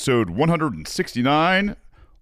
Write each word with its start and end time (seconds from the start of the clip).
Episode 0.00 0.30
169. 0.30 1.76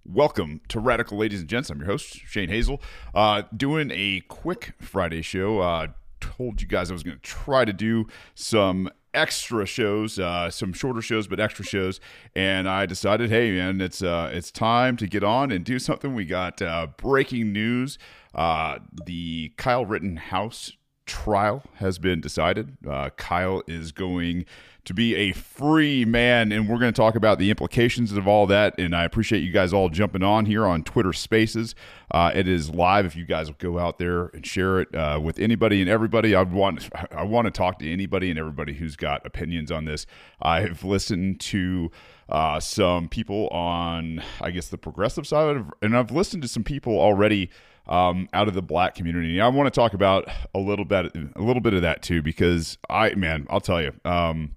Welcome 0.04 0.60
to 0.66 0.80
Radical, 0.80 1.16
ladies 1.16 1.38
and 1.38 1.48
gents. 1.48 1.70
I'm 1.70 1.78
your 1.78 1.86
host, 1.86 2.12
Shane 2.26 2.48
Hazel. 2.48 2.82
Uh, 3.14 3.42
doing 3.56 3.92
a 3.94 4.18
quick 4.26 4.72
Friday 4.80 5.22
show. 5.22 5.60
Uh, 5.60 5.86
told 6.18 6.60
you 6.60 6.66
guys 6.66 6.90
I 6.90 6.94
was 6.94 7.04
going 7.04 7.16
to 7.16 7.22
try 7.22 7.64
to 7.64 7.72
do 7.72 8.08
some 8.34 8.90
extra 9.14 9.64
shows, 9.64 10.18
uh, 10.18 10.50
some 10.50 10.72
shorter 10.72 11.00
shows, 11.00 11.28
but 11.28 11.38
extra 11.38 11.64
shows. 11.64 12.00
And 12.34 12.68
I 12.68 12.84
decided, 12.84 13.30
hey, 13.30 13.52
man, 13.52 13.80
it's 13.80 14.02
uh, 14.02 14.28
it's 14.34 14.50
time 14.50 14.96
to 14.96 15.06
get 15.06 15.22
on 15.22 15.52
and 15.52 15.64
do 15.64 15.78
something. 15.78 16.16
We 16.16 16.24
got 16.24 16.60
uh, 16.60 16.88
breaking 16.96 17.52
news. 17.52 17.96
Uh, 18.34 18.80
the 19.06 19.52
Kyle 19.56 19.86
Rittenhouse 19.86 20.72
trial 21.06 21.62
has 21.76 22.00
been 22.00 22.20
decided. 22.20 22.76
Uh, 22.88 23.10
Kyle 23.10 23.62
is 23.66 23.92
going 23.92 24.46
to 24.88 24.94
be 24.94 25.14
a 25.14 25.32
free 25.32 26.06
man, 26.06 26.50
and 26.50 26.66
we're 26.66 26.78
going 26.78 26.90
to 26.90 26.96
talk 26.96 27.14
about 27.14 27.38
the 27.38 27.50
implications 27.50 28.10
of 28.12 28.26
all 28.26 28.46
that. 28.46 28.74
And 28.78 28.96
I 28.96 29.04
appreciate 29.04 29.40
you 29.40 29.52
guys 29.52 29.74
all 29.74 29.90
jumping 29.90 30.22
on 30.22 30.46
here 30.46 30.66
on 30.66 30.82
Twitter 30.82 31.12
Spaces. 31.12 31.74
Uh, 32.10 32.32
it 32.34 32.48
is 32.48 32.70
live. 32.70 33.04
If 33.04 33.14
you 33.14 33.26
guys 33.26 33.48
will 33.48 33.56
go 33.58 33.78
out 33.78 33.98
there 33.98 34.28
and 34.28 34.46
share 34.46 34.80
it 34.80 34.94
uh, 34.94 35.20
with 35.22 35.38
anybody 35.38 35.82
and 35.82 35.90
everybody, 35.90 36.34
I 36.34 36.40
want 36.40 36.88
I 37.12 37.22
want 37.22 37.44
to 37.44 37.50
talk 37.50 37.78
to 37.80 37.92
anybody 37.92 38.30
and 38.30 38.38
everybody 38.38 38.72
who's 38.72 38.96
got 38.96 39.26
opinions 39.26 39.70
on 39.70 39.84
this. 39.84 40.06
I've 40.42 40.82
listened 40.82 41.40
to. 41.40 41.90
Uh, 42.30 42.60
some 42.60 43.08
people 43.08 43.48
on, 43.48 44.22
I 44.42 44.50
guess, 44.50 44.68
the 44.68 44.76
progressive 44.76 45.26
side, 45.26 45.64
and 45.80 45.96
I've 45.96 46.10
listened 46.10 46.42
to 46.42 46.48
some 46.48 46.62
people 46.62 47.00
already 47.00 47.48
um, 47.86 48.28
out 48.34 48.48
of 48.48 48.54
the 48.54 48.60
black 48.60 48.94
community. 48.94 49.40
I 49.40 49.48
want 49.48 49.66
to 49.66 49.70
talk 49.70 49.94
about 49.94 50.28
a 50.54 50.58
little 50.58 50.84
bit, 50.84 51.16
a 51.16 51.40
little 51.40 51.62
bit 51.62 51.72
of 51.72 51.80
that 51.80 52.02
too, 52.02 52.20
because 52.20 52.76
I, 52.90 53.14
man, 53.14 53.46
I'll 53.48 53.62
tell 53.62 53.80
you, 53.80 53.94
um, 54.04 54.56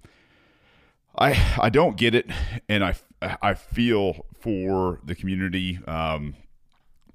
I, 1.16 1.58
I 1.60 1.68
don't 1.68 1.96
get 1.96 2.14
it, 2.14 2.30
and 2.68 2.82
I, 2.82 2.94
I 3.20 3.54
feel 3.54 4.26
for 4.40 5.00
the 5.04 5.14
community 5.14 5.78
um, 5.86 6.34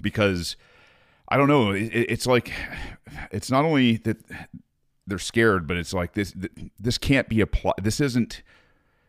because 0.01 0.55
I 1.27 1.37
don't 1.37 1.47
know. 1.47 1.71
It, 1.71 1.91
it's 1.93 2.27
like 2.27 2.51
it's 3.31 3.49
not 3.49 3.65
only 3.65 3.97
that 3.97 4.17
they're 5.05 5.17
scared, 5.19 5.67
but 5.67 5.77
it's 5.77 5.93
like 5.93 6.13
this. 6.13 6.33
This 6.79 6.97
can't 6.97 7.27
be 7.27 7.41
applied. 7.41 7.75
This 7.81 7.99
isn't. 7.99 8.43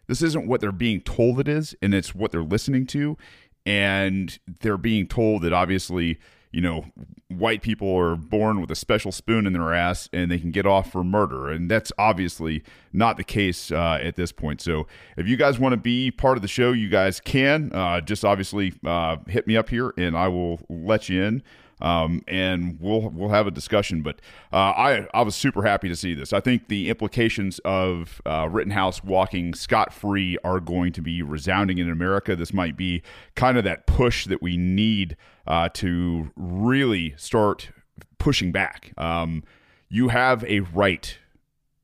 This 0.06 0.22
isn't 0.22 0.46
what 0.46 0.62
they're 0.62 0.72
being 0.72 1.02
told 1.02 1.38
it 1.38 1.48
is, 1.48 1.76
and 1.82 1.94
it's 1.94 2.14
what 2.14 2.32
they're 2.32 2.42
listening 2.42 2.86
to, 2.86 3.18
and 3.66 4.38
they're 4.60 4.78
being 4.78 5.06
told 5.06 5.42
that 5.42 5.52
obviously 5.52 6.18
you 6.50 6.60
know, 6.60 6.86
white 7.28 7.62
people 7.62 7.94
are 7.94 8.16
born 8.16 8.60
with 8.60 8.70
a 8.70 8.74
special 8.74 9.12
spoon 9.12 9.46
in 9.46 9.52
their 9.52 9.74
ass 9.74 10.08
and 10.12 10.30
they 10.30 10.38
can 10.38 10.50
get 10.50 10.66
off 10.66 10.90
for 10.90 11.04
murder. 11.04 11.50
And 11.50 11.70
that's 11.70 11.92
obviously 11.98 12.62
not 12.92 13.16
the 13.16 13.24
case 13.24 13.70
uh, 13.70 13.98
at 14.02 14.16
this 14.16 14.32
point. 14.32 14.60
So 14.60 14.86
if 15.16 15.28
you 15.28 15.36
guys 15.36 15.58
want 15.58 15.72
to 15.72 15.76
be 15.76 16.10
part 16.10 16.38
of 16.38 16.42
the 16.42 16.48
show, 16.48 16.72
you 16.72 16.88
guys 16.88 17.20
can. 17.20 17.72
Uh, 17.72 18.00
just 18.00 18.24
obviously 18.24 18.72
uh, 18.84 19.18
hit 19.26 19.46
me 19.46 19.56
up 19.56 19.68
here 19.68 19.92
and 19.96 20.16
I 20.16 20.28
will 20.28 20.60
let 20.68 21.08
you 21.08 21.22
in 21.22 21.42
um, 21.80 22.22
and 22.26 22.78
we'll 22.80 23.08
we'll 23.10 23.28
have 23.28 23.46
a 23.46 23.50
discussion. 23.50 24.02
But 24.02 24.20
uh, 24.52 24.56
I 24.56 25.08
I 25.14 25.22
was 25.22 25.34
super 25.34 25.62
happy 25.62 25.88
to 25.88 25.96
see 25.96 26.14
this. 26.14 26.32
I 26.32 26.40
think 26.40 26.68
the 26.68 26.88
implications 26.88 27.58
of 27.60 28.20
uh, 28.26 28.48
Rittenhouse 28.50 29.04
walking 29.04 29.54
scot 29.54 29.92
free 29.92 30.38
are 30.44 30.60
going 30.60 30.92
to 30.92 31.02
be 31.02 31.22
resounding 31.22 31.78
in 31.78 31.90
America. 31.90 32.34
This 32.36 32.52
might 32.52 32.76
be 32.76 33.02
kind 33.34 33.58
of 33.58 33.64
that 33.64 33.86
push 33.86 34.26
that 34.26 34.42
we 34.42 34.56
need 34.56 35.16
uh, 35.48 35.68
to 35.70 36.30
really 36.36 37.14
start 37.16 37.70
pushing 38.18 38.52
back. 38.52 38.92
Um, 38.96 39.42
you 39.88 40.08
have 40.08 40.44
a 40.44 40.60
right 40.60 41.18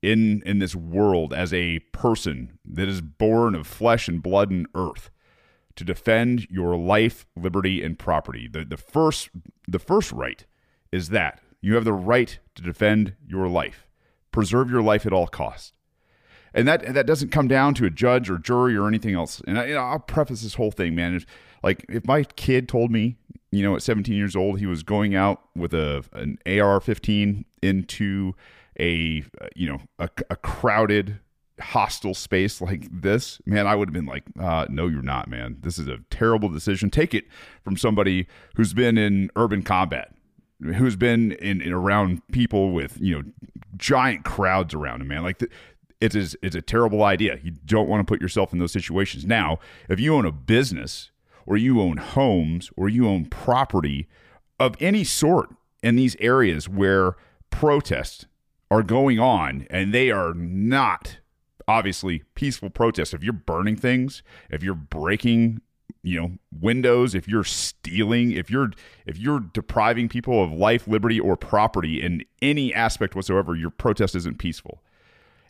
in 0.03 0.43
in 0.45 0.59
this 0.59 0.77
world 0.77 1.33
as 1.33 1.53
a 1.53 1.79
person 1.91 2.59
that 2.65 2.87
is 2.89 3.01
born 3.01 3.55
of 3.55 3.67
flesh 3.67 4.07
and 4.07 4.23
blood 4.23 4.51
and 4.51 4.67
earth 4.75 5.11
to 5.77 5.85
defend 5.85 6.47
your 6.51 6.77
life, 6.77 7.27
liberty, 7.35 7.83
and 7.83 7.99
property. 7.99 8.47
The, 8.47 8.65
the, 8.65 8.77
first, 8.77 9.31
the 9.67 9.81
first 9.81 10.13
right 10.13 10.45
is 10.93 11.09
that 11.09 11.41
you 11.61 11.75
have 11.75 11.85
the 11.85 11.93
right 11.93 12.39
to 12.55 12.63
defend 12.63 13.15
your 13.27 13.49
life, 13.49 13.89
preserve 14.31 14.71
your 14.71 14.83
life 14.83 15.05
at 15.05 15.13
all 15.13 15.27
costs. 15.27 15.73
And 16.57 16.69
that 16.69 16.95
that 16.95 17.07
doesn't 17.07 17.33
come 17.33 17.49
down 17.49 17.75
to 17.75 17.85
a 17.85 17.91
judge 17.91 18.31
or 18.31 18.39
jury 18.39 18.77
or 18.77 18.87
anything 18.87 19.15
else. 19.15 19.43
And 19.45 19.59
I, 19.59 19.67
you 19.67 19.75
know, 19.75 19.81
I'll 19.81 19.99
preface 19.99 20.43
this 20.43 20.55
whole 20.55 20.71
thing, 20.71 20.95
man. 20.95 21.21
Like 21.65 21.85
if 21.89 22.07
my 22.07 22.23
kid 22.23 22.69
told 22.69 22.93
me, 22.93 23.17
you 23.57 23.63
know, 23.63 23.77
at 23.77 23.83
17 23.83 24.15
years 24.15 24.37
old, 24.37 24.59
he 24.59 24.67
was 24.67 24.83
going 24.83 25.15
out 25.15 25.43
with 25.55 25.75
a 25.75 26.05
an 26.13 26.39
AR-15 26.47 27.45
into 27.63 28.35
a 28.79 29.25
you 29.55 29.69
know 29.69 29.81
a, 29.99 30.09
a 30.31 30.37
crowded 30.37 31.21
hostile 31.61 32.15
space 32.15 32.61
like 32.61 32.89
this, 32.91 33.41
man, 33.47 33.67
I 33.67 33.75
would 33.75 33.89
have 33.89 33.93
been 33.93 34.07
like, 34.07 34.25
uh, 34.41 34.67
no, 34.69 34.87
you're 34.89 35.03
not, 35.03 35.29
man. 35.29 35.59
This 35.61 35.79
is 35.79 35.89
a 35.89 35.99
terrible 36.11 36.49
decision. 36.49 36.91
Take 36.91 37.15
it 37.15 37.25
from 37.63 37.77
somebody 37.77 38.27
who's 38.57 38.75
been 38.75 38.99
in 38.99 39.31
urban 39.37 39.63
combat, 39.63 40.15
who's 40.61 40.97
been 40.97 41.33
in, 41.33 41.61
in 41.61 41.73
around 41.73 42.27
people 42.33 42.73
with, 42.73 42.99
you 43.01 43.17
know, 43.17 43.23
giant 43.77 44.25
crowds 44.25 44.75
around 44.75 45.03
him, 45.03 45.09
man. 45.09 45.23
Like, 45.23 45.39
the, 45.39 45.49
it 46.01 46.15
is, 46.15 46.37
it's 46.43 46.57
a 46.57 46.63
terrible 46.63 47.05
idea. 47.05 47.39
You 47.43 47.53
don't 47.65 47.89
want 47.89 48.01
to 48.01 48.11
put 48.11 48.21
yourself 48.21 48.53
in 48.53 48.59
those 48.59 48.73
situations. 48.73 49.25
Now, 49.25 49.59
if 49.89 50.01
you 50.01 50.15
own 50.15 50.27
a 50.27 50.33
business 50.33 51.11
or 51.47 51.57
you 51.57 51.81
own 51.81 51.97
homes 51.97 52.71
or 52.77 52.89
you 52.89 53.09
own 53.09 53.27
property 53.27 54.09
of 54.59 54.77
any 54.81 55.05
sort 55.05 55.51
in 55.83 55.97
these 55.97 56.17
areas 56.21 56.69
where 56.69 57.17
protests 57.51 58.27
are 58.71 58.83
going 58.83 59.19
on 59.19 59.67
and 59.71 59.93
they 59.93 60.11
are 60.11 60.35
not 60.35 61.19
obviously 61.69 62.23
peaceful 62.35 62.71
protests. 62.71 63.15
If 63.15 63.23
you're 63.23 63.33
burning 63.33 63.77
things, 63.77 64.23
if 64.51 64.63
you're 64.63 64.75
breaking, 64.75 65.61
you 66.03 66.21
know, 66.21 66.33
windows, 66.61 67.15
if 67.15 67.29
you're 67.29 67.45
stealing, 67.45 68.33
if 68.33 68.51
you're 68.51 68.71
if 69.07 69.19
you're 69.19 69.41
depriving 69.41 70.09
people 70.09 70.43
of 70.43 70.53
life, 70.53 70.87
liberty, 70.87 71.21
or 71.21 71.37
property 71.37 72.03
in 72.03 72.25
any 72.43 72.75
aspect 72.75 73.15
whatsoever, 73.15 73.55
your 73.55 73.71
protest 73.71 74.15
isn't 74.15 74.39
peaceful. 74.39 74.83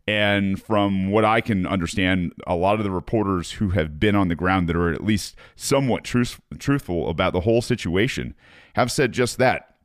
And 0.07 0.61
from 0.61 1.11
what 1.11 1.25
I 1.25 1.41
can 1.41 1.67
understand, 1.67 2.33
a 2.47 2.55
lot 2.55 2.79
of 2.79 2.85
the 2.85 2.91
reporters 2.91 3.53
who 3.53 3.71
have 3.71 3.99
been 3.99 4.15
on 4.15 4.29
the 4.29 4.35
ground 4.35 4.69
that 4.69 4.77
are 4.77 4.93
at 4.93 5.03
least 5.03 5.35
somewhat 5.57 6.05
truth, 6.05 6.41
truthful 6.59 7.09
about 7.09 7.33
the 7.33 7.41
whole 7.41 7.63
situation 7.63 8.35
have 8.75 8.93
said 8.93 9.13
just 9.13 9.39
that. 9.39 9.77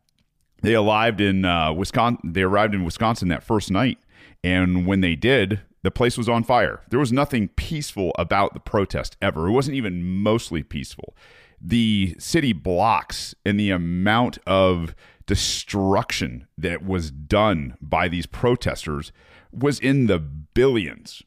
They 0.62 0.76
arrived 0.76 1.22
in 1.22 1.46
uh, 1.46 1.72
Wisconsin. 1.72 2.34
They 2.34 2.42
arrived 2.42 2.76
in 2.76 2.84
Wisconsin 2.84 3.30
that 3.30 3.44
first 3.44 3.72
night, 3.72 3.98
and 4.44 4.86
when 4.86 5.00
they 5.00 5.16
did, 5.16 5.62
the 5.84 5.92
place 5.92 6.18
was 6.18 6.28
on 6.28 6.44
fire. 6.44 6.82
There 6.90 7.00
was 7.00 7.14
nothing 7.14 7.48
peaceful 7.50 8.12
about 8.18 8.54
the 8.54 8.60
protest 8.60 9.16
ever. 9.22 9.48
It 9.48 9.52
wasn't 9.52 9.78
even 9.78 10.04
mostly 10.04 10.64
peaceful. 10.64 11.16
The 11.62 12.16
city 12.20 12.52
blocks 12.52 13.36
and 13.46 13.58
the 13.58 13.72
amount 13.72 14.40
of 14.46 14.96
destruction 15.26 16.48
that 16.58 16.84
was 16.84 17.12
done 17.12 17.78
by 17.82 18.08
these 18.08 18.26
protesters 18.26 19.12
was 19.52 19.80
in 19.80 20.08
the 20.08 20.20
billions 20.20 21.24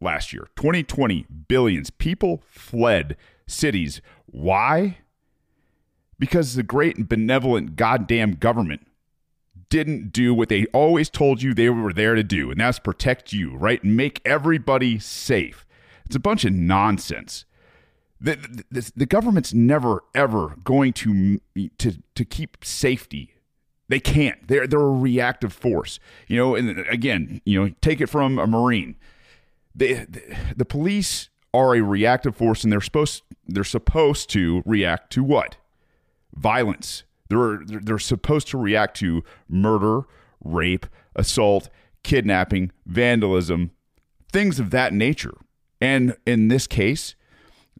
last 0.00 0.32
year. 0.32 0.48
2020 0.56 1.26
billions. 1.48 1.90
People 1.90 2.42
fled 2.48 3.16
cities. 3.46 4.00
Why? 4.26 4.98
Because 6.18 6.54
the 6.54 6.62
great 6.62 6.96
and 6.96 7.08
benevolent 7.08 7.76
goddamn 7.76 8.32
government 8.32 8.86
didn't 9.68 10.12
do 10.12 10.32
what 10.32 10.48
they 10.48 10.66
always 10.66 11.10
told 11.10 11.42
you 11.42 11.52
they 11.52 11.68
were 11.70 11.92
there 11.92 12.14
to 12.14 12.22
do, 12.22 12.50
and 12.50 12.60
that's 12.60 12.78
protect 12.78 13.32
you, 13.32 13.56
right? 13.56 13.82
And 13.82 13.96
make 13.96 14.20
everybody 14.24 14.98
safe. 14.98 15.66
It's 16.04 16.16
a 16.16 16.20
bunch 16.20 16.44
of 16.44 16.52
nonsense. 16.52 17.44
The, 18.20 18.64
the, 18.70 18.92
the 18.96 19.06
government's 19.06 19.52
never 19.52 20.04
ever 20.14 20.56
going 20.64 20.92
to 20.94 21.40
to 21.78 21.92
to 22.14 22.24
keep 22.24 22.64
safety. 22.64 23.34
They 23.88 24.00
can't. 24.00 24.46
They're 24.48 24.66
they're 24.66 24.80
a 24.80 24.90
reactive 24.90 25.52
force. 25.52 25.98
You 26.26 26.36
know, 26.36 26.54
and 26.54 26.84
again, 26.90 27.40
you 27.44 27.60
know, 27.62 27.74
take 27.80 28.00
it 28.00 28.08
from 28.08 28.38
a 28.38 28.46
marine. 28.46 28.96
The, 29.74 30.06
the, 30.08 30.36
the 30.56 30.64
police 30.64 31.28
are 31.52 31.74
a 31.74 31.82
reactive 31.82 32.34
force, 32.36 32.64
and 32.64 32.72
they're 32.72 32.80
supposed 32.80 33.22
they're 33.46 33.64
supposed 33.64 34.28
to 34.30 34.62
react 34.66 35.12
to 35.12 35.22
what? 35.22 35.56
Violence, 36.34 37.04
they're 37.28 37.60
they're 37.64 37.98
supposed 37.98 38.48
to 38.48 38.58
react 38.58 38.96
to 38.98 39.22
murder, 39.48 40.02
rape, 40.42 40.86
assault, 41.14 41.68
kidnapping, 42.02 42.72
vandalism, 42.86 43.70
things 44.32 44.58
of 44.58 44.70
that 44.70 44.92
nature. 44.92 45.34
And 45.80 46.16
in 46.26 46.48
this 46.48 46.66
case, 46.66 47.14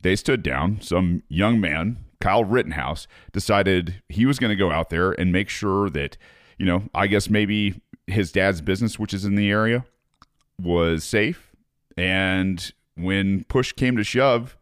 they 0.00 0.17
stood 0.17 0.43
down. 0.43 0.81
Some 0.81 1.23
young 1.29 1.61
man, 1.61 1.99
Kyle 2.20 2.44
Rittenhouse, 2.44 3.06
decided 3.32 4.02
he 4.08 4.26
was 4.26 4.38
going 4.38 4.50
to 4.50 4.56
go 4.56 4.70
out 4.70 4.90
there 4.90 5.12
and 5.12 5.32
make 5.32 5.48
sure 5.48 5.90
that, 5.90 6.16
you 6.58 6.66
know, 6.66 6.84
I 6.94 7.06
guess 7.06 7.28
maybe 7.28 7.80
his 8.06 8.32
dad's 8.32 8.60
business, 8.60 8.98
which 8.98 9.12
is 9.14 9.24
in 9.24 9.34
the 9.34 9.50
area, 9.50 9.84
was 10.60 11.04
safe. 11.04 11.52
And 11.96 12.72
when 12.96 13.44
push 13.44 13.72
came 13.72 13.96
to 13.96 14.04
shove, 14.04 14.56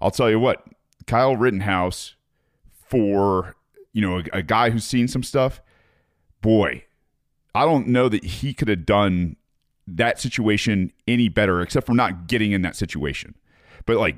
I'll 0.00 0.10
tell 0.10 0.30
you 0.30 0.40
what, 0.40 0.64
Kyle 1.06 1.36
Rittenhouse, 1.36 2.14
for 2.70 3.56
you 3.96 4.02
know, 4.02 4.18
a, 4.18 4.38
a 4.38 4.42
guy 4.42 4.68
who's 4.68 4.84
seen 4.84 5.08
some 5.08 5.22
stuff, 5.22 5.62
boy, 6.42 6.84
I 7.54 7.64
don't 7.64 7.88
know 7.88 8.10
that 8.10 8.22
he 8.22 8.52
could 8.52 8.68
have 8.68 8.84
done 8.84 9.36
that 9.86 10.20
situation 10.20 10.92
any 11.08 11.30
better, 11.30 11.62
except 11.62 11.86
for 11.86 11.94
not 11.94 12.26
getting 12.26 12.52
in 12.52 12.60
that 12.60 12.76
situation. 12.76 13.36
But 13.86 13.96
like 13.96 14.16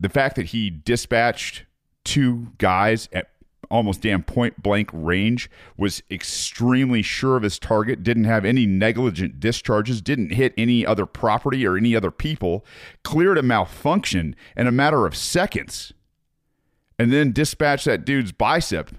the 0.00 0.08
fact 0.08 0.34
that 0.34 0.46
he 0.46 0.68
dispatched 0.68 1.64
two 2.04 2.52
guys 2.58 3.08
at 3.12 3.30
almost 3.70 4.00
damn 4.00 4.22
point 4.22 4.62
blank 4.62 4.90
range, 4.92 5.48
was 5.76 6.02
extremely 6.10 7.02
sure 7.02 7.36
of 7.36 7.44
his 7.44 7.58
target, 7.58 8.02
didn't 8.02 8.24
have 8.24 8.44
any 8.44 8.66
negligent 8.66 9.38
discharges, 9.38 10.02
didn't 10.02 10.32
hit 10.32 10.52
any 10.58 10.84
other 10.84 11.06
property 11.06 11.64
or 11.64 11.76
any 11.76 11.94
other 11.94 12.10
people, 12.10 12.64
cleared 13.04 13.38
a 13.38 13.42
malfunction 13.42 14.34
in 14.56 14.66
a 14.66 14.72
matter 14.72 15.06
of 15.06 15.16
seconds, 15.16 15.92
and 16.98 17.12
then 17.12 17.32
dispatched 17.32 17.84
that 17.84 18.04
dude's 18.04 18.32
bicep. 18.32 18.90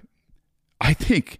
I 0.80 0.94
think, 0.94 1.38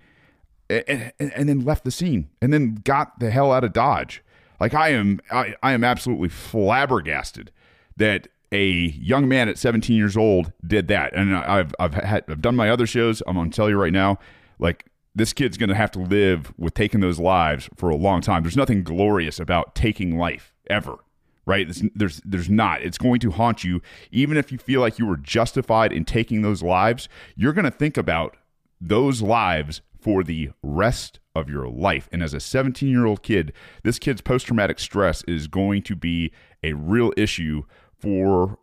and, 0.68 1.12
and 1.18 1.48
then 1.48 1.64
left 1.64 1.84
the 1.84 1.90
scene, 1.90 2.28
and 2.40 2.52
then 2.52 2.80
got 2.84 3.18
the 3.18 3.30
hell 3.30 3.50
out 3.50 3.64
of 3.64 3.72
Dodge. 3.72 4.22
Like 4.60 4.74
I 4.74 4.90
am, 4.90 5.20
I, 5.30 5.56
I 5.62 5.72
am 5.72 5.82
absolutely 5.82 6.28
flabbergasted 6.28 7.50
that 7.96 8.28
a 8.52 8.64
young 8.66 9.28
man 9.28 9.48
at 9.48 9.58
17 9.58 9.96
years 9.96 10.16
old 10.16 10.52
did 10.64 10.88
that. 10.88 11.14
And 11.14 11.34
I've 11.34 11.74
I've 11.80 11.94
had 11.94 12.24
I've 12.28 12.42
done 12.42 12.54
my 12.54 12.70
other 12.70 12.86
shows. 12.86 13.22
I'm 13.26 13.34
gonna 13.34 13.50
tell 13.50 13.68
you 13.68 13.76
right 13.76 13.92
now, 13.92 14.18
like 14.58 14.86
this 15.14 15.32
kid's 15.32 15.56
gonna 15.56 15.74
have 15.74 15.90
to 15.92 15.98
live 15.98 16.52
with 16.58 16.74
taking 16.74 17.00
those 17.00 17.18
lives 17.18 17.68
for 17.76 17.88
a 17.88 17.96
long 17.96 18.20
time. 18.20 18.42
There's 18.42 18.56
nothing 18.56 18.84
glorious 18.84 19.40
about 19.40 19.74
taking 19.74 20.16
life 20.16 20.52
ever. 20.68 20.96
Right? 21.44 21.66
There's, 21.66 21.82
there's 21.96 22.20
there's 22.24 22.50
not. 22.50 22.82
It's 22.82 22.98
going 22.98 23.18
to 23.20 23.32
haunt 23.32 23.64
you, 23.64 23.82
even 24.12 24.36
if 24.36 24.52
you 24.52 24.58
feel 24.58 24.80
like 24.80 25.00
you 25.00 25.06
were 25.06 25.16
justified 25.16 25.92
in 25.92 26.04
taking 26.04 26.42
those 26.42 26.62
lives. 26.62 27.08
You're 27.34 27.52
to 27.52 27.70
think 27.70 27.96
about 27.96 28.36
those 28.80 29.22
lives 29.22 29.80
for 29.98 30.22
the 30.22 30.50
rest 30.62 31.20
of 31.34 31.48
your 31.48 31.68
life. 31.68 32.08
And 32.12 32.22
as 32.22 32.34
a 32.34 32.40
17 32.40 32.88
year 32.88 33.06
old 33.06 33.22
kid, 33.22 33.52
this 33.82 33.98
kid's 33.98 34.20
post 34.20 34.46
traumatic 34.46 34.78
stress 34.78 35.22
is 35.24 35.48
going 35.48 35.82
to 35.82 35.96
be 35.96 36.32
a 36.62 36.74
real 36.74 37.12
issue 37.16 37.62
for 38.02 38.58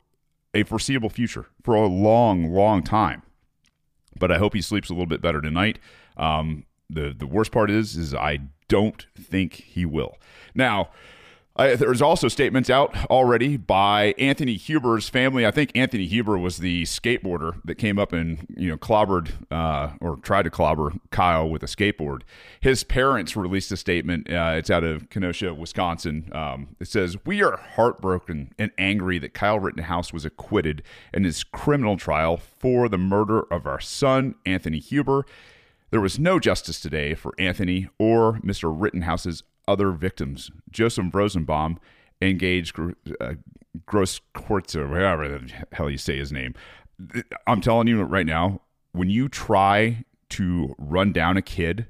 a 0.54 0.64
foreseeable 0.64 1.10
future 1.10 1.48
for 1.64 1.74
a 1.76 1.88
long, 1.88 2.52
long 2.52 2.84
time. 2.84 3.22
But 4.20 4.32
I 4.32 4.38
hope 4.38 4.54
he 4.54 4.62
sleeps 4.62 4.90
a 4.90 4.94
little 4.94 5.06
bit 5.08 5.22
better 5.22 5.42
tonight. 5.42 5.80
Um, 6.18 6.66
the 6.90 7.16
the 7.18 7.28
worst 7.28 7.52
part 7.52 7.72
is 7.72 7.96
is 7.96 8.14
I 8.14 8.40
don't 8.68 9.06
think 9.18 9.54
he 9.54 9.86
will. 9.86 10.18
Now, 10.54 10.90
uh, 11.60 11.76
there's 11.76 12.02
also 12.02 12.30
statements 12.30 12.70
out 12.70 12.96
already 13.10 13.58
by 13.58 14.14
Anthony 14.18 14.56
Huber's 14.56 15.10
family. 15.10 15.46
I 15.46 15.52
think 15.52 15.72
Anthony 15.76 16.06
Huber 16.06 16.38
was 16.38 16.60
the 16.60 16.84
skateboarder 16.84 17.62
that 17.66 17.76
came 17.76 18.00
up 18.00 18.14
and 18.14 18.48
you 18.56 18.70
know 18.70 18.78
clobbered 18.78 19.32
uh, 19.52 19.92
or 20.00 20.16
tried 20.18 20.44
to 20.44 20.50
clobber 20.50 20.94
Kyle 21.12 21.50
with 21.50 21.62
a 21.62 21.66
skateboard. 21.66 22.22
His 22.62 22.86
parents 22.86 23.36
released 23.36 23.74
a 23.74 23.78
statement. 23.78 24.32
Uh, 24.32 24.54
it's 24.56 24.70
out 24.70 24.86
of 24.86 25.10
Kenosha, 25.10 25.54
Wisconsin. 25.54 26.30
Um, 26.32 26.78
it 26.80 26.88
says, 26.88 27.18
"We 27.26 27.44
are 27.44 27.58
heartbroken 27.58 28.54
and 28.58 28.72
angry 28.78 29.20
that 29.20 29.34
Kyle 29.34 29.60
Rittenhouse 29.60 30.14
was 30.14 30.24
acquitted 30.24 30.82
in 31.14 31.26
his 31.26 31.44
criminal 31.44 31.98
trial 31.98 32.38
for 32.38 32.88
the 32.88 32.98
murder 32.98 33.42
of 33.52 33.66
our 33.68 33.82
son, 33.82 34.36
Anthony 34.46 34.80
Huber." 34.80 35.26
There 35.92 36.00
was 36.00 36.20
no 36.20 36.40
justice 36.40 36.80
today 36.80 37.16
for 37.16 37.34
Anthony 37.40 37.90
or 37.98 38.34
Mr. 38.44 38.72
Rittenhouse's 38.74 39.42
other 39.70 39.92
victims. 39.92 40.50
Joseph 40.72 41.14
Rosenbaum 41.14 41.80
engaged 42.22 42.78
uh, 43.22 43.34
Gross 43.86 44.20
Quartz 44.34 44.76
or 44.76 44.88
whatever 44.88 45.28
the 45.28 45.54
hell 45.72 45.90
you 45.90 45.98
say 45.98 46.18
his 46.18 46.32
name. 46.32 46.56
I'm 47.48 47.62
telling 47.62 47.88
you 47.88 48.02
right 48.04 48.26
now, 48.26 48.62
when 48.92 49.10
you 49.10 49.30
try 49.30 50.04
to 50.30 50.76
run 50.78 51.14
down 51.14 51.38
a 51.38 51.42
kid, 51.42 51.88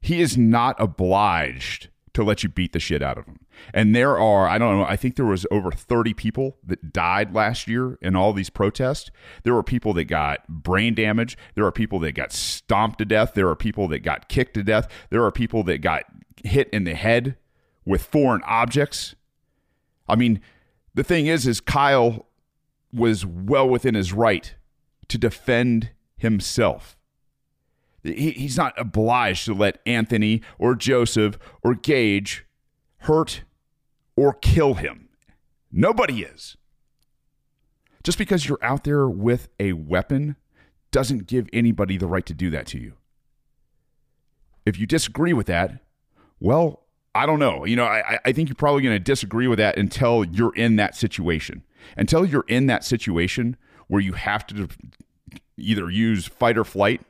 he 0.00 0.20
is 0.20 0.36
not 0.36 0.76
obliged 0.78 1.88
to 2.20 2.28
let 2.28 2.42
you 2.42 2.48
beat 2.48 2.72
the 2.72 2.78
shit 2.78 3.02
out 3.02 3.18
of 3.18 3.26
them. 3.26 3.40
And 3.74 3.94
there 3.94 4.18
are, 4.18 4.46
I 4.46 4.58
don't 4.58 4.78
know, 4.78 4.84
I 4.84 4.96
think 4.96 5.16
there 5.16 5.26
was 5.26 5.46
over 5.50 5.70
30 5.72 6.14
people 6.14 6.58
that 6.64 6.92
died 6.92 7.34
last 7.34 7.66
year 7.66 7.98
in 8.00 8.14
all 8.14 8.32
these 8.32 8.50
protests. 8.50 9.10
There 9.42 9.54
were 9.54 9.62
people 9.62 9.92
that 9.94 10.04
got 10.04 10.46
brain 10.48 10.94
damage. 10.94 11.36
There 11.54 11.64
are 11.64 11.72
people 11.72 11.98
that 12.00 12.12
got 12.12 12.32
stomped 12.32 12.98
to 12.98 13.04
death. 13.04 13.34
There 13.34 13.48
are 13.48 13.56
people 13.56 13.88
that 13.88 14.00
got 14.00 14.28
kicked 14.28 14.54
to 14.54 14.62
death. 14.62 14.88
There 15.10 15.24
are 15.24 15.32
people 15.32 15.62
that 15.64 15.78
got 15.78 16.04
hit 16.44 16.68
in 16.70 16.84
the 16.84 16.94
head 16.94 17.36
with 17.84 18.02
foreign 18.02 18.42
objects. 18.44 19.14
I 20.08 20.16
mean, 20.16 20.40
the 20.94 21.04
thing 21.04 21.26
is, 21.26 21.46
is 21.46 21.60
Kyle 21.60 22.26
was 22.92 23.24
well 23.24 23.68
within 23.68 23.94
his 23.94 24.12
right 24.12 24.54
to 25.08 25.18
defend 25.18 25.90
himself. 26.16 26.96
He, 28.02 28.30
he's 28.30 28.56
not 28.56 28.74
obliged 28.78 29.44
to 29.46 29.54
let 29.54 29.80
Anthony 29.86 30.42
or 30.58 30.74
Joseph 30.74 31.38
or 31.62 31.74
Gaige 31.74 32.42
hurt 32.98 33.42
or 34.16 34.34
kill 34.34 34.74
him. 34.74 35.08
Nobody 35.72 36.22
is. 36.22 36.56
Just 38.02 38.18
because 38.18 38.48
you're 38.48 38.58
out 38.62 38.84
there 38.84 39.08
with 39.08 39.48
a 39.58 39.74
weapon 39.74 40.36
doesn't 40.90 41.26
give 41.26 41.48
anybody 41.52 41.96
the 41.96 42.06
right 42.06 42.26
to 42.26 42.34
do 42.34 42.50
that 42.50 42.66
to 42.68 42.78
you. 42.78 42.94
If 44.66 44.78
you 44.78 44.86
disagree 44.86 45.32
with 45.32 45.46
that, 45.46 45.80
well, 46.38 46.86
I 47.14 47.26
don't 47.26 47.38
know. 47.38 47.64
You 47.64 47.76
know, 47.76 47.84
I, 47.84 48.18
I 48.24 48.32
think 48.32 48.48
you're 48.48 48.56
probably 48.56 48.82
going 48.82 48.94
to 48.94 49.00
disagree 49.00 49.46
with 49.48 49.58
that 49.58 49.76
until 49.78 50.24
you're 50.24 50.54
in 50.54 50.76
that 50.76 50.96
situation. 50.96 51.64
Until 51.96 52.24
you're 52.24 52.44
in 52.48 52.66
that 52.66 52.84
situation 52.84 53.56
where 53.88 54.00
you 54.00 54.12
have 54.12 54.46
to 54.48 54.68
either 55.56 55.90
use 55.90 56.26
fight 56.26 56.56
or 56.56 56.64
flight, 56.64 57.00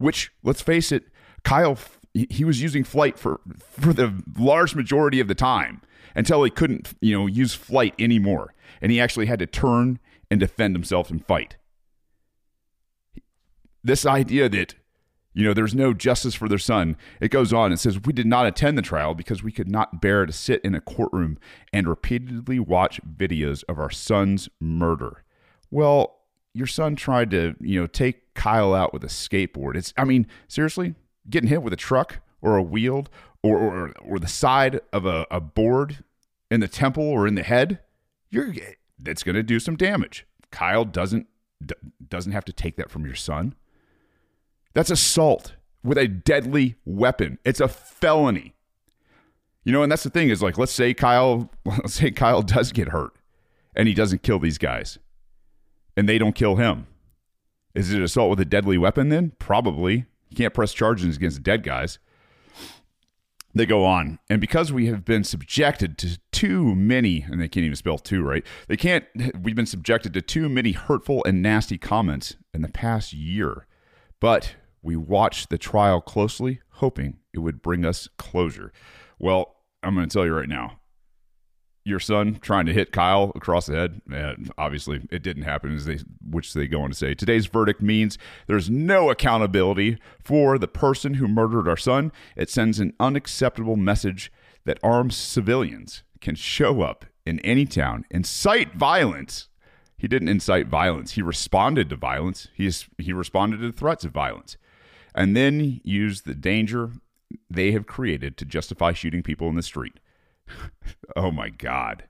which, 0.00 0.32
let's 0.42 0.62
face 0.62 0.90
it, 0.90 1.04
Kyle, 1.44 1.78
he 2.12 2.44
was 2.44 2.60
using 2.60 2.84
flight 2.84 3.18
for, 3.18 3.40
for 3.58 3.92
the 3.92 4.22
large 4.38 4.74
majority 4.74 5.20
of 5.20 5.28
the 5.28 5.34
time 5.34 5.82
until 6.14 6.42
he 6.42 6.50
couldn't, 6.50 6.94
you 7.00 7.16
know, 7.16 7.26
use 7.26 7.54
flight 7.54 7.94
anymore. 7.98 8.54
And 8.80 8.90
he 8.90 9.00
actually 9.00 9.26
had 9.26 9.38
to 9.38 9.46
turn 9.46 9.98
and 10.30 10.40
defend 10.40 10.74
himself 10.74 11.10
and 11.10 11.24
fight. 11.24 11.56
This 13.84 14.04
idea 14.04 14.48
that 14.48 14.74
you 15.32 15.44
know, 15.44 15.54
there's 15.54 15.76
no 15.76 15.94
justice 15.94 16.34
for 16.34 16.48
their 16.48 16.58
son. 16.58 16.96
It 17.20 17.30
goes 17.30 17.52
on. 17.52 17.72
It 17.72 17.78
says, 17.78 18.00
We 18.00 18.12
did 18.12 18.26
not 18.26 18.46
attend 18.46 18.76
the 18.76 18.82
trial 18.82 19.14
because 19.14 19.44
we 19.44 19.52
could 19.52 19.70
not 19.70 20.00
bear 20.00 20.26
to 20.26 20.32
sit 20.32 20.60
in 20.64 20.74
a 20.74 20.80
courtroom 20.80 21.38
and 21.72 21.86
repeatedly 21.86 22.58
watch 22.58 23.00
videos 23.02 23.62
of 23.68 23.78
our 23.78 23.90
son's 23.90 24.48
murder. 24.58 25.22
Well, 25.70 26.19
your 26.52 26.66
son 26.66 26.96
tried 26.96 27.30
to, 27.30 27.54
you 27.60 27.80
know, 27.80 27.86
take 27.86 28.34
Kyle 28.34 28.74
out 28.74 28.92
with 28.92 29.04
a 29.04 29.08
skateboard. 29.08 29.76
It's, 29.76 29.92
I 29.96 30.04
mean, 30.04 30.26
seriously, 30.48 30.94
getting 31.28 31.48
hit 31.48 31.62
with 31.62 31.72
a 31.72 31.76
truck 31.76 32.20
or 32.42 32.56
a 32.56 32.62
wheel 32.62 33.06
or, 33.42 33.58
or, 33.58 33.92
or 34.00 34.18
the 34.18 34.28
side 34.28 34.80
of 34.92 35.06
a, 35.06 35.26
a 35.30 35.40
board 35.40 36.04
in 36.50 36.60
the 36.60 36.68
temple 36.68 37.04
or 37.04 37.26
in 37.26 37.36
the 37.36 37.42
head, 37.42 37.80
you're, 38.30 38.52
that's 38.98 39.22
going 39.22 39.36
to 39.36 39.42
do 39.42 39.60
some 39.60 39.76
damage. 39.76 40.26
Kyle 40.50 40.84
doesn't, 40.84 41.26
doesn't 42.08 42.32
have 42.32 42.44
to 42.46 42.52
take 42.52 42.76
that 42.76 42.90
from 42.90 43.04
your 43.04 43.14
son. 43.14 43.54
That's 44.74 44.90
assault 44.90 45.54
with 45.82 45.98
a 45.98 46.08
deadly 46.08 46.76
weapon. 46.84 47.38
It's 47.44 47.60
a 47.60 47.68
felony. 47.68 48.54
You 49.64 49.72
know, 49.72 49.82
and 49.82 49.92
that's 49.92 50.02
the 50.02 50.10
thing 50.10 50.30
is 50.30 50.42
like, 50.42 50.58
let's 50.58 50.72
say 50.72 50.94
Kyle, 50.94 51.50
let's 51.64 51.94
say 51.94 52.10
Kyle 52.10 52.42
does 52.42 52.72
get 52.72 52.88
hurt 52.88 53.12
and 53.76 53.86
he 53.86 53.94
doesn't 53.94 54.22
kill 54.22 54.40
these 54.40 54.58
guys 54.58 54.98
and 56.00 56.08
they 56.08 56.16
don't 56.16 56.34
kill 56.34 56.56
him. 56.56 56.86
Is 57.74 57.92
it 57.92 58.00
assault 58.00 58.30
with 58.30 58.40
a 58.40 58.46
deadly 58.46 58.78
weapon 58.78 59.10
then? 59.10 59.32
Probably. 59.38 60.06
You 60.30 60.36
can't 60.36 60.54
press 60.54 60.72
charges 60.72 61.16
against 61.16 61.42
dead 61.42 61.62
guys. 61.62 61.98
They 63.54 63.66
go 63.66 63.84
on. 63.84 64.18
And 64.30 64.40
because 64.40 64.72
we 64.72 64.86
have 64.86 65.04
been 65.04 65.24
subjected 65.24 65.98
to 65.98 66.18
too 66.32 66.74
many, 66.74 67.20
and 67.20 67.38
they 67.38 67.48
can't 67.48 67.66
even 67.66 67.76
spell 67.76 67.98
two, 67.98 68.22
right? 68.22 68.46
They 68.66 68.78
can't, 68.78 69.04
we've 69.42 69.54
been 69.54 69.66
subjected 69.66 70.14
to 70.14 70.22
too 70.22 70.48
many 70.48 70.72
hurtful 70.72 71.22
and 71.26 71.42
nasty 71.42 71.76
comments 71.76 72.34
in 72.54 72.62
the 72.62 72.68
past 72.68 73.12
year. 73.12 73.66
But 74.20 74.56
we 74.80 74.96
watched 74.96 75.50
the 75.50 75.58
trial 75.58 76.00
closely, 76.00 76.62
hoping 76.76 77.18
it 77.34 77.40
would 77.40 77.60
bring 77.60 77.84
us 77.84 78.08
closure. 78.16 78.72
Well, 79.18 79.56
I'm 79.82 79.94
going 79.96 80.08
to 80.08 80.12
tell 80.12 80.24
you 80.24 80.34
right 80.34 80.48
now. 80.48 80.79
Your 81.84 82.00
son 82.00 82.38
trying 82.40 82.66
to 82.66 82.72
hit 82.72 82.92
Kyle 82.92 83.32
across 83.34 83.66
the 83.66 83.74
head, 83.74 84.02
and 84.12 84.52
obviously 84.58 85.08
it 85.10 85.22
didn't 85.22 85.44
happen, 85.44 85.74
as 85.74 85.86
they, 85.86 85.98
which 86.28 86.52
they 86.52 86.66
go 86.68 86.82
on 86.82 86.90
to 86.90 86.96
say. 86.96 87.14
Today's 87.14 87.46
verdict 87.46 87.80
means 87.80 88.18
there's 88.46 88.68
no 88.68 89.10
accountability 89.10 89.98
for 90.22 90.58
the 90.58 90.68
person 90.68 91.14
who 91.14 91.26
murdered 91.26 91.68
our 91.68 91.76
son. 91.76 92.12
It 92.36 92.50
sends 92.50 92.80
an 92.80 92.92
unacceptable 93.00 93.76
message 93.76 94.30
that 94.66 94.78
armed 94.82 95.14
civilians 95.14 96.02
can 96.20 96.34
show 96.34 96.82
up 96.82 97.06
in 97.24 97.40
any 97.40 97.64
town, 97.64 98.04
incite 98.10 98.74
violence, 98.74 99.48
he 100.00 100.08
didn't 100.08 100.28
incite 100.28 100.66
violence. 100.66 101.12
He 101.12 101.20
responded 101.20 101.90
to 101.90 101.96
violence. 101.96 102.48
He's, 102.54 102.88
he 102.96 103.12
responded 103.12 103.58
to 103.58 103.70
threats 103.70 104.02
of 104.02 104.12
violence 104.12 104.56
and 105.14 105.36
then 105.36 105.82
used 105.84 106.24
the 106.24 106.34
danger 106.34 106.92
they 107.50 107.72
have 107.72 107.86
created 107.86 108.38
to 108.38 108.46
justify 108.46 108.94
shooting 108.94 109.22
people 109.22 109.48
in 109.48 109.56
the 109.56 109.62
street. 109.62 110.00
Oh 111.16 111.30
my 111.30 111.48
God. 111.50 112.04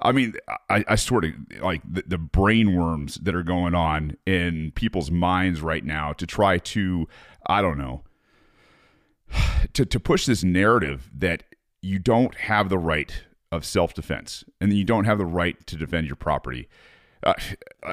I 0.00 0.12
mean, 0.12 0.34
I, 0.68 0.84
I 0.88 0.94
sort 0.96 1.24
of 1.24 1.32
like 1.60 1.82
the, 1.90 2.04
the 2.06 2.18
brain 2.18 2.74
worms 2.74 3.16
that 3.16 3.34
are 3.34 3.42
going 3.42 3.74
on 3.74 4.16
in 4.26 4.72
people's 4.74 5.10
minds 5.10 5.60
right 5.62 5.84
now 5.84 6.12
to 6.14 6.26
try 6.26 6.58
to, 6.58 7.08
I 7.46 7.62
don't 7.62 7.78
know, 7.78 8.02
to, 9.72 9.86
to 9.86 10.00
push 10.00 10.26
this 10.26 10.44
narrative 10.44 11.10
that 11.16 11.44
you 11.80 11.98
don't 11.98 12.34
have 12.36 12.68
the 12.68 12.78
right 12.78 13.24
of 13.52 13.64
self 13.64 13.94
defense, 13.94 14.44
and 14.60 14.72
you 14.72 14.84
don't 14.84 15.04
have 15.04 15.18
the 15.18 15.26
right 15.26 15.64
to 15.66 15.76
defend 15.76 16.06
your 16.06 16.16
property. 16.16 16.68
Uh, 17.22 17.34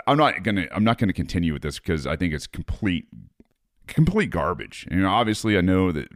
I'm 0.07 0.17
not 0.17 0.43
gonna 0.43 0.67
I'm 0.71 0.83
not 0.83 0.97
gonna 0.97 1.13
continue 1.13 1.53
with 1.53 1.61
this 1.61 1.79
because 1.79 2.07
I 2.07 2.15
think 2.15 2.33
it's 2.33 2.47
complete 2.47 3.05
complete 3.87 4.29
garbage. 4.29 4.87
Know, 4.89 5.07
obviously 5.07 5.57
I 5.57 5.61
know 5.61 5.91
that 5.91 6.09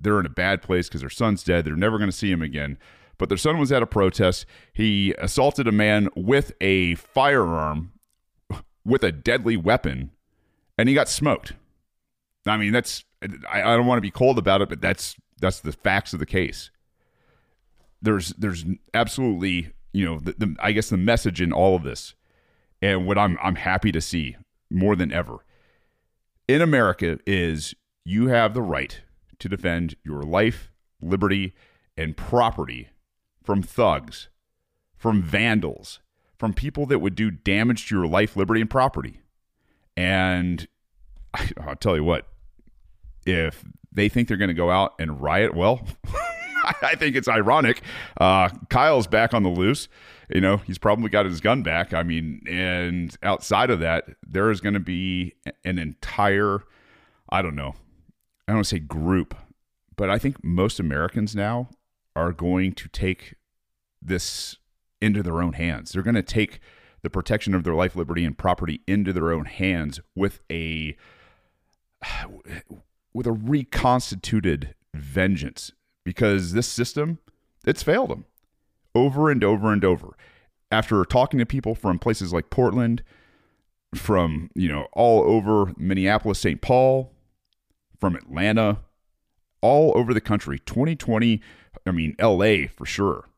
they're 0.00 0.20
in 0.20 0.26
a 0.26 0.30
bad 0.30 0.62
place 0.62 0.88
because 0.88 1.00
their 1.00 1.10
son's 1.10 1.42
dead. 1.42 1.64
They're 1.64 1.76
never 1.76 1.98
to 2.10 2.16
see 2.16 2.30
him 2.30 2.42
again. 2.42 2.78
But 3.22 3.28
their 3.28 3.38
son 3.38 3.58
was 3.58 3.70
at 3.70 3.84
a 3.84 3.86
protest. 3.86 4.46
He 4.72 5.14
assaulted 5.16 5.68
a 5.68 5.70
man 5.70 6.08
with 6.16 6.50
a 6.60 6.96
firearm, 6.96 7.92
with 8.84 9.04
a 9.04 9.12
deadly 9.12 9.56
weapon, 9.56 10.10
and 10.76 10.88
he 10.88 10.94
got 10.96 11.08
smoked. 11.08 11.52
I 12.44 12.56
mean, 12.56 12.72
that's 12.72 13.04
I, 13.48 13.62
I 13.62 13.76
don't 13.76 13.86
want 13.86 13.98
to 13.98 14.02
be 14.02 14.10
cold 14.10 14.38
about 14.38 14.60
it, 14.60 14.68
but 14.68 14.80
that's 14.80 15.14
that's 15.40 15.60
the 15.60 15.70
facts 15.70 16.12
of 16.12 16.18
the 16.18 16.26
case. 16.26 16.72
There's 18.02 18.30
there's 18.30 18.64
absolutely 18.92 19.70
you 19.92 20.04
know 20.04 20.18
the, 20.18 20.32
the 20.32 20.56
I 20.58 20.72
guess 20.72 20.88
the 20.88 20.96
message 20.96 21.40
in 21.40 21.52
all 21.52 21.76
of 21.76 21.84
this, 21.84 22.14
and 22.80 23.06
what 23.06 23.18
I'm 23.18 23.38
I'm 23.40 23.54
happy 23.54 23.92
to 23.92 24.00
see 24.00 24.34
more 24.68 24.96
than 24.96 25.12
ever 25.12 25.44
in 26.48 26.60
America 26.60 27.20
is 27.24 27.76
you 28.04 28.26
have 28.26 28.52
the 28.52 28.62
right 28.62 29.00
to 29.38 29.48
defend 29.48 29.94
your 30.02 30.24
life, 30.24 30.72
liberty, 31.00 31.54
and 31.96 32.16
property 32.16 32.88
from 33.42 33.62
thugs, 33.62 34.28
from 34.96 35.22
vandals, 35.22 36.00
from 36.38 36.54
people 36.54 36.86
that 36.86 37.00
would 37.00 37.14
do 37.14 37.30
damage 37.30 37.88
to 37.88 37.96
your 37.96 38.06
life, 38.06 38.36
liberty, 38.36 38.60
and 38.60 38.70
property. 38.70 39.20
And 39.96 40.66
I'll 41.60 41.76
tell 41.76 41.96
you 41.96 42.04
what, 42.04 42.26
if 43.26 43.64
they 43.92 44.08
think 44.08 44.28
they're 44.28 44.36
going 44.36 44.48
to 44.48 44.54
go 44.54 44.70
out 44.70 44.94
and 44.98 45.20
riot, 45.20 45.54
well, 45.54 45.86
I 46.82 46.94
think 46.94 47.16
it's 47.16 47.28
ironic. 47.28 47.82
Uh, 48.20 48.48
Kyle's 48.70 49.06
back 49.06 49.34
on 49.34 49.42
the 49.42 49.48
loose. 49.48 49.88
You 50.28 50.40
know, 50.40 50.58
he's 50.58 50.78
probably 50.78 51.10
got 51.10 51.26
his 51.26 51.40
gun 51.40 51.62
back. 51.62 51.92
I 51.92 52.02
mean, 52.02 52.42
and 52.48 53.14
outside 53.22 53.70
of 53.70 53.80
that, 53.80 54.04
there 54.26 54.50
is 54.50 54.60
going 54.60 54.74
to 54.74 54.80
be 54.80 55.34
an 55.64 55.78
entire, 55.78 56.62
I 57.28 57.42
don't 57.42 57.56
know, 57.56 57.74
I 58.48 58.52
don't 58.52 58.64
say 58.64 58.78
group, 58.78 59.34
but 59.96 60.08
I 60.08 60.18
think 60.18 60.42
most 60.42 60.80
Americans 60.80 61.36
now 61.36 61.68
are 62.14 62.32
going 62.32 62.72
to 62.74 62.88
take 62.88 63.34
this 64.00 64.56
into 65.00 65.22
their 65.22 65.42
own 65.42 65.54
hands. 65.54 65.92
They're 65.92 66.02
going 66.02 66.14
to 66.14 66.22
take 66.22 66.60
the 67.02 67.10
protection 67.10 67.54
of 67.54 67.64
their 67.64 67.74
life, 67.74 67.96
liberty, 67.96 68.24
and 68.24 68.36
property 68.36 68.80
into 68.86 69.12
their 69.12 69.32
own 69.32 69.46
hands 69.46 70.00
with 70.14 70.40
a 70.50 70.96
with 73.12 73.26
a 73.26 73.32
reconstituted 73.32 74.74
vengeance 74.94 75.72
because 76.04 76.52
this 76.52 76.66
system 76.66 77.18
it's 77.64 77.82
failed 77.82 78.10
them 78.10 78.24
over 78.94 79.30
and 79.30 79.42
over 79.44 79.72
and 79.72 79.84
over. 79.84 80.16
After 80.70 81.04
talking 81.04 81.38
to 81.38 81.46
people 81.46 81.74
from 81.74 81.98
places 81.98 82.32
like 82.32 82.50
Portland, 82.50 83.02
from 83.94 84.50
you 84.54 84.68
know 84.68 84.88
all 84.92 85.22
over 85.22 85.72
Minneapolis, 85.76 86.38
St. 86.38 86.60
Paul, 86.60 87.12
from 88.00 88.16
Atlanta, 88.16 88.78
all 89.60 89.92
over 89.96 90.14
the 90.14 90.20
country, 90.20 90.58
2020, 90.60 91.40
I 91.86 91.90
mean 91.90 92.14
LA 92.20 92.66
for 92.74 92.86
sure. 92.86 93.28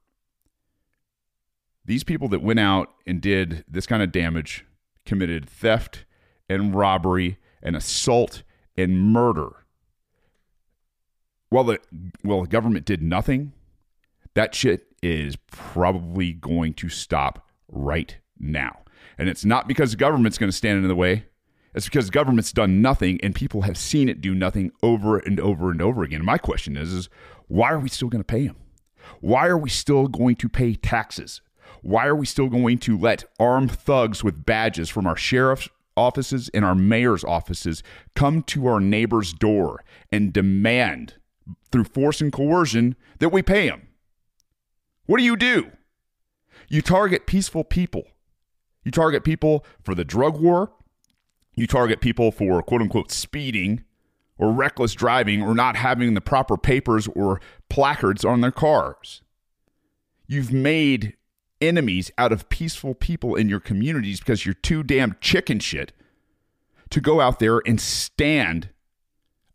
These 1.85 2.05
people 2.05 2.29
that 2.29 2.43
went 2.43 2.61
out 2.61 2.91
and 3.07 3.21
did 3.21 3.65
this 3.69 3.87
kind 3.87 4.03
of 4.03 4.13
damage 4.13 4.65
committed 5.05 5.49
theft 5.49 6.05
and 6.49 6.75
robbery 6.75 7.39
and 7.63 7.77
assault 7.77 8.43
and 8.77 8.99
murder. 8.99 9.65
While 11.51 11.65
the 11.65 11.79
well 12.23 12.43
the 12.43 12.49
government 12.49 12.85
did 12.85 13.03
nothing, 13.03 13.53
that 14.35 14.55
shit 14.55 14.87
is 15.03 15.37
probably 15.51 16.33
going 16.33 16.75
to 16.75 16.89
stop 16.89 17.47
right 17.69 18.17
now. 18.39 18.81
And 19.19 19.29
it's 19.29 19.45
not 19.45 19.69
because 19.69 19.93
the 19.93 19.97
government's 19.97 20.39
going 20.39 20.51
to 20.51 20.57
stand 20.57 20.83
in 20.83 20.89
the 20.89 20.95
way. 20.95 21.27
It's 21.75 21.87
because 21.87 22.07
the 22.07 22.13
government's 22.13 22.53
done 22.53 22.81
nothing 22.81 23.21
and 23.23 23.35
people 23.35 23.63
have 23.63 23.77
seen 23.77 24.09
it 24.09 24.21
do 24.21 24.35
nothing 24.35 24.71
over 24.83 25.19
and 25.19 25.41
over 25.41 25.71
and 25.71 25.83
over 25.83 26.03
again. 26.03 26.25
My 26.25 26.39
question 26.39 26.77
is, 26.77 26.93
is 26.93 27.09
why 27.49 27.71
are 27.71 27.81
we 27.81 27.89
still 27.89 28.09
going 28.09 28.23
to 28.23 28.27
pay 28.27 28.47
them? 28.47 28.57
Why 29.21 29.47
are 29.47 29.59
we 29.59 29.71
still 29.71 30.09
going 30.09 30.37
to 30.37 30.49
pay 30.49 30.75
taxes? 30.75 31.41
Why 31.83 32.07
are 32.07 32.17
we 32.17 32.27
still 32.27 32.49
going 32.49 32.79
to 32.79 32.97
let 32.97 33.25
armed 33.39 33.73
thugs 33.73 34.25
with 34.25 34.47
badges 34.47 34.89
from 34.89 35.07
our 35.07 35.17
sheriff's 35.17 35.69
offices 35.97 36.51
and 36.55 36.65
our 36.65 36.75
mayor's 36.75 37.25
offices 37.25 37.83
come 38.15 38.43
to 38.43 38.67
our 38.67 38.81
neighbor's 38.81 39.33
door 39.33 39.85
and 40.11 40.33
demand 40.33 41.15
through 41.71 41.85
force 41.85 42.21
and 42.21 42.33
coercion 42.33 42.97
that 43.19 43.29
we 43.29 43.43
pay 43.43 43.69
them? 43.69 43.89
What 45.07 45.19
do 45.19 45.25
you 45.25 45.37
do? 45.37 45.71
You 46.69 46.81
target 46.81 47.27
peaceful 47.27 47.65
people. 47.65 48.05
You 48.85 48.91
target 48.91 49.25
people 49.25 49.65
for 49.83 49.95
the 49.95 50.05
drug 50.05 50.41
war. 50.41 50.73
You 51.55 51.67
target 51.67 52.01
people 52.01 52.33
for 52.33 52.63
quote 52.63 52.81
unquote 52.81 53.11
speeding 53.11 53.85
or 54.39 54.53
reckless 54.53 54.95
driving 54.95 55.43
or 55.43 55.55
not 55.55 55.77
having 55.77 56.15
the 56.15 56.21
proper 56.21 56.57
papers 56.57 57.09
or 57.09 57.41
placards 57.69 58.25
on 58.25 58.41
their 58.41 58.51
cars. 58.51 59.23
You've 60.27 60.53
made 60.53 61.17
enemies 61.61 62.11
out 62.19 62.33
of 62.33 62.49
peaceful 62.49 62.95
people 62.95 63.35
in 63.35 63.49
your 63.49 63.61
communities 63.61 64.19
because 64.19 64.45
you're 64.45 64.55
too 64.55 64.83
damn 64.83 65.17
chicken 65.21 65.59
shit 65.59 65.93
to 66.91 67.01
go 67.01 67.21
out 67.21 67.39
there 67.39 67.61
and 67.67 67.81
stand 67.81 68.71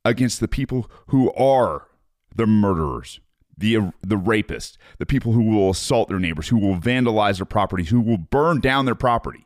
against 0.06 0.40
the 0.40 0.48
people 0.48 0.90
who 1.08 1.32
are 1.34 1.88
the 2.36 2.48
murderers, 2.48 3.20
the 3.58 3.92
the 4.02 4.16
rapists, 4.16 4.78
the 4.98 5.06
people 5.06 5.34
who 5.34 5.44
will 5.44 5.72
assault 5.72 6.10
their 6.10 6.20
neighbors, 6.20 6.50
who 6.50 6.58
will 6.58 6.78
vandalize 6.78 7.38
their 7.38 7.46
properties, 7.46 7.90
who 7.90 8.00
will 8.02 8.18
burn 8.18 8.60
down 8.60 8.86
their 8.86 8.96
property. 8.96 9.46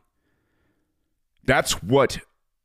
That's 1.44 1.82
what 1.82 2.18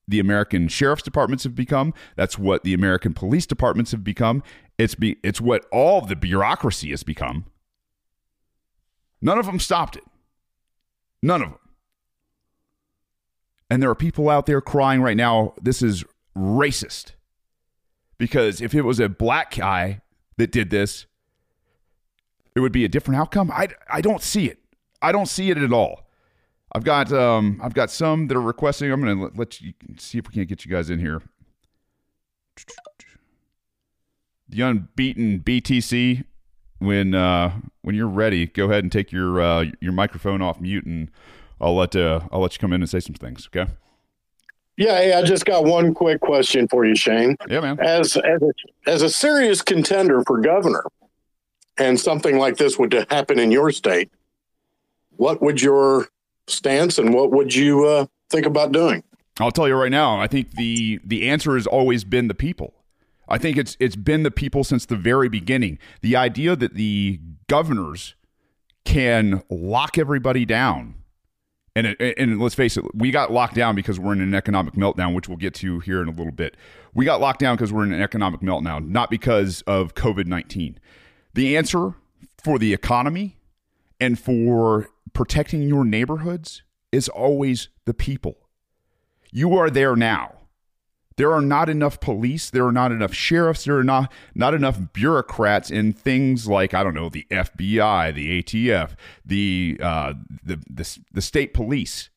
the 0.10 0.20
American 0.20 0.68
sheriff's 0.68 1.04
departments 1.04 1.44
have 1.44 1.56
become. 1.56 1.94
That's 2.16 2.38
what 2.38 2.64
the 2.64 2.74
American 2.74 3.14
police 3.14 3.46
departments 3.46 3.92
have 3.92 4.04
become. 4.04 4.44
It's 4.78 4.96
be 4.96 5.18
it's 5.24 5.40
what 5.40 5.66
all 5.72 6.02
the 6.02 6.16
bureaucracy 6.16 6.90
has 6.90 7.04
become. 7.04 7.46
None 9.22 9.38
of 9.38 9.46
them 9.46 9.60
stopped 9.60 9.98
it. 9.98 10.04
None 11.22 11.42
of 11.42 11.50
them. 11.50 11.60
And 13.70 13.84
there 13.84 13.90
are 13.90 13.96
people 13.96 14.30
out 14.30 14.46
there 14.46 14.62
crying 14.62 15.02
right 15.02 15.18
now, 15.18 15.54
this 15.62 15.82
is 15.82 16.04
racist. 16.36 17.12
Because 18.18 18.62
if 18.62 18.74
it 18.74 18.82
was 18.82 19.00
a 19.00 19.08
black 19.08 19.56
guy 19.56 20.02
that 20.38 20.52
did 20.52 20.72
this, 20.72 21.06
it 22.56 22.62
would 22.62 22.72
be 22.72 22.84
a 22.84 22.90
different 22.90 23.20
outcome. 23.20 23.52
I, 23.52 23.70
I 23.90 24.02
don't 24.02 24.24
see 24.24 24.48
it. 24.48 24.58
I 25.02 25.12
don't 25.12 25.28
see 25.28 25.52
it 25.52 25.58
at 25.58 25.72
all. 25.72 26.09
I've 26.74 26.84
got 26.84 27.12
um 27.12 27.60
I've 27.64 27.74
got 27.74 27.90
some 27.90 28.28
that 28.28 28.38
are 28.38 28.42
requesting. 28.42 28.92
I'm 28.92 29.02
gonna 29.02 29.22
let, 29.22 29.38
let 29.38 29.62
you 29.62 29.74
see 29.98 30.18
if 30.20 30.28
we 30.28 30.34
can't 30.34 30.48
get 30.48 30.66
you 30.66 30.72
guys 30.72 30.90
in 30.90 31.00
here. 31.00 31.22
The 34.48 34.62
unbeaten 34.62 35.40
BTC. 35.40 36.26
When 36.82 37.14
uh, 37.14 37.60
when 37.82 37.94
you're 37.94 38.08
ready, 38.08 38.48
go 38.48 38.66
ahead 38.66 38.86
and 38.86 38.92
take 38.92 39.12
your 39.12 39.42
uh, 39.42 39.66
your 39.82 39.92
microphone 39.92 40.42
off 40.42 40.62
mute, 40.62 40.86
and 40.86 41.12
I'll 41.60 41.76
let 41.76 41.94
uh, 41.94 42.22
I'll 42.32 42.40
let 42.40 42.54
you 42.54 42.60
come 42.60 42.72
in 42.72 42.82
and 42.82 42.90
say 42.90 43.02
some 43.02 43.16
things. 43.16 43.50
Okay. 43.54 43.70
Yeah, 44.78 44.98
hey, 44.98 45.14
I 45.14 45.24
just 45.24 45.46
got 45.46 45.66
one 45.66 45.94
quick 45.94 46.22
question 46.22 46.70
for 46.70 46.86
you, 46.86 46.96
Shane. 46.96 47.36
Yeah, 47.50 47.60
man. 47.60 47.78
As 47.82 48.16
as 48.16 48.42
a, 48.42 48.52
as 48.90 49.02
a 49.02 49.10
serious 49.10 49.62
contender 49.62 50.24
for 50.26 50.40
governor, 50.40 50.86
and 51.78 52.00
something 52.00 52.38
like 52.38 52.56
this 52.56 52.80
would 52.80 52.94
happen 53.10 53.40
in 53.40 53.52
your 53.52 53.72
state, 53.72 54.10
what 55.18 55.42
would 55.42 55.62
your 55.62 56.08
stance 56.50 56.98
and 56.98 57.14
what 57.14 57.32
would 57.32 57.54
you 57.54 57.86
uh, 57.86 58.06
think 58.30 58.46
about 58.46 58.72
doing? 58.72 59.04
I'll 59.40 59.52
tell 59.52 59.68
you 59.68 59.76
right 59.76 59.92
now. 59.92 60.20
I 60.20 60.28
think 60.28 60.52
the 60.52 61.00
the 61.04 61.30
answer 61.30 61.56
has 61.56 61.66
always 61.66 62.04
been 62.04 62.28
the 62.28 62.34
people. 62.34 62.74
I 63.28 63.38
think 63.38 63.58
it's 63.58 63.78
it's 63.80 63.96
been 63.96 64.24
the 64.24 64.32
people 64.32 64.64
since 64.64 64.86
the 64.86 64.96
very 64.96 65.30
beginning. 65.30 65.80
The 66.02 66.16
idea 66.16 66.56
that 66.56 66.74
the 66.74 67.20
governors 67.48 68.16
can 68.84 69.44
lock 69.50 69.98
everybody 69.98 70.46
down, 70.46 70.96
and 71.76 71.88
it, 71.88 72.16
and 72.18 72.42
let's 72.42 72.56
face 72.56 72.76
it, 72.76 72.84
we 72.94 73.12
got 73.12 73.32
locked 73.32 73.56
down 73.56 73.76
because 73.76 74.00
we're 74.00 74.14
in 74.14 74.22
an 74.22 74.34
economic 74.34 74.74
meltdown, 74.74 75.14
which 75.14 75.30
we'll 75.30 75.38
get 75.38 75.54
to 75.56 75.80
here 75.80 76.02
in 76.02 76.10
a 76.10 76.12
little 76.12 76.34
bit. 76.34 76.58
We 76.94 77.06
got 77.06 77.22
locked 77.22 77.40
down 77.40 77.56
because 77.56 77.72
we're 77.72 77.84
in 77.86 77.94
an 77.94 78.02
economic 78.02 78.42
meltdown, 78.42 78.90
not 78.90 79.10
because 79.10 79.62
of 79.62 79.94
COVID 79.96 80.26
nineteen. 80.26 80.80
The 81.34 81.56
answer 81.56 81.94
for 82.44 82.60
the 82.60 82.74
economy 82.74 83.38
and 84.00 84.20
for 84.20 84.90
protecting 85.14 85.62
your 85.64 85.86
neighborhoods 85.86 86.64
is 86.92 87.10
always 87.10 87.70
the 87.86 87.94
people. 87.94 88.38
You 89.32 89.56
are 89.58 89.70
there 89.70 89.96
now. 89.96 90.36
There 91.18 91.34
are 91.34 91.42
not 91.42 91.68
enough 91.68 92.00
police. 92.00 92.50
There 92.50 92.66
are 92.66 92.72
not 92.72 92.94
enough 92.94 93.14
sheriffs. 93.14 93.66
There 93.66 93.78
are 93.78 93.84
not, 93.84 94.10
not 94.34 94.54
enough 94.54 94.80
bureaucrats 94.94 95.70
in 95.70 95.92
things 95.92 96.48
like, 96.48 96.74
I 96.74 96.82
don't 96.82 96.94
know, 96.94 97.10
the 97.10 97.28
FBI, 97.30 98.16
the 98.16 98.42
ATF, 98.42 98.92
the, 99.26 99.78
uh, 99.84 100.14
the, 100.42 100.62
the, 100.70 101.00
the 101.12 101.22
state 101.22 101.54
police. 101.54 102.10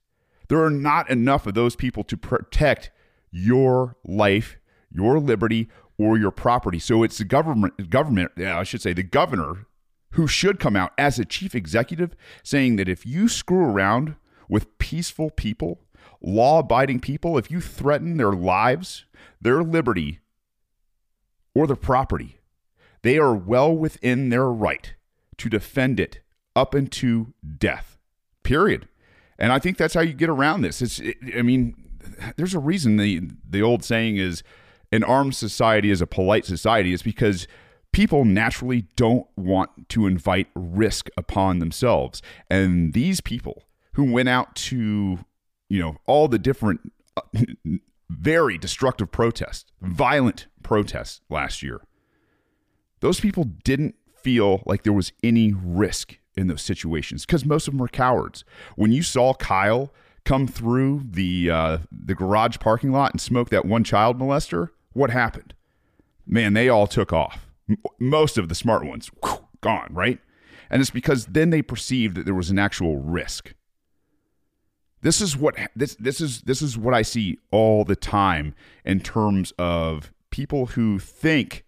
There 0.49 0.63
are 0.63 0.71
not 0.71 1.11
enough 1.11 1.49
of 1.49 1.55
those 1.55 1.75
people 1.75 2.05
to 2.05 2.17
protect 2.17 2.93
your 3.33 3.97
life, 4.05 4.59
your 4.89 5.19
liberty, 5.19 5.69
or 5.99 6.17
your 6.17 6.31
property. 6.31 6.79
So 6.79 7.03
it's 7.03 7.19
the 7.19 7.25
government, 7.25 7.91
government, 7.91 8.33
I 8.39 8.63
should 8.63 8.83
say, 8.83 8.93
the 8.93 9.03
governor 9.03 9.67
who 10.12 10.26
should 10.26 10.61
come 10.61 10.76
out 10.76 10.92
as 10.97 11.19
a 11.19 11.25
chief 11.25 11.54
executive 11.54 12.14
saying 12.42 12.76
that 12.76 12.88
if 12.88 13.04
you 13.07 13.28
screw 13.28 13.64
around 13.64 14.16
with 14.49 14.78
peaceful 14.78 15.31
people, 15.31 15.81
law 16.21 16.61
abiding 16.61 17.00
people, 17.00 17.38
if 17.38 17.50
you 17.50 17.61
threaten 17.61 18.16
their 18.16 18.33
lives, 18.33 19.04
their 19.40 19.62
liberty, 19.62 20.21
or 21.54 21.66
their 21.66 21.76
property, 21.76 22.38
they 23.02 23.19
are 23.19 23.35
well 23.35 23.75
within 23.75 24.28
their 24.28 24.49
right 24.49 24.95
to 25.38 25.49
defend 25.49 25.99
it 25.99 26.21
up 26.54 26.75
into 26.75 27.33
death. 27.59 27.99
Period. 28.42 28.88
And 29.38 29.52
I 29.52 29.59
think 29.59 29.76
that's 29.76 29.95
how 29.95 30.02
you 30.02 30.12
get 30.12 30.28
around 30.28 30.62
this. 30.62 30.83
It's, 30.83 30.99
it, 31.00 31.16
I 31.37 31.42
mean, 31.42 31.75
there's 32.37 32.54
a 32.54 32.59
reason 32.59 32.97
the 32.97 33.23
the 33.49 33.62
old 33.62 33.85
saying 33.85 34.16
is 34.16 34.42
an 34.90 35.02
armed 35.02 35.35
society 35.35 35.90
is 35.90 36.00
a 36.00 36.07
polite 36.07 36.45
society. 36.45 36.92
Is 36.92 37.02
because 37.02 37.47
people 37.93 38.25
naturally 38.25 38.87
don't 38.97 39.27
want 39.37 39.89
to 39.91 40.07
invite 40.07 40.49
risk 40.55 41.09
upon 41.17 41.59
themselves, 41.59 42.23
and 42.51 42.93
these 42.93 43.21
people 43.21 43.65
who 43.95 44.11
went 44.11 44.29
out 44.29 44.55
to, 44.57 45.19
you 45.69 45.81
know, 45.81 45.97
all 46.07 46.29
the 46.29 46.39
different, 46.39 46.93
uh, 47.17 47.23
very 48.11 48.59
destructive 48.59 49.11
protests, 49.11 49.71
violent 49.81 50.47
protests 50.63 51.21
last 51.29 51.63
year. 51.63 51.83
Those 53.01 53.21
people 53.21 53.45
didn't 53.45 53.97
feel 54.15 54.63
like 54.65 54.85
there 54.85 54.93
was 54.93 55.13
any 55.23 55.53
risk 55.53 56.19
in 56.37 56.47
those 56.47 56.63
situations 56.63 57.27
because 57.27 57.45
most 57.45 57.69
of 57.69 57.75
them 57.75 57.79
were 57.79 57.89
cowards. 57.89 58.45
When 58.77 58.93
you 58.93 59.03
saw 59.03 59.35
Kyle 59.35 59.93
come 60.25 60.47
through 60.47 61.03
the 61.11 61.51
uh, 61.51 61.79
the 61.91 62.15
garage 62.15 62.59
parking 62.59 62.93
lot 62.93 63.13
and 63.13 63.21
smoke 63.21 63.51
that 63.51 63.65
one 63.65 63.85
child 63.85 64.19
molester, 64.19 64.69
what 64.93 65.11
happened? 65.11 65.55
Man, 66.27 66.55
they 66.55 66.69
all 66.69 66.87
took 66.87 67.13
off. 67.13 67.52
Most 67.99 68.38
of 68.38 68.49
the 68.49 68.54
smart 68.54 68.85
ones 68.85 69.11
whew, 69.23 69.47
gone, 69.61 69.88
right? 69.92 70.19
And 70.71 70.81
it's 70.81 70.90
because 70.90 71.26
then 71.26 71.50
they 71.50 71.62
perceived 71.62 72.16
that 72.16 72.25
there 72.25 72.35
was 72.35 72.50
an 72.50 72.59
actual 72.59 72.97
risk. 72.97 73.54
This 75.02 75.21
is 75.21 75.37
what 75.37 75.57
this 75.75 75.97
this 75.97 76.21
is 76.21 76.42
this 76.42 76.62
is 76.62 76.78
what 76.78 76.95
I 76.95 77.02
see 77.02 77.38
all 77.50 77.85
the 77.85 77.97
time 77.97 78.54
in 78.85 79.00
terms 79.00 79.52
of 79.59 80.12
people 80.31 80.66
who 80.66 80.99
think 80.99 81.64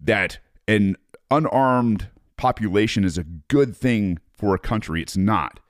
that 0.00 0.38
an 0.66 0.96
unarmed 1.30 2.08
population 2.36 3.04
is 3.04 3.18
a 3.18 3.24
good 3.24 3.76
thing 3.76 4.18
for 4.32 4.54
a 4.54 4.58
country. 4.58 5.02
It's 5.02 5.16
not. 5.16 5.60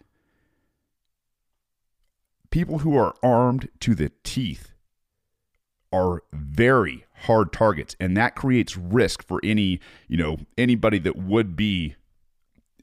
People 2.51 2.79
who 2.79 2.97
are 2.97 3.15
armed 3.23 3.69
to 3.81 3.95
the 3.95 4.13
teeth 4.23 4.74
are 5.95 6.23
very 6.33 7.05
hard 7.23 7.53
targets 7.53 7.95
and 8.01 8.17
that 8.17 8.35
creates 8.35 8.77
risk 8.77 9.23
for 9.27 9.41
any, 9.45 9.81
you 10.09 10.17
know, 10.17 10.39
anybody 10.59 10.99
that 10.99 11.17
would 11.17 11.57
be 11.57 11.95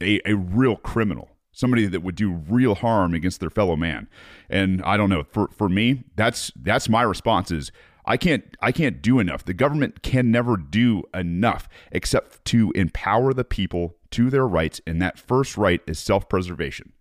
a, 0.00 0.20
a 0.24 0.34
real 0.34 0.76
criminal 0.76 1.28
somebody 1.52 1.86
that 1.86 2.00
would 2.02 2.14
do 2.14 2.30
real 2.30 2.74
harm 2.74 3.14
against 3.14 3.38
their 3.40 3.50
fellow 3.50 3.76
man. 3.76 4.08
And 4.48 4.82
I 4.82 4.96
don't 4.96 5.10
know, 5.10 5.24
for 5.24 5.48
for 5.48 5.68
me, 5.68 6.04
that's 6.16 6.50
that's 6.56 6.88
my 6.88 7.02
response 7.02 7.50
is 7.50 7.70
I 8.04 8.16
can't 8.16 8.56
I 8.60 8.72
can't 8.72 9.00
do 9.00 9.18
enough. 9.18 9.44
The 9.44 9.54
government 9.54 10.02
can 10.02 10.30
never 10.30 10.56
do 10.56 11.04
enough 11.14 11.68
except 11.92 12.44
to 12.46 12.72
empower 12.74 13.32
the 13.32 13.44
people 13.44 13.96
to 14.12 14.30
their 14.30 14.46
rights 14.46 14.80
and 14.86 15.00
that 15.00 15.18
first 15.18 15.56
right 15.56 15.80
is 15.86 15.98
self-preservation. 15.98 16.92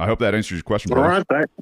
I 0.00 0.06
hope 0.06 0.18
that 0.20 0.34
answers 0.34 0.56
your 0.56 0.62
question. 0.62 0.92
All 0.92 1.02
right, 1.02 1.24
thanks. 1.30 1.52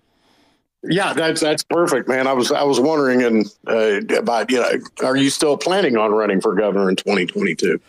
Yeah, 0.85 1.13
that's 1.13 1.41
that's 1.41 1.63
perfect, 1.63 2.09
man. 2.09 2.27
I 2.27 2.33
was 2.33 2.51
I 2.51 2.65
was 2.65 2.81
wondering 2.81 3.23
and 3.23 3.47
uh, 3.69 4.01
about 4.17 4.51
you 4.51 4.61
know, 4.61 4.69
are 5.05 5.17
you 5.17 5.31
still 5.31 5.57
planning 5.57 5.97
on 5.97 6.13
running 6.13 6.41
for 6.41 6.55
governor 6.55 6.89
in 6.89 6.97
2022? 6.97 7.81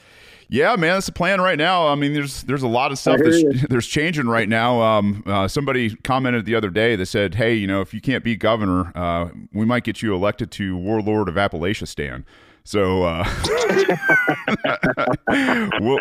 Yeah, 0.50 0.76
man, 0.76 0.98
that's 0.98 1.08
the 1.08 1.14
plan 1.14 1.42
right 1.42 1.58
now. 1.58 1.88
I 1.88 1.96
mean, 1.96 2.14
there's 2.14 2.44
there's 2.44 2.62
a 2.62 2.68
lot 2.68 2.92
of 2.92 3.00
stuff 3.00 3.20
that's 3.24 3.44
there's 3.70 3.88
changing 3.88 4.28
right 4.28 4.48
now. 4.48 4.82
Um, 4.82 5.24
uh, 5.26 5.48
somebody 5.48 5.96
commented 5.96 6.46
the 6.46 6.54
other 6.54 6.70
day 6.70 6.96
that 6.96 7.08
said, 7.08 7.34
"Hey, 7.34 7.56
you 7.56 7.66
know, 7.66 7.82
if 7.82 7.92
you 7.92 8.02
can't 8.02 8.24
be 8.24 8.36
governor, 8.36 8.92
uh, 8.94 9.30
we 9.52 9.66
might 9.66 9.84
get 9.84 10.04
you 10.04 10.14
elected 10.14 10.52
to 10.52 10.78
warlord 10.78 11.28
of 11.28 11.36
Appalachia 11.36 11.88
stand." 11.88 12.26
So 12.66 13.04
uh, 13.04 13.26
we'll 15.82 16.00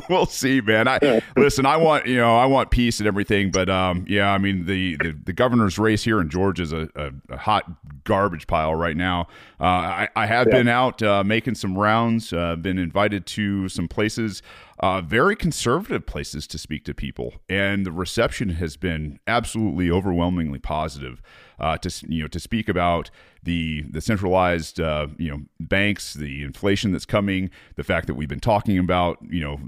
we'll 0.10 0.26
see, 0.26 0.60
man. 0.60 0.88
I 0.88 1.22
listen. 1.36 1.64
I 1.64 1.76
want 1.76 2.06
you 2.06 2.16
know 2.16 2.36
I 2.36 2.46
want 2.46 2.72
peace 2.72 2.98
and 2.98 3.06
everything, 3.06 3.52
but 3.52 3.70
um, 3.70 4.04
yeah, 4.08 4.32
I 4.32 4.38
mean 4.38 4.66
the, 4.66 4.96
the, 4.96 5.16
the 5.26 5.32
governor's 5.32 5.78
race 5.78 6.02
here 6.02 6.20
in 6.20 6.28
Georgia 6.28 6.64
is 6.64 6.72
a, 6.72 6.88
a, 6.96 7.12
a 7.30 7.36
hot 7.36 7.70
garbage 8.02 8.48
pile 8.48 8.74
right 8.74 8.96
now. 8.96 9.28
Uh, 9.60 9.64
I, 9.64 10.08
I 10.16 10.26
have 10.26 10.48
yeah. 10.48 10.56
been 10.56 10.68
out 10.68 11.02
uh, 11.02 11.22
making 11.22 11.54
some 11.54 11.78
rounds. 11.78 12.32
Uh, 12.32 12.56
been 12.56 12.78
invited 12.78 13.24
to 13.26 13.68
some 13.68 13.86
places, 13.86 14.42
uh, 14.80 15.00
very 15.00 15.34
conservative 15.34 16.04
places 16.06 16.46
to 16.48 16.58
speak 16.58 16.84
to 16.84 16.94
people, 16.94 17.34
and 17.48 17.86
the 17.86 17.92
reception 17.92 18.50
has 18.50 18.76
been 18.76 19.18
absolutely 19.26 19.90
overwhelmingly 19.90 20.58
positive. 20.58 21.22
Uh, 21.58 21.78
to 21.78 21.90
you 22.06 22.22
know 22.22 22.28
to 22.28 22.38
speak 22.38 22.68
about 22.68 23.10
the 23.42 23.82
the 23.90 24.00
centralized 24.00 24.78
uh, 24.78 25.06
you 25.16 25.30
know 25.30 25.40
banks, 25.58 26.12
the 26.12 26.42
inflation 26.42 26.92
that's 26.92 27.06
coming, 27.06 27.50
the 27.76 27.84
fact 27.84 28.06
that 28.06 28.14
we've 28.14 28.28
been 28.28 28.40
talking 28.40 28.78
about 28.78 29.18
you 29.28 29.40
know 29.40 29.60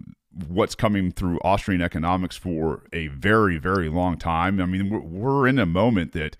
what's 0.46 0.74
coming 0.74 1.10
through 1.10 1.38
Austrian 1.42 1.80
economics 1.80 2.36
for 2.36 2.84
a 2.92 3.08
very 3.08 3.56
very 3.56 3.88
long 3.88 4.18
time. 4.18 4.60
I 4.60 4.66
mean, 4.66 4.90
we're, 4.90 5.00
we're 5.00 5.46
in 5.48 5.58
a 5.58 5.66
moment 5.66 6.12
that. 6.12 6.36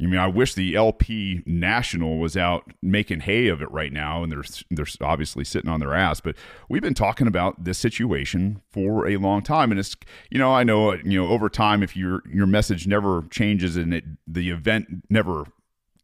I 0.00 0.06
mean, 0.06 0.18
I 0.18 0.26
wish 0.26 0.54
the 0.54 0.74
LP 0.74 1.42
National 1.46 2.18
was 2.18 2.36
out 2.36 2.72
making 2.82 3.20
hay 3.20 3.48
of 3.48 3.62
it 3.62 3.70
right 3.70 3.92
now, 3.92 4.22
and 4.22 4.32
they're 4.32 4.44
they're 4.70 4.86
obviously 5.00 5.44
sitting 5.44 5.70
on 5.70 5.80
their 5.80 5.94
ass. 5.94 6.20
But 6.20 6.36
we've 6.68 6.82
been 6.82 6.94
talking 6.94 7.26
about 7.26 7.64
this 7.64 7.78
situation 7.78 8.62
for 8.70 9.06
a 9.06 9.16
long 9.16 9.42
time, 9.42 9.70
and 9.70 9.78
it's 9.78 9.96
you 10.30 10.38
know 10.38 10.52
I 10.52 10.64
know 10.64 10.92
uh, 10.92 10.98
you 11.04 11.20
know 11.20 11.28
over 11.28 11.48
time 11.48 11.82
if 11.82 11.96
your 11.96 12.22
your 12.28 12.46
message 12.46 12.86
never 12.86 13.22
changes 13.30 13.76
and 13.76 13.94
it 13.94 14.04
the 14.26 14.50
event 14.50 15.04
never 15.08 15.44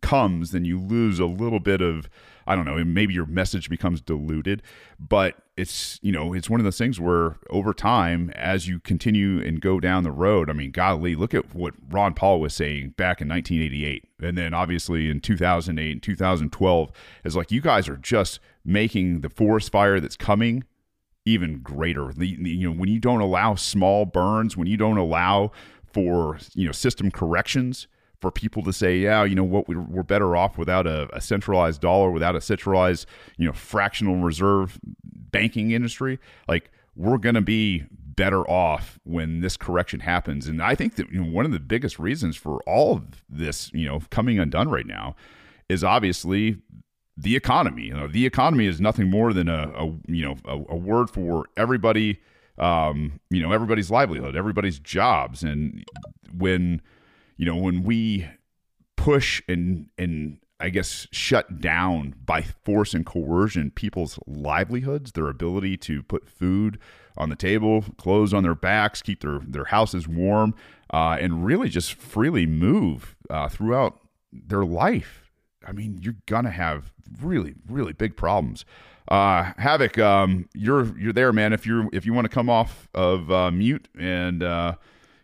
comes, 0.01 0.53
then 0.53 0.65
you 0.65 0.81
lose 0.81 1.19
a 1.19 1.27
little 1.27 1.61
bit 1.61 1.81
of 1.81 2.09
I 2.49 2.57
don't 2.57 2.65
know, 2.65 2.83
maybe 2.83 3.13
your 3.13 3.27
message 3.27 3.69
becomes 3.69 4.01
diluted, 4.01 4.63
but 4.99 5.37
it's 5.59 6.01
you 6.03 6.11
know 6.11 6.33
it's 6.33 6.49
one 6.49 6.61
of 6.61 6.65
those 6.65 6.79
things 6.79 6.99
where 6.99 7.37
over 7.51 7.75
time 7.75 8.31
as 8.35 8.67
you 8.67 8.81
continue 8.81 9.39
and 9.41 9.61
go 9.61 9.81
down 9.81 10.03
the 10.03 10.11
road, 10.11 10.49
I 10.49 10.55
mean, 10.55 10.71
golly, 10.71 11.15
look 11.15 11.35
at 11.35 11.55
what 11.55 11.75
Ron 11.91 12.15
Paul 12.15 12.41
was 12.41 12.55
saying 12.55 12.95
back 12.97 13.21
in 13.21 13.29
1988, 13.29 14.09
and 14.23 14.39
then 14.39 14.55
obviously 14.55 15.11
in 15.11 15.21
2008 15.21 15.93
and 15.93 16.03
2012 16.03 16.91
is 17.25 17.37
like 17.37 17.53
you 17.53 17.61
guys 17.61 17.87
are 17.87 17.99
just 17.99 18.41
making 18.65 19.21
the 19.21 19.29
forest 19.29 19.71
fire 19.71 20.01
that's 20.01 20.17
coming 20.17 20.65
even 21.27 21.61
greater. 21.61 22.13
The, 22.15 22.27
you 22.27 22.71
know 22.71 22.75
when 22.75 22.89
you 22.89 22.99
don't 22.99 23.21
allow 23.21 23.57
small 23.57 24.07
burns, 24.07 24.57
when 24.57 24.67
you 24.67 24.79
don't 24.79 24.97
allow 24.97 25.53
for 25.93 26.39
you 26.55 26.65
know 26.65 26.73
system 26.73 27.11
corrections 27.11 27.89
for 28.21 28.31
people 28.31 28.63
to 28.65 28.73
say, 28.73 28.99
yeah, 28.99 29.25
you 29.25 29.35
know 29.35 29.45
what, 29.45 29.69
we're, 29.69 30.03
better 30.03 30.35
off 30.35 30.59
without 30.59 30.87
a, 30.87 31.09
a, 31.15 31.21
centralized 31.21 31.81
dollar, 31.81 32.11
without 32.11 32.35
a 32.35 32.41
centralized, 32.41 33.07
you 33.37 33.47
know, 33.47 33.53
fractional 33.53 34.17
reserve 34.17 34.81
banking 35.05 35.71
industry. 35.71 36.19
Like 36.49 36.71
we're 36.97 37.19
going 37.19 37.35
to 37.37 37.41
be 37.41 37.85
better 37.93 38.43
off 38.51 38.99
when 39.05 39.41
this 39.41 39.57
correction 39.57 40.01
happens. 40.01 40.49
And 40.49 40.61
I 40.61 40.75
think 40.75 40.97
that 40.97 41.11
you 41.13 41.23
know, 41.23 41.31
one 41.31 41.45
of 41.45 41.53
the 41.53 41.61
biggest 41.61 41.99
reasons 41.99 42.37
for 42.37 42.61
all 42.67 42.95
of 42.95 43.05
this, 43.29 43.71
you 43.73 43.87
know, 43.87 44.01
coming 44.11 44.39
undone 44.39 44.69
right 44.69 44.87
now 44.87 45.15
is 45.69 45.85
obviously 45.85 46.59
the 47.17 47.37
economy. 47.37 47.85
You 47.85 47.95
know, 47.95 48.09
the 48.09 48.27
economy 48.27 48.67
is 48.67 48.81
nothing 48.81 49.11
more 49.11 49.33
than 49.33 49.49
a, 49.49 49.71
a 49.77 49.87
you 50.07 50.25
know 50.25 50.37
a, 50.45 50.73
a 50.73 50.77
word 50.77 51.11
for 51.11 51.47
everybody. 51.57 52.21
Um, 52.59 53.21
you 53.31 53.41
know, 53.41 53.53
everybody's 53.53 53.91
livelihood, 53.91 54.35
everybody's 54.35 54.81
jobs, 54.81 55.45
and 55.45 55.85
when 56.37 56.83
you 57.39 57.47
know, 57.47 57.57
when 57.57 57.83
we 57.85 58.29
push 58.97 59.41
and 59.49 59.87
and 59.97 60.39
I 60.61 60.71
guess 60.71 61.07
shut 61.13 61.61
down 61.61 62.17
by 62.27 62.43
force 62.43 62.93
and 62.93 63.07
coercion 63.07 63.71
people's 63.71 64.19
livelihoods, 64.27 65.13
their 65.13 65.29
ability 65.29 65.77
to 65.79 66.03
put 66.03 66.29
food 66.29 66.79
on 67.17 67.31
the 67.31 67.37
table, 67.37 67.85
clothes 67.97 68.35
on 68.35 68.43
their 68.43 68.57
backs, 68.57 69.01
keep 69.01 69.23
their 69.23 69.39
their 69.47 69.67
houses 69.67 70.07
warm, 70.07 70.55
uh, 70.93 71.17
and 71.21 71.47
really 71.47 71.69
just 71.69 71.95
freely 71.95 72.45
move 72.45 73.17
uh, 73.31 73.49
throughout 73.49 74.01
their 74.33 74.65
life. 74.65 75.31
I 75.67 75.73
mean, 75.73 75.99
you're 76.03 76.17
gonna 76.27 76.51
have 76.51 76.93
really 77.23 77.55
really 77.69 77.93
big 77.93 78.17
problems. 78.17 78.65
Uh, 79.07 79.53
Havoc, 79.59 79.97
um, 79.99 80.49
you're 80.55 80.99
you're 80.99 81.13
there, 81.13 81.33
man. 81.33 81.53
If 81.53 81.67
you're 81.67 81.89
if 81.93 82.05
you 82.05 82.13
want 82.13 82.25
to 82.25 82.35
come 82.35 82.51
off 82.51 82.89
of 82.95 83.31
uh, 83.31 83.53
mute 83.53 83.89
and 83.97 84.43
uh, 84.43 84.75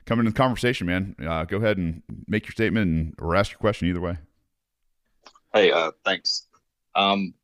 come 0.07 0.19
into 0.21 0.31
the 0.31 0.37
conversation, 0.37 0.87
man. 0.87 1.17
Uh, 1.25 1.45
go 1.45 1.57
ahead 1.59 1.79
and 1.79 2.03
make 2.27 2.47
your 2.47 2.53
statement 2.53 2.87
and, 2.87 3.14
or 3.19 3.37
ask 3.37 3.53
your 3.53 3.59
question 3.59 3.88
either 3.88 4.01
way. 4.01 4.19
Hey, 5.53 5.71
uh, 5.71 5.93
thanks. 6.05 6.47
Um, 6.95 7.35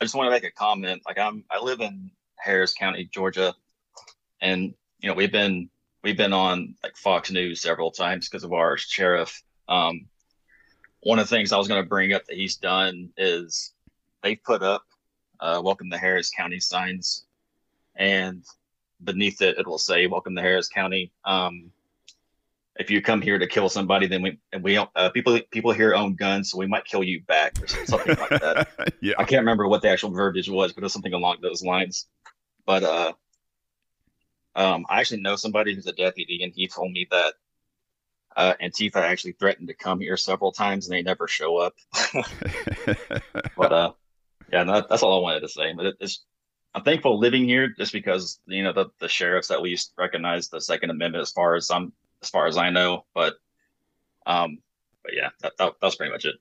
I 0.00 0.04
just 0.04 0.14
want 0.14 0.26
to 0.26 0.30
make 0.30 0.44
a 0.44 0.50
comment. 0.50 1.02
Like 1.06 1.18
I'm, 1.18 1.44
I 1.50 1.60
live 1.60 1.80
in 1.80 2.10
Harris 2.38 2.74
County, 2.74 3.08
Georgia, 3.12 3.54
and 4.40 4.74
you 5.00 5.08
know 5.08 5.14
we've 5.14 5.32
been 5.32 5.70
we've 6.02 6.16
been 6.16 6.32
on 6.32 6.74
like 6.82 6.96
Fox 6.96 7.30
News 7.30 7.60
several 7.60 7.90
times 7.90 8.28
because 8.28 8.44
of 8.44 8.52
our 8.52 8.76
sheriff. 8.76 9.42
Um, 9.68 10.06
one 11.00 11.18
of 11.18 11.28
the 11.28 11.34
things 11.34 11.52
I 11.52 11.58
was 11.58 11.68
going 11.68 11.82
to 11.82 11.88
bring 11.88 12.12
up 12.12 12.24
that 12.26 12.36
he's 12.36 12.56
done 12.56 13.10
is 13.16 13.72
they've 14.22 14.42
put 14.42 14.62
up 14.62 14.84
uh, 15.40 15.60
"Welcome 15.64 15.90
to 15.90 15.98
Harris 15.98 16.30
County" 16.30 16.60
signs 16.60 17.24
and 17.94 18.44
beneath 19.02 19.42
it, 19.42 19.58
it 19.58 19.66
will 19.66 19.78
say, 19.78 20.06
"Welcome 20.06 20.34
to 20.34 20.42
Harris 20.42 20.68
County." 20.68 21.12
Um, 21.24 21.70
if 22.76 22.90
you 22.90 23.02
come 23.02 23.20
here 23.20 23.38
to 23.38 23.46
kill 23.46 23.68
somebody, 23.68 24.06
then 24.06 24.22
we 24.22 24.38
and 24.52 24.62
we 24.62 24.78
uh, 24.78 25.10
people 25.10 25.38
people 25.50 25.72
here 25.72 25.94
own 25.94 26.14
guns, 26.14 26.50
so 26.50 26.58
we 26.58 26.66
might 26.66 26.84
kill 26.84 27.02
you 27.02 27.22
back 27.22 27.60
or 27.62 27.66
something 27.66 28.16
like 28.16 28.40
that. 28.40 28.94
yeah, 29.00 29.14
I 29.18 29.24
can't 29.24 29.40
remember 29.40 29.68
what 29.68 29.82
the 29.82 29.90
actual 29.90 30.10
verbiage 30.10 30.48
was, 30.48 30.72
but 30.72 30.82
it 30.82 30.84
was 30.84 30.92
something 30.92 31.12
along 31.12 31.38
those 31.42 31.62
lines. 31.62 32.06
But 32.64 32.82
uh, 32.82 33.12
um, 34.54 34.86
I 34.88 35.00
actually 35.00 35.20
know 35.20 35.36
somebody 35.36 35.74
who's 35.74 35.86
a 35.86 35.92
deputy, 35.92 36.42
and 36.42 36.52
he 36.54 36.66
told 36.66 36.92
me 36.92 37.06
that 37.10 37.34
uh, 38.36 38.54
Antifa 38.62 38.96
actually 38.96 39.32
threatened 39.32 39.68
to 39.68 39.74
come 39.74 40.00
here 40.00 40.16
several 40.16 40.52
times, 40.52 40.86
and 40.86 40.96
they 40.96 41.02
never 41.02 41.28
show 41.28 41.58
up. 41.58 41.74
but 43.56 43.72
uh, 43.72 43.92
yeah, 44.50 44.64
no, 44.64 44.82
that's 44.88 45.02
all 45.02 45.18
I 45.18 45.22
wanted 45.22 45.40
to 45.40 45.48
say. 45.48 45.74
But 45.74 45.86
it, 45.86 45.96
it's 46.00 46.24
I'm 46.74 46.84
thankful 46.84 47.18
living 47.18 47.44
here 47.44 47.68
just 47.68 47.92
because 47.92 48.40
you 48.46 48.62
know 48.62 48.72
the 48.72 48.86
the 48.98 49.08
sheriffs 49.08 49.50
at 49.50 49.60
least 49.60 49.92
recognize 49.98 50.48
the 50.48 50.60
Second 50.60 50.88
Amendment 50.88 51.22
as 51.22 51.32
far 51.32 51.54
as 51.54 51.70
I'm 51.70 51.92
as 52.22 52.30
far 52.30 52.46
as 52.46 52.56
I 52.56 52.70
know. 52.70 53.04
But 53.14 53.34
um, 54.26 54.58
but 55.02 55.12
yeah, 55.14 55.30
that, 55.40 55.52
that, 55.58 55.74
that 55.80 55.86
was 55.86 55.96
pretty 55.96 56.12
much 56.12 56.24
it. 56.24 56.36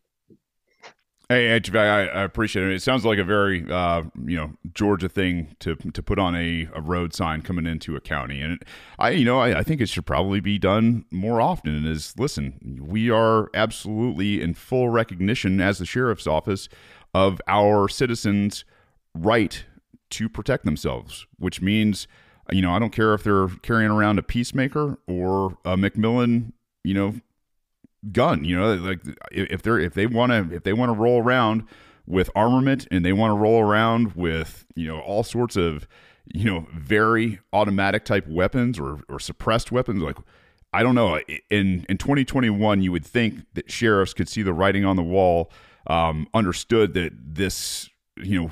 Hey, 1.32 1.54
I, 1.54 2.24
appreciate 2.24 2.66
it. 2.66 2.74
It 2.74 2.82
sounds 2.82 3.06
like 3.06 3.18
a 3.18 3.24
very, 3.24 3.66
uh, 3.72 4.04
you 4.26 4.36
know, 4.36 4.52
Georgia 4.74 5.08
thing 5.08 5.56
to 5.60 5.76
to 5.76 6.04
put 6.04 6.20
on 6.20 6.36
a, 6.36 6.68
a 6.74 6.82
road 6.82 7.14
sign 7.14 7.42
coming 7.42 7.66
into 7.66 7.96
a 7.96 8.02
county, 8.02 8.42
and 8.42 8.62
I, 9.00 9.12
you 9.12 9.24
know, 9.24 9.40
I, 9.40 9.60
I 9.60 9.64
think 9.64 9.80
it 9.80 9.88
should 9.88 10.06
probably 10.06 10.42
be 10.42 10.60
done 10.60 11.06
more 11.10 11.40
often. 11.40 11.74
And 11.74 11.88
Is 11.88 12.14
listen, 12.18 12.80
we 12.82 13.10
are 13.10 13.50
absolutely 13.54 14.42
in 14.42 14.56
full 14.56 14.90
recognition 14.90 15.62
as 15.62 15.78
the 15.78 15.86
sheriff's 15.86 16.28
office 16.28 16.68
of 17.14 17.40
our 17.48 17.88
citizens' 17.88 18.66
right 19.16 19.64
to 20.10 20.28
protect 20.28 20.66
themselves, 20.66 21.26
which 21.40 21.62
means, 21.62 22.10
you 22.52 22.62
know, 22.62 22.72
I 22.74 22.80
don't 22.80 22.92
care 22.92 23.14
if 23.14 23.24
they're 23.24 23.48
carrying 23.62 23.92
around 23.92 24.20
a 24.20 24.24
peacemaker 24.24 24.98
or 25.08 25.58
a 25.66 25.78
McMillan, 25.78 26.54
you 26.84 26.94
know, 26.94 27.16
gun. 28.12 28.44
You 28.44 28.60
know, 28.60 28.74
like 28.76 29.00
if 29.32 29.62
they're 29.62 29.80
if 29.80 29.94
they 29.94 30.06
want 30.06 30.32
to 30.32 30.56
if 30.56 30.64
they 30.64 30.74
want 30.74 30.90
to 30.90 30.98
roll 30.98 31.22
around 31.22 31.66
with 32.06 32.30
armament 32.36 32.88
and 32.92 33.06
they 33.06 33.14
want 33.14 33.32
to 33.32 33.36
roll 33.36 33.62
around 33.62 34.14
with 34.14 34.66
you 34.76 34.88
know 34.88 35.00
all 35.00 35.24
sorts 35.24 35.56
of 35.56 35.88
you 36.34 36.46
know 36.46 36.68
very 36.76 37.40
automatic 37.54 38.06
type 38.06 38.28
weapons 38.28 38.80
or 38.80 39.02
or 39.08 39.20
suppressed 39.20 39.72
weapons 39.72 40.02
like 40.02 40.18
I 40.74 40.84
don't 40.84 40.96
know 40.96 41.20
in 41.50 41.86
in 41.88 41.98
2021 41.98 42.82
you 42.82 42.92
would 42.92 43.06
think 43.06 43.46
that 43.54 43.72
sheriffs 43.72 44.14
could 44.14 44.28
see 44.28 44.42
the 44.42 44.54
writing 44.54 44.86
on 44.86 44.96
the 44.96 45.04
wall 45.04 45.52
um, 45.88 46.28
understood 46.34 46.94
that 46.96 47.14
this 47.16 47.90
you 48.18 48.42
know 48.42 48.52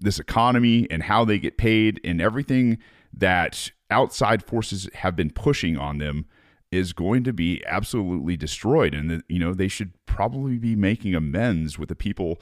this 0.00 0.18
economy 0.18 0.86
and 0.90 1.02
how 1.02 1.24
they 1.24 1.38
get 1.38 1.56
paid 1.56 2.00
and 2.04 2.20
everything 2.20 2.78
that 3.16 3.70
outside 3.90 4.42
forces 4.44 4.88
have 4.94 5.16
been 5.16 5.30
pushing 5.30 5.76
on 5.76 5.98
them 5.98 6.26
is 6.70 6.92
going 6.92 7.24
to 7.24 7.32
be 7.32 7.62
absolutely 7.66 8.36
destroyed. 8.36 8.94
And 8.94 9.22
you 9.28 9.38
know 9.38 9.54
they 9.54 9.68
should 9.68 9.92
probably 10.06 10.58
be 10.58 10.74
making 10.74 11.14
amends 11.14 11.78
with 11.78 11.88
the 11.88 11.94
people 11.94 12.40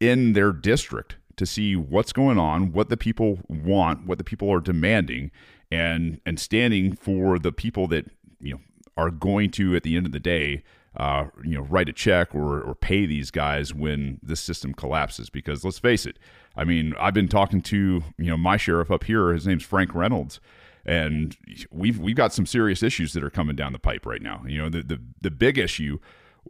in 0.00 0.32
their 0.32 0.52
district 0.52 1.16
to 1.36 1.46
see 1.46 1.76
what's 1.76 2.12
going 2.12 2.38
on 2.38 2.72
what 2.72 2.88
the 2.88 2.96
people 2.96 3.38
want 3.48 4.06
what 4.06 4.18
the 4.18 4.24
people 4.24 4.50
are 4.50 4.60
demanding 4.60 5.30
and 5.70 6.20
and 6.24 6.40
standing 6.40 6.94
for 6.94 7.38
the 7.38 7.52
people 7.52 7.86
that 7.86 8.06
you 8.40 8.54
know 8.54 8.60
are 8.96 9.10
going 9.10 9.50
to 9.50 9.76
at 9.76 9.82
the 9.82 9.96
end 9.96 10.06
of 10.06 10.12
the 10.12 10.20
day 10.20 10.62
uh, 10.96 11.26
you 11.44 11.54
know 11.54 11.62
write 11.62 11.88
a 11.88 11.92
check 11.92 12.34
or, 12.34 12.60
or 12.60 12.74
pay 12.74 13.06
these 13.06 13.30
guys 13.30 13.74
when 13.74 14.18
the 14.22 14.36
system 14.36 14.72
collapses 14.72 15.30
because 15.30 15.64
let's 15.64 15.78
face 15.78 16.06
it 16.06 16.18
i 16.56 16.64
mean 16.64 16.94
i've 16.98 17.14
been 17.14 17.28
talking 17.28 17.60
to 17.60 18.02
you 18.18 18.26
know 18.26 18.36
my 18.36 18.56
sheriff 18.56 18.90
up 18.90 19.04
here 19.04 19.32
his 19.32 19.46
name's 19.46 19.64
frank 19.64 19.94
reynolds 19.94 20.40
and 20.86 21.36
we've 21.70 21.98
we've 21.98 22.16
got 22.16 22.32
some 22.32 22.46
serious 22.46 22.82
issues 22.82 23.12
that 23.12 23.24
are 23.24 23.30
coming 23.30 23.56
down 23.56 23.72
the 23.72 23.78
pipe 23.78 24.06
right 24.06 24.22
now. 24.22 24.42
You 24.46 24.58
know, 24.58 24.68
the 24.68 24.82
the, 24.82 25.00
the 25.20 25.30
big 25.32 25.58
issue, 25.58 25.98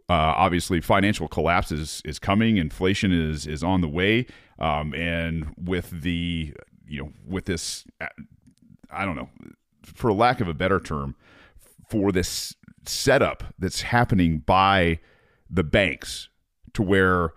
uh, 0.07 0.13
obviously, 0.37 0.79
financial 0.79 1.27
collapse 1.27 1.71
is 1.71 2.01
is 2.05 2.19
coming. 2.19 2.57
Inflation 2.57 3.11
is 3.11 3.47
is 3.47 3.63
on 3.63 3.81
the 3.81 3.89
way, 3.89 4.27
um, 4.59 4.93
and 4.93 5.53
with 5.57 5.89
the 5.89 6.53
you 6.87 7.01
know 7.01 7.11
with 7.27 7.45
this, 7.45 7.85
I 8.91 9.05
don't 9.05 9.15
know, 9.15 9.29
for 9.83 10.13
lack 10.13 10.39
of 10.39 10.47
a 10.47 10.53
better 10.53 10.79
term, 10.79 11.15
for 11.89 12.11
this 12.11 12.55
setup 12.87 13.43
that's 13.59 13.81
happening 13.81 14.39
by 14.39 14.99
the 15.49 15.63
banks 15.63 16.29
to 16.73 16.81
where 16.81 17.33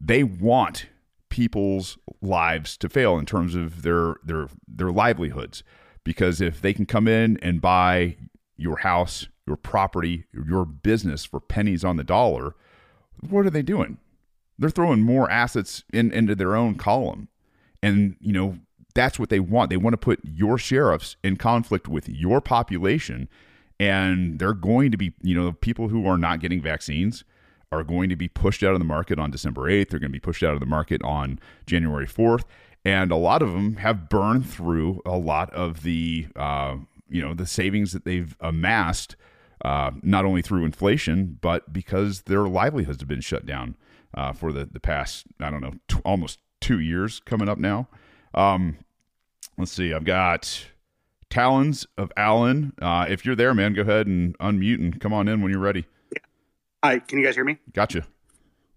they 0.00 0.22
want 0.22 0.86
people's 1.28 1.98
lives 2.20 2.76
to 2.76 2.88
fail 2.88 3.18
in 3.18 3.26
terms 3.26 3.54
of 3.54 3.82
their 3.82 4.16
their 4.24 4.48
their 4.68 4.92
livelihoods 4.92 5.62
because 6.04 6.40
if 6.40 6.60
they 6.60 6.72
can 6.72 6.86
come 6.86 7.08
in 7.08 7.38
and 7.42 7.60
buy 7.60 8.16
your 8.56 8.78
house, 8.78 9.26
your 9.46 9.56
property, 9.56 10.26
your 10.32 10.64
business 10.64 11.24
for 11.24 11.40
pennies 11.40 11.84
on 11.84 11.96
the 11.96 12.04
dollar, 12.04 12.54
what 13.28 13.46
are 13.46 13.50
they 13.50 13.62
doing? 13.62 13.98
They're 14.58 14.70
throwing 14.70 15.02
more 15.02 15.30
assets 15.30 15.82
in, 15.92 16.12
into 16.12 16.34
their 16.34 16.54
own 16.54 16.76
column. 16.76 17.28
And, 17.82 18.16
you 18.20 18.32
know, 18.32 18.58
that's 18.94 19.18
what 19.18 19.28
they 19.28 19.40
want. 19.40 19.70
They 19.70 19.76
want 19.76 19.94
to 19.94 19.98
put 19.98 20.20
your 20.22 20.56
sheriffs 20.56 21.16
in 21.24 21.36
conflict 21.36 21.88
with 21.88 22.08
your 22.08 22.40
population. 22.40 23.28
And 23.84 24.38
they're 24.38 24.54
going 24.54 24.90
to 24.90 24.96
be, 24.96 25.12
you 25.22 25.34
know, 25.34 25.52
people 25.52 25.88
who 25.88 26.06
are 26.06 26.18
not 26.18 26.40
getting 26.40 26.62
vaccines 26.62 27.24
are 27.72 27.82
going 27.82 28.08
to 28.08 28.16
be 28.16 28.28
pushed 28.28 28.62
out 28.62 28.72
of 28.72 28.78
the 28.78 28.84
market 28.84 29.18
on 29.18 29.30
December 29.30 29.62
8th. 29.62 29.90
They're 29.90 30.00
going 30.00 30.12
to 30.12 30.16
be 30.16 30.20
pushed 30.20 30.42
out 30.42 30.54
of 30.54 30.60
the 30.60 30.66
market 30.66 31.02
on 31.02 31.38
January 31.66 32.06
4th 32.06 32.44
and 32.84 33.10
a 33.10 33.16
lot 33.16 33.42
of 33.42 33.52
them 33.52 33.76
have 33.76 34.08
burned 34.08 34.48
through 34.48 35.00
a 35.06 35.16
lot 35.16 35.52
of 35.54 35.82
the 35.82 36.26
uh, 36.36 36.76
you 37.08 37.22
know 37.22 37.34
the 37.34 37.46
savings 37.46 37.92
that 37.92 38.04
they've 38.04 38.36
amassed 38.40 39.16
uh, 39.64 39.90
not 40.02 40.24
only 40.24 40.42
through 40.42 40.64
inflation 40.64 41.38
but 41.40 41.72
because 41.72 42.22
their 42.22 42.42
livelihoods 42.42 43.00
have 43.00 43.08
been 43.08 43.20
shut 43.20 43.46
down 43.46 43.76
uh, 44.14 44.32
for 44.32 44.52
the 44.52 44.66
the 44.66 44.80
past 44.80 45.26
I 45.40 45.50
don't 45.50 45.60
know 45.60 45.74
almost 46.04 46.38
two 46.60 46.80
years 46.80 47.20
coming 47.20 47.48
up 47.48 47.58
now. 47.58 47.88
Um, 48.32 48.78
let's 49.58 49.72
see, 49.72 49.92
I've 49.92 50.04
got 50.04 50.66
Talons 51.34 51.84
of 51.98 52.12
Allen. 52.16 52.72
Uh, 52.80 53.06
if 53.08 53.26
you're 53.26 53.34
there, 53.34 53.54
man, 53.54 53.74
go 53.74 53.82
ahead 53.82 54.06
and 54.06 54.38
unmute 54.38 54.78
and 54.78 55.00
come 55.00 55.12
on 55.12 55.26
in 55.26 55.42
when 55.42 55.50
you're 55.50 55.60
ready. 55.60 55.84
Hi, 56.84 57.00
can 57.00 57.18
you 57.18 57.24
guys 57.24 57.34
hear 57.34 57.42
me? 57.44 57.58
Gotcha. 57.72 58.06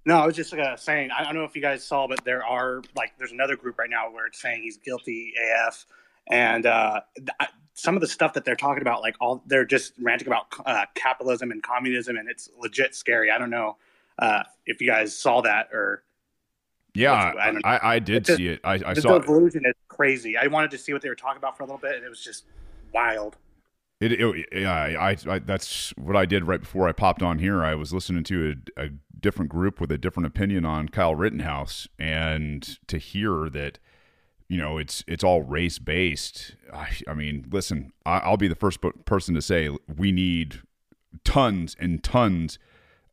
No, 0.08 0.18
I 0.18 0.26
was 0.26 0.36
just 0.36 0.52
uh, 0.56 0.76
saying. 0.76 1.12
I 1.16 1.24
don't 1.24 1.36
know 1.36 1.44
if 1.44 1.56
you 1.56 1.62
guys 1.62 1.84
saw, 1.84 2.08
but 2.08 2.26
there 2.26 2.44
are 2.44 2.82
like 2.96 3.14
there's 3.20 3.32
another 3.32 3.56
group 3.56 3.78
right 3.78 3.92
now 3.92 4.10
where 4.10 4.26
it's 4.26 4.42
saying 4.42 4.64
he's 4.64 4.78
guilty 4.78 5.36
AF, 5.40 5.86
and 6.26 6.66
uh, 6.66 7.02
th- 7.16 7.52
some 7.76 7.94
of 7.94 8.02
the 8.02 8.08
stuff 8.08 8.34
that 8.34 8.44
they're 8.44 8.56
talking 8.56 8.82
about, 8.82 9.02
like 9.02 9.18
all 9.22 9.44
they're 9.46 9.64
just 9.64 9.94
ranting 10.02 10.28
about 10.28 10.48
uh, 10.66 10.86
capitalism 10.96 11.52
and 11.52 11.62
communism, 11.62 12.18
and 12.18 12.28
it's 12.28 12.50
legit 12.58 12.96
scary. 12.96 13.30
I 13.30 13.38
don't 13.38 13.52
know 13.52 13.78
uh, 14.18 14.42
if 14.66 14.82
you 14.82 14.88
guys 14.88 15.16
saw 15.16 15.42
that 15.44 15.70
or. 15.72 16.02
Yeah, 16.98 17.14
I, 17.14 17.54
I, 17.64 17.94
I, 17.94 18.00
did 18.00 18.26
see 18.26 18.48
it. 18.48 18.60
I, 18.64 18.80
I 18.84 18.94
the 18.96 19.02
saw 19.02 19.20
delusion 19.20 19.64
it. 19.66 19.70
is 19.70 19.76
crazy. 19.88 20.36
I 20.36 20.48
wanted 20.48 20.72
to 20.72 20.80
see 20.80 20.94
what 20.94 21.04
they 21.04 21.10
were 21.10 21.16
talking 21.16 21.38
about 21.38 21.56
for 21.56 21.62
a 21.62 21.68
little 21.68 21.78
bit, 21.78 21.96
and 21.96 22.04
it 22.04 22.10
was 22.10 22.24
just 22.24 22.46
wild. 22.92 23.38
It, 24.00 24.14
it 24.14 24.48
yeah, 24.52 24.74
I, 24.74 25.16
I, 25.28 25.40
that's 25.40 25.94
what 25.96 26.16
I 26.16 26.26
did 26.26 26.48
right 26.48 26.60
before 26.60 26.88
I 26.88 26.94
popped 26.94 27.22
on 27.22 27.38
here. 27.38 27.64
I 27.64 27.76
was 27.76 27.94
listening 27.94 28.24
to 28.26 28.56
a, 28.78 28.86
a 28.86 28.90
different 29.20 29.52
group 29.52 29.80
with 29.80 29.92
a 29.92 29.98
different 30.00 30.26
opinion 30.26 30.66
on 30.66 30.90
Kyle 30.90 31.14
Rittenhouse, 31.14 31.88
and 32.00 32.80
to 32.88 32.98
hear 32.98 33.48
that, 33.50 33.78
you 34.50 34.58
know, 34.58 34.80
it's 34.80 35.04
it's 35.08 35.24
all 35.24 35.44
race 35.44 35.78
based. 35.78 36.56
I, 36.74 36.90
I, 37.08 37.14
mean, 37.14 37.46
listen, 37.52 37.92
I, 38.08 38.28
will 38.28 38.38
be 38.38 38.48
the 38.48 38.56
first 38.56 38.80
person 39.06 39.36
to 39.36 39.42
say 39.44 39.70
we 39.98 40.12
need 40.12 40.62
tons 41.24 41.76
and 41.80 42.04
tons 42.04 42.58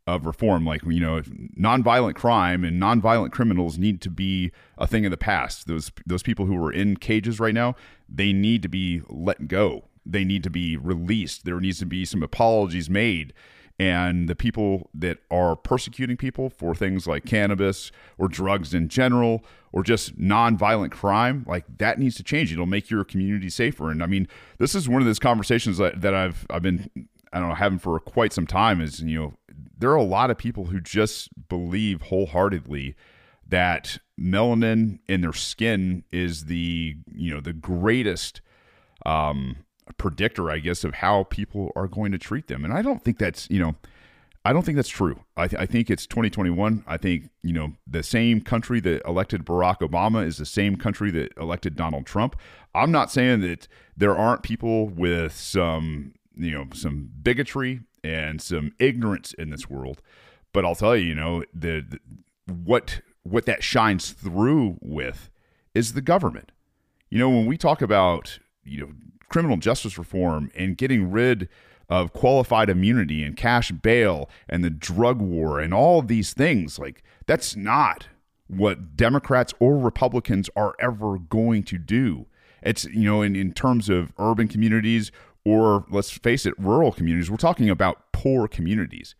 of 0.06 0.26
reform. 0.26 0.64
Like 0.64 0.82
you 0.84 1.00
know, 1.00 1.22
nonviolent 1.58 2.14
crime 2.14 2.64
and 2.64 2.80
nonviolent 2.80 3.32
criminals 3.32 3.78
need 3.78 4.00
to 4.02 4.10
be 4.10 4.52
a 4.78 4.86
thing 4.86 5.04
of 5.04 5.10
the 5.10 5.16
past. 5.16 5.66
Those 5.66 5.90
those 6.06 6.22
people 6.22 6.46
who 6.46 6.62
are 6.64 6.72
in 6.72 6.96
cages 6.96 7.40
right 7.40 7.54
now, 7.54 7.74
they 8.08 8.32
need 8.32 8.62
to 8.62 8.68
be 8.68 9.02
let 9.08 9.48
go 9.48 9.84
they 10.06 10.24
need 10.24 10.42
to 10.42 10.50
be 10.50 10.76
released. 10.76 11.44
There 11.44 11.60
needs 11.60 11.78
to 11.78 11.86
be 11.86 12.04
some 12.04 12.22
apologies 12.22 12.90
made. 12.90 13.32
And 13.78 14.28
the 14.28 14.36
people 14.36 14.88
that 14.94 15.18
are 15.32 15.56
persecuting 15.56 16.16
people 16.16 16.48
for 16.48 16.76
things 16.76 17.08
like 17.08 17.24
cannabis 17.24 17.90
or 18.18 18.28
drugs 18.28 18.72
in 18.72 18.88
general 18.88 19.44
or 19.72 19.82
just 19.82 20.16
nonviolent 20.16 20.92
crime, 20.92 21.44
like 21.48 21.64
that 21.78 21.98
needs 21.98 22.14
to 22.16 22.22
change. 22.22 22.52
It'll 22.52 22.66
make 22.66 22.88
your 22.88 23.02
community 23.02 23.50
safer. 23.50 23.90
And 23.90 24.00
I 24.00 24.06
mean, 24.06 24.28
this 24.58 24.76
is 24.76 24.88
one 24.88 25.02
of 25.02 25.06
those 25.06 25.18
conversations 25.18 25.78
that, 25.78 26.00
that 26.02 26.14
I've 26.14 26.46
I've 26.50 26.62
been 26.62 26.88
I 27.32 27.40
don't 27.40 27.48
know 27.48 27.56
having 27.56 27.80
for 27.80 27.98
quite 27.98 28.32
some 28.32 28.46
time. 28.46 28.80
Is 28.80 29.00
you 29.00 29.18
know 29.18 29.34
there 29.84 29.90
are 29.90 29.96
a 29.96 30.02
lot 30.02 30.30
of 30.30 30.38
people 30.38 30.64
who 30.64 30.80
just 30.80 31.28
believe 31.50 32.00
wholeheartedly 32.00 32.94
that 33.46 33.98
melanin 34.18 34.98
in 35.06 35.20
their 35.20 35.34
skin 35.34 36.02
is 36.10 36.46
the 36.46 36.96
you 37.14 37.34
know 37.34 37.38
the 37.42 37.52
greatest 37.52 38.40
um, 39.04 39.56
predictor, 39.98 40.50
I 40.50 40.60
guess, 40.60 40.84
of 40.84 40.94
how 40.94 41.24
people 41.24 41.70
are 41.76 41.86
going 41.86 42.12
to 42.12 42.18
treat 42.18 42.46
them. 42.46 42.64
And 42.64 42.72
I 42.72 42.80
don't 42.80 43.04
think 43.04 43.18
that's, 43.18 43.46
you 43.50 43.60
know, 43.60 43.74
I 44.42 44.54
don't 44.54 44.62
think 44.62 44.76
that's 44.76 44.88
true. 44.88 45.20
I, 45.36 45.48
th- 45.48 45.60
I, 45.60 45.66
think 45.66 45.90
it's 45.90 46.06
2021. 46.06 46.82
I 46.86 46.96
think 46.96 47.28
you 47.42 47.52
know 47.52 47.74
the 47.86 48.02
same 48.02 48.40
country 48.40 48.80
that 48.80 49.02
elected 49.06 49.44
Barack 49.44 49.80
Obama 49.80 50.26
is 50.26 50.38
the 50.38 50.46
same 50.46 50.76
country 50.76 51.10
that 51.10 51.36
elected 51.36 51.76
Donald 51.76 52.06
Trump. 52.06 52.36
I'm 52.74 52.90
not 52.90 53.10
saying 53.10 53.42
that 53.42 53.68
there 53.94 54.16
aren't 54.16 54.42
people 54.42 54.88
with 54.88 55.36
some 55.36 56.14
you 56.34 56.52
know 56.52 56.68
some 56.72 57.10
bigotry 57.22 57.80
and 58.04 58.40
some 58.40 58.72
ignorance 58.78 59.32
in 59.32 59.50
this 59.50 59.68
world, 59.68 60.00
but 60.52 60.64
I'll 60.64 60.76
tell 60.76 60.96
you, 60.96 61.06
you 61.06 61.14
know 61.14 61.44
the, 61.52 61.84
the 61.88 61.98
what 62.52 63.00
what 63.22 63.46
that 63.46 63.64
shines 63.64 64.12
through 64.12 64.76
with 64.80 65.30
is 65.74 65.94
the 65.94 66.02
government. 66.02 66.52
You 67.10 67.18
know 67.18 67.30
when 67.30 67.46
we 67.46 67.56
talk 67.56 67.82
about 67.82 68.38
you 68.62 68.80
know 68.80 68.92
criminal 69.28 69.56
justice 69.56 69.98
reform 69.98 70.50
and 70.54 70.76
getting 70.76 71.10
rid 71.10 71.48
of 71.88 72.12
qualified 72.12 72.70
immunity 72.70 73.22
and 73.22 73.36
cash 73.36 73.70
bail 73.70 74.28
and 74.48 74.64
the 74.64 74.70
drug 74.70 75.20
war 75.20 75.60
and 75.60 75.74
all 75.74 76.02
these 76.02 76.32
things. 76.32 76.78
Like, 76.78 77.02
that's 77.26 77.56
not 77.56 78.08
what 78.46 78.96
Democrats 78.96 79.52
or 79.58 79.78
Republicans 79.78 80.48
are 80.56 80.74
ever 80.80 81.18
going 81.18 81.62
to 81.64 81.78
do. 81.78 82.26
It's, 82.62 82.84
you 82.86 83.04
know, 83.04 83.22
in, 83.22 83.36
in 83.36 83.52
terms 83.52 83.88
of 83.88 84.12
urban 84.18 84.48
communities 84.48 85.12
or 85.44 85.84
let's 85.90 86.10
face 86.10 86.46
it, 86.46 86.54
rural 86.58 86.92
communities, 86.92 87.30
we're 87.30 87.36
talking 87.36 87.68
about 87.68 88.12
poor 88.12 88.48
communities. 88.48 89.14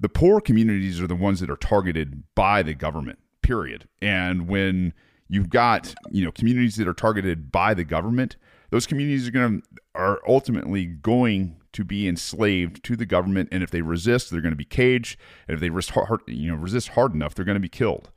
The 0.00 0.08
poor 0.08 0.40
communities 0.40 1.00
are 1.00 1.08
the 1.08 1.16
ones 1.16 1.40
that 1.40 1.50
are 1.50 1.56
targeted 1.56 2.22
by 2.34 2.62
the 2.62 2.74
government, 2.74 3.18
period. 3.42 3.88
And 4.00 4.48
when 4.48 4.94
you've 5.28 5.50
got, 5.50 5.94
you 6.10 6.24
know, 6.24 6.30
communities 6.30 6.76
that 6.76 6.86
are 6.86 6.94
targeted 6.94 7.50
by 7.50 7.74
the 7.74 7.84
government, 7.84 8.36
those 8.70 8.86
communities 8.86 9.26
are 9.26 9.32
going 9.32 9.60
to 9.60 9.66
are 9.94 10.20
ultimately 10.28 10.86
going 10.86 11.56
to 11.72 11.84
be 11.84 12.06
enslaved 12.06 12.84
to 12.84 12.96
the 12.96 13.06
government, 13.06 13.48
and 13.50 13.62
if 13.62 13.70
they 13.70 13.82
resist, 13.82 14.30
they're 14.30 14.40
going 14.40 14.52
to 14.52 14.56
be 14.56 14.64
caged. 14.64 15.18
And 15.48 15.54
if 15.54 15.60
they 15.60 15.70
resist 15.70 15.90
hard, 15.90 16.20
you 16.28 16.50
know, 16.50 16.56
resist 16.56 16.90
hard 16.90 17.14
enough, 17.14 17.34
they're 17.34 17.44
going 17.44 17.56
to 17.56 17.60
be 17.60 17.68
killed. 17.68 18.10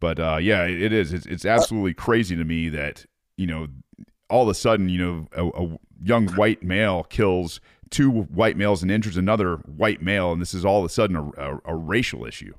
But 0.00 0.20
uh, 0.20 0.38
yeah, 0.40 0.64
it 0.64 0.92
is. 0.92 1.12
It's, 1.12 1.26
it's 1.26 1.44
absolutely 1.44 1.94
crazy 1.94 2.36
to 2.36 2.44
me 2.44 2.68
that 2.68 3.06
you 3.38 3.46
know, 3.46 3.68
all 4.30 4.42
of 4.42 4.48
a 4.48 4.54
sudden, 4.54 4.88
you 4.88 4.98
know, 4.98 5.28
a, 5.32 5.46
a 5.46 5.78
young 6.02 6.28
white 6.28 6.62
male 6.62 7.04
kills 7.04 7.60
two 7.90 8.10
white 8.10 8.56
males 8.56 8.82
and 8.82 8.90
injures 8.90 9.16
another 9.16 9.56
white 9.56 10.02
male, 10.02 10.32
and 10.32 10.40
this 10.40 10.54
is 10.54 10.64
all 10.64 10.78
of 10.78 10.84
a 10.84 10.88
sudden 10.88 11.16
a, 11.16 11.22
a, 11.22 11.60
a 11.66 11.74
racial 11.74 12.24
issue. 12.24 12.54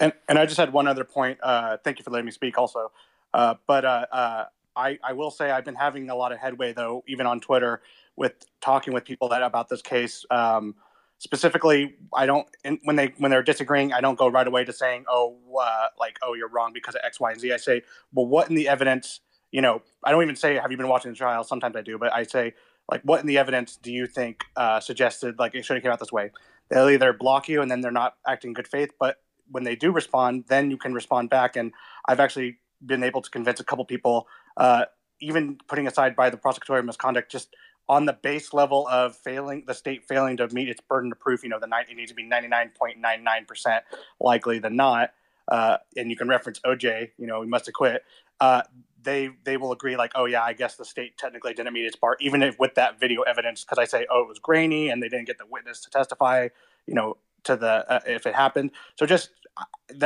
And 0.00 0.12
and 0.28 0.38
I 0.38 0.46
just 0.46 0.56
had 0.56 0.72
one 0.72 0.86
other 0.86 1.04
point. 1.04 1.38
Uh, 1.42 1.76
thank 1.84 1.98
you 1.98 2.04
for 2.04 2.10
letting 2.10 2.26
me 2.26 2.32
speak, 2.32 2.58
also. 2.58 2.90
Uh, 3.32 3.54
but 3.66 3.84
uh, 3.84 4.06
uh 4.10 4.44
I 4.76 4.98
I 5.02 5.12
will 5.12 5.30
say 5.30 5.50
I've 5.50 5.64
been 5.64 5.74
having 5.74 6.10
a 6.10 6.14
lot 6.14 6.32
of 6.32 6.38
headway 6.38 6.72
though, 6.72 7.04
even 7.06 7.26
on 7.26 7.40
Twitter, 7.40 7.82
with 8.16 8.32
talking 8.60 8.92
with 8.92 9.04
people 9.04 9.28
that 9.28 9.42
about 9.42 9.68
this 9.68 9.82
case. 9.82 10.24
Um, 10.30 10.74
specifically, 11.18 11.94
I 12.14 12.26
don't 12.26 12.48
when 12.82 12.96
they 12.96 13.14
when 13.18 13.30
they're 13.30 13.42
disagreeing, 13.42 13.92
I 13.92 14.00
don't 14.00 14.18
go 14.18 14.28
right 14.28 14.46
away 14.46 14.64
to 14.64 14.72
saying, 14.72 15.04
oh, 15.08 15.36
uh, 15.60 15.88
like 15.98 16.18
oh, 16.22 16.34
you're 16.34 16.48
wrong 16.48 16.72
because 16.72 16.94
of 16.94 17.02
X, 17.04 17.20
Y, 17.20 17.30
and 17.30 17.40
Z. 17.40 17.52
I 17.52 17.56
say, 17.58 17.82
well, 18.12 18.26
what 18.26 18.48
in 18.48 18.56
the 18.56 18.68
evidence? 18.68 19.20
You 19.52 19.60
know, 19.60 19.82
I 20.02 20.10
don't 20.10 20.22
even 20.22 20.36
say, 20.36 20.56
have 20.56 20.70
you 20.70 20.76
been 20.76 20.88
watching 20.88 21.12
the 21.12 21.16
trial? 21.16 21.44
Sometimes 21.44 21.76
I 21.76 21.82
do, 21.82 21.98
but 21.98 22.12
I 22.12 22.24
say, 22.24 22.54
like, 22.90 23.02
what 23.02 23.20
in 23.20 23.26
the 23.26 23.38
evidence 23.38 23.76
do 23.76 23.92
you 23.92 24.06
think 24.06 24.44
uh, 24.56 24.80
suggested 24.80 25.38
like 25.38 25.54
it 25.54 25.64
should 25.64 25.76
have 25.76 25.82
came 25.82 25.92
out 25.92 26.00
this 26.00 26.12
way? 26.12 26.30
They'll 26.68 26.88
either 26.88 27.12
block 27.12 27.48
you 27.48 27.62
and 27.62 27.70
then 27.70 27.80
they're 27.80 27.92
not 27.92 28.16
acting 28.26 28.50
in 28.50 28.54
good 28.54 28.66
faith, 28.66 28.90
but 28.98 29.18
when 29.50 29.64
they 29.64 29.76
do 29.76 29.92
respond, 29.92 30.44
then 30.48 30.70
you 30.70 30.76
can 30.76 30.94
respond 30.94 31.30
back. 31.30 31.56
And 31.56 31.72
I've 32.08 32.20
actually 32.20 32.58
been 32.84 33.04
able 33.04 33.20
to 33.22 33.30
convince 33.30 33.60
a 33.60 33.64
couple 33.64 33.84
people, 33.84 34.26
uh, 34.56 34.86
even 35.20 35.58
putting 35.68 35.86
aside 35.86 36.16
by 36.16 36.30
the 36.30 36.36
prosecutorial 36.36 36.84
misconduct, 36.84 37.30
just 37.30 37.54
on 37.88 38.06
the 38.06 38.12
base 38.12 38.52
level 38.52 38.88
of 38.88 39.16
failing 39.16 39.64
the 39.66 39.74
state 39.74 40.04
failing 40.04 40.36
to 40.38 40.48
meet 40.48 40.68
its 40.68 40.80
burden 40.80 41.12
of 41.12 41.20
proof, 41.20 41.42
you 41.42 41.48
know, 41.48 41.58
the 41.60 41.66
nine, 41.66 41.84
it 41.90 41.96
needs 41.96 42.10
to 42.10 42.14
be 42.14 42.24
99.99% 42.24 43.80
likely 44.20 44.58
than 44.58 44.76
not. 44.76 45.10
Uh, 45.48 45.76
and 45.96 46.08
you 46.08 46.16
can 46.16 46.28
reference 46.28 46.60
OJ, 46.60 47.10
you 47.18 47.26
know, 47.26 47.42
he 47.42 47.48
must 47.48 47.66
have 47.66 47.74
quit. 47.74 48.02
Uh, 48.40 48.62
they 49.02 49.30
they 49.44 49.56
will 49.56 49.72
agree 49.72 49.96
like, 49.96 50.12
oh 50.14 50.26
yeah, 50.26 50.42
I 50.42 50.52
guess 50.52 50.76
the 50.76 50.84
state 50.84 51.18
technically 51.18 51.54
didn't 51.54 51.72
meet 51.72 51.84
its 51.84 51.96
bar, 51.96 52.16
even 52.20 52.42
if 52.42 52.58
with 52.58 52.74
that 52.74 53.00
video 53.00 53.22
evidence, 53.22 53.64
because 53.64 53.78
I 53.78 53.84
say, 53.84 54.06
oh, 54.10 54.22
it 54.22 54.28
was 54.28 54.38
grainy 54.38 54.88
and 54.90 55.02
they 55.02 55.08
didn't 55.08 55.26
get 55.26 55.38
the 55.38 55.46
witness 55.46 55.80
to 55.82 55.90
testify, 55.90 56.48
you 56.86 56.94
know, 56.94 57.16
to 57.44 57.56
the 57.56 57.90
uh, 57.90 58.00
if 58.06 58.26
it 58.26 58.34
happened. 58.34 58.70
So 58.98 59.06
just 59.06 59.30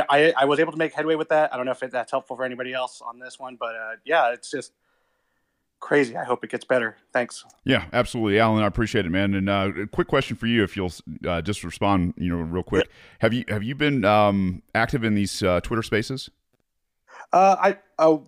I 0.08 0.32
I 0.36 0.44
was 0.44 0.58
able 0.60 0.72
to 0.72 0.78
make 0.78 0.92
headway 0.92 1.14
with 1.14 1.28
that. 1.28 1.52
I 1.52 1.56
don't 1.56 1.66
know 1.66 1.72
if 1.72 1.82
it, 1.82 1.90
that's 1.90 2.10
helpful 2.10 2.36
for 2.36 2.44
anybody 2.44 2.72
else 2.72 3.02
on 3.04 3.18
this 3.18 3.38
one, 3.38 3.56
but 3.56 3.74
uh, 3.74 3.96
yeah, 4.04 4.32
it's 4.32 4.50
just 4.50 4.72
crazy. 5.80 6.16
I 6.16 6.24
hope 6.24 6.42
it 6.42 6.50
gets 6.50 6.64
better. 6.64 6.96
Thanks. 7.12 7.44
Yeah, 7.64 7.84
absolutely, 7.92 8.38
Alan. 8.38 8.62
I 8.62 8.66
appreciate 8.66 9.06
it, 9.06 9.10
man. 9.10 9.34
And 9.34 9.48
uh, 9.48 9.70
a 9.82 9.86
quick 9.86 10.08
question 10.08 10.36
for 10.36 10.46
you, 10.46 10.64
if 10.64 10.76
you'll 10.76 10.92
uh, 11.26 11.42
just 11.42 11.62
respond, 11.64 12.14
you 12.16 12.30
know, 12.30 12.42
real 12.42 12.62
quick. 12.62 12.88
Have 13.20 13.32
you 13.32 13.44
have 13.48 13.62
you 13.62 13.74
been 13.74 14.04
um, 14.04 14.62
active 14.74 15.04
in 15.04 15.14
these 15.14 15.42
uh, 15.42 15.60
Twitter 15.60 15.82
Spaces? 15.82 16.30
Uh, 17.32 17.56
I 17.58 17.78
uh, 17.98 18.18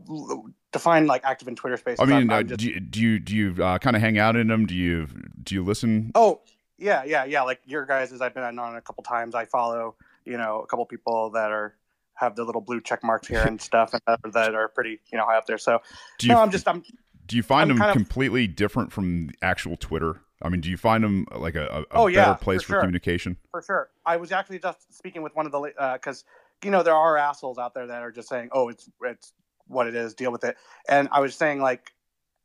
define 0.72 1.06
like 1.06 1.24
active 1.24 1.48
in 1.48 1.56
Twitter 1.56 1.76
space. 1.76 1.98
I 2.00 2.04
mean, 2.04 2.30
uh, 2.30 2.42
just... 2.42 2.60
do 2.60 2.68
you 2.68 2.80
do 2.80 3.00
you, 3.00 3.18
do 3.18 3.36
you 3.36 3.64
uh, 3.64 3.78
kind 3.78 3.96
of 3.96 4.02
hang 4.02 4.18
out 4.18 4.36
in 4.36 4.48
them? 4.48 4.66
Do 4.66 4.74
you 4.74 5.08
do 5.42 5.54
you 5.54 5.64
listen? 5.64 6.12
Oh 6.14 6.40
yeah, 6.78 7.04
yeah, 7.04 7.24
yeah. 7.24 7.42
Like 7.42 7.60
your 7.66 7.84
guys, 7.86 8.12
as 8.12 8.20
I've 8.20 8.34
been 8.34 8.58
on 8.58 8.76
a 8.76 8.80
couple 8.80 9.02
times. 9.04 9.34
I 9.34 9.44
follow, 9.44 9.96
you 10.24 10.38
know, 10.38 10.60
a 10.60 10.66
couple 10.66 10.84
people 10.86 11.30
that 11.30 11.50
are 11.50 11.74
have 12.14 12.34
the 12.36 12.44
little 12.44 12.60
blue 12.60 12.80
check 12.80 13.02
marks 13.04 13.28
here 13.28 13.42
and 13.46 13.60
stuff, 13.60 13.94
and 14.06 14.32
that 14.32 14.54
are 14.54 14.68
pretty, 14.68 15.00
you 15.12 15.18
know, 15.18 15.24
high 15.24 15.36
up 15.36 15.46
there. 15.46 15.58
So 15.58 15.80
do 16.18 16.26
you, 16.26 16.32
no, 16.32 16.40
I'm 16.40 16.50
just 16.50 16.68
I'm 16.68 16.82
do 17.26 17.36
you 17.36 17.42
find 17.42 17.70
I'm 17.70 17.78
them 17.78 17.92
completely 17.92 18.46
of, 18.46 18.56
different 18.56 18.92
from 18.92 19.30
actual 19.42 19.76
Twitter? 19.76 20.20
I 20.40 20.48
mean, 20.48 20.60
do 20.60 20.70
you 20.70 20.76
find 20.76 21.02
them 21.02 21.26
like 21.36 21.56
a, 21.56 21.66
a, 21.66 21.84
oh, 21.90 22.10
better 22.12 22.34
place 22.34 22.62
for, 22.62 22.74
for 22.74 22.80
communication? 22.80 23.36
For 23.50 23.60
sure. 23.60 23.90
I 24.06 24.16
was 24.16 24.30
actually 24.30 24.60
just 24.60 24.96
speaking 24.96 25.22
with 25.22 25.34
one 25.34 25.46
of 25.46 25.52
the 25.52 25.60
because 25.92 26.22
uh, 26.22 26.66
you 26.66 26.70
know 26.70 26.82
there 26.82 26.94
are 26.94 27.16
assholes 27.16 27.58
out 27.58 27.74
there 27.74 27.86
that 27.86 28.02
are 28.02 28.12
just 28.12 28.28
saying, 28.28 28.48
"Oh, 28.52 28.68
it's 28.68 28.88
it's 29.02 29.32
what 29.68 29.86
it 29.86 29.94
is. 29.94 30.14
Deal 30.14 30.32
with 30.32 30.44
it." 30.44 30.56
And 30.88 31.08
I 31.12 31.20
was 31.20 31.34
saying 31.34 31.60
like 31.60 31.92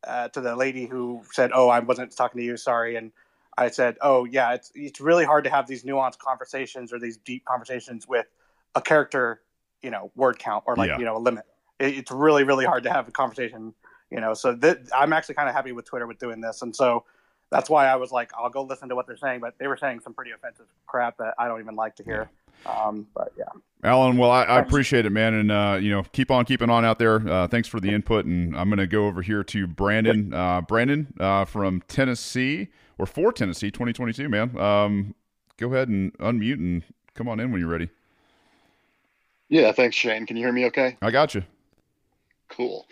uh, 0.05 0.29
to 0.29 0.41
the 0.41 0.55
lady 0.55 0.85
who 0.85 1.23
said, 1.31 1.51
"Oh, 1.53 1.69
I 1.69 1.79
wasn't 1.79 2.15
talking 2.15 2.39
to 2.39 2.45
you. 2.45 2.57
Sorry." 2.57 2.95
And 2.95 3.11
I 3.57 3.69
said, 3.69 3.97
"Oh, 4.01 4.25
yeah, 4.25 4.53
it's 4.53 4.71
it's 4.75 5.01
really 5.01 5.25
hard 5.25 5.43
to 5.45 5.49
have 5.49 5.67
these 5.67 5.83
nuanced 5.83 6.19
conversations 6.19 6.93
or 6.93 6.99
these 6.99 7.17
deep 7.17 7.45
conversations 7.45 8.07
with 8.07 8.27
a 8.75 8.81
character, 8.81 9.41
you 9.81 9.91
know, 9.91 10.11
word 10.15 10.39
count 10.39 10.63
or 10.67 10.75
like 10.75 10.89
yeah. 10.89 10.99
you 10.99 11.05
know 11.05 11.17
a 11.17 11.19
limit. 11.19 11.45
It, 11.79 11.97
it's 11.97 12.11
really 12.11 12.43
really 12.43 12.65
hard 12.65 12.83
to 12.83 12.91
have 12.91 13.07
a 13.07 13.11
conversation." 13.11 13.73
you 14.13 14.21
know 14.21 14.33
so 14.33 14.55
th- 14.55 14.77
i'm 14.95 15.11
actually 15.11 15.35
kind 15.35 15.49
of 15.49 15.55
happy 15.55 15.71
with 15.71 15.85
twitter 15.85 16.07
with 16.07 16.19
doing 16.19 16.39
this 16.39 16.61
and 16.61 16.73
so 16.73 17.03
that's 17.49 17.69
why 17.69 17.87
i 17.87 17.95
was 17.95 18.11
like 18.11 18.31
i'll 18.37 18.49
go 18.49 18.63
listen 18.63 18.87
to 18.87 18.95
what 18.95 19.07
they're 19.07 19.17
saying 19.17 19.41
but 19.41 19.55
they 19.57 19.67
were 19.67 19.75
saying 19.75 19.99
some 19.99 20.13
pretty 20.13 20.31
offensive 20.31 20.67
crap 20.85 21.17
that 21.17 21.33
i 21.39 21.47
don't 21.47 21.59
even 21.59 21.75
like 21.75 21.95
to 21.95 22.03
hear 22.03 22.29
um, 22.65 23.07
but 23.13 23.33
yeah 23.37 23.45
alan 23.83 24.17
well 24.17 24.31
i, 24.31 24.43
I 24.43 24.59
appreciate 24.59 25.05
it 25.05 25.11
man 25.11 25.33
and 25.33 25.51
uh, 25.51 25.77
you 25.79 25.91
know 25.91 26.03
keep 26.11 26.31
on 26.31 26.45
keeping 26.45 26.69
on 26.69 26.85
out 26.85 26.99
there. 26.99 27.27
Uh, 27.27 27.47
thanks 27.47 27.67
for 27.67 27.79
the 27.79 27.89
input 27.89 28.25
and 28.25 28.55
i'm 28.55 28.69
going 28.69 28.79
to 28.79 28.87
go 28.87 29.07
over 29.07 29.21
here 29.21 29.43
to 29.43 29.67
brandon 29.67 30.33
uh, 30.33 30.61
brandon 30.61 31.13
uh, 31.19 31.45
from 31.45 31.81
tennessee 31.87 32.69
or 32.97 33.05
for 33.05 33.31
tennessee 33.31 33.71
2022 33.71 34.29
man. 34.29 34.57
Um, 34.57 35.15
go 35.57 35.67
ahead 35.73 35.89
and 35.89 36.17
unmute 36.17 36.59
and 36.59 36.83
come 37.13 37.27
on 37.27 37.39
in 37.39 37.51
when 37.51 37.59
you're 37.59 37.69
ready. 37.69 37.89
Yeah 39.49 39.71
thanks 39.71 39.95
shane. 39.95 40.25
Can 40.25 40.37
you 40.37 40.43
hear 40.43 40.53
me 40.53 40.65
okay? 40.65 40.97
I 41.01 41.11
got 41.11 41.35
you. 41.35 41.43
Cool. 42.49 42.87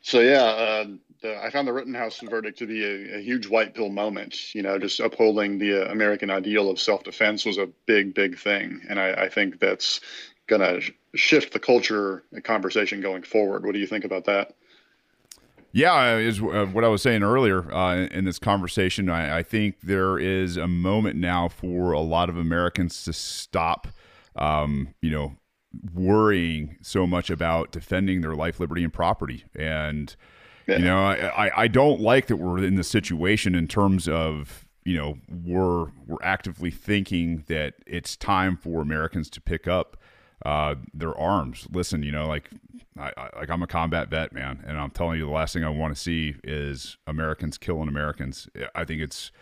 So 0.00 0.20
yeah, 0.20 0.84
uh, 1.24 1.40
I 1.42 1.50
found 1.50 1.66
the 1.66 1.72
Rittenhouse 1.72 2.20
verdict 2.20 2.58
to 2.58 2.66
be 2.66 2.84
a, 2.84 3.16
a, 3.16 3.20
huge 3.20 3.46
white 3.46 3.74
pill 3.74 3.88
moment. 3.88 4.54
You 4.54 4.62
know, 4.62 4.78
just 4.78 5.00
upholding 5.00 5.58
the 5.58 5.86
uh, 5.86 5.92
American 5.92 6.30
ideal 6.30 6.70
of 6.70 6.78
self-defense 6.78 7.44
was 7.44 7.58
a 7.58 7.68
big, 7.86 8.14
big 8.14 8.38
thing, 8.38 8.82
and 8.88 9.00
I, 9.00 9.12
I 9.12 9.28
think 9.28 9.60
that's 9.60 10.00
going 10.46 10.60
to 10.60 10.80
sh- 10.80 10.92
shift 11.14 11.52
the 11.52 11.58
culture 11.58 12.22
and 12.32 12.44
conversation 12.44 13.00
going 13.00 13.22
forward. 13.22 13.64
What 13.64 13.72
do 13.72 13.78
you 13.78 13.86
think 13.86 14.04
about 14.04 14.24
that? 14.26 14.54
Yeah, 15.72 16.18
is 16.18 16.40
uh, 16.40 16.66
what 16.72 16.84
I 16.84 16.88
was 16.88 17.02
saying 17.02 17.24
earlier 17.24 17.72
uh, 17.74 17.96
in, 17.96 18.06
in, 18.12 18.24
this 18.24 18.38
conversation. 18.38 19.10
I, 19.10 19.38
I, 19.38 19.42
think 19.42 19.80
there 19.82 20.20
is 20.20 20.56
a 20.56 20.68
moment 20.68 21.16
now 21.16 21.48
for 21.48 21.90
a 21.90 22.00
lot 22.00 22.28
of 22.28 22.36
Americans 22.36 23.02
to 23.04 23.12
stop, 23.12 23.88
um, 24.36 24.94
you 25.02 25.10
know, 25.10 25.34
worrying 25.92 26.76
so 26.80 27.08
much 27.08 27.28
about 27.28 27.72
defending 27.72 28.20
their 28.20 28.36
life, 28.36 28.60
liberty, 28.60 28.84
and 28.84 28.92
property. 28.92 29.46
And 29.56 30.14
yeah. 30.66 30.76
you 30.76 30.84
know, 30.84 30.98
I, 30.98 31.64
I 31.64 31.68
don't 31.68 32.00
like 32.00 32.26
that 32.26 32.36
we're 32.36 32.62
in 32.62 32.76
this 32.76 32.88
situation 32.88 33.54
in 33.54 33.68
terms 33.68 34.08
of 34.08 34.66
you 34.84 34.96
know 34.96 35.18
we're 35.44 35.86
we're 36.06 36.22
actively 36.22 36.70
thinking 36.70 37.44
that 37.48 37.74
it's 37.86 38.16
time 38.16 38.56
for 38.56 38.82
Americans 38.82 39.30
to 39.30 39.40
pick 39.40 39.66
up 39.66 39.96
uh, 40.44 40.74
their 40.92 41.16
arms. 41.16 41.66
Listen, 41.70 42.02
you 42.02 42.12
know, 42.12 42.26
like 42.26 42.50
I, 42.98 43.12
I, 43.16 43.30
like 43.40 43.50
I'm 43.50 43.62
a 43.62 43.66
combat 43.66 44.08
vet, 44.08 44.32
man, 44.32 44.62
and 44.66 44.78
I'm 44.78 44.90
telling 44.90 45.18
you, 45.18 45.26
the 45.26 45.32
last 45.32 45.54
thing 45.54 45.64
I 45.64 45.70
want 45.70 45.94
to 45.94 46.00
see 46.00 46.36
is 46.44 46.96
Americans 47.06 47.58
killing 47.58 47.88
Americans. 47.88 48.48
I 48.74 48.84
think 48.84 49.00
it's 49.00 49.32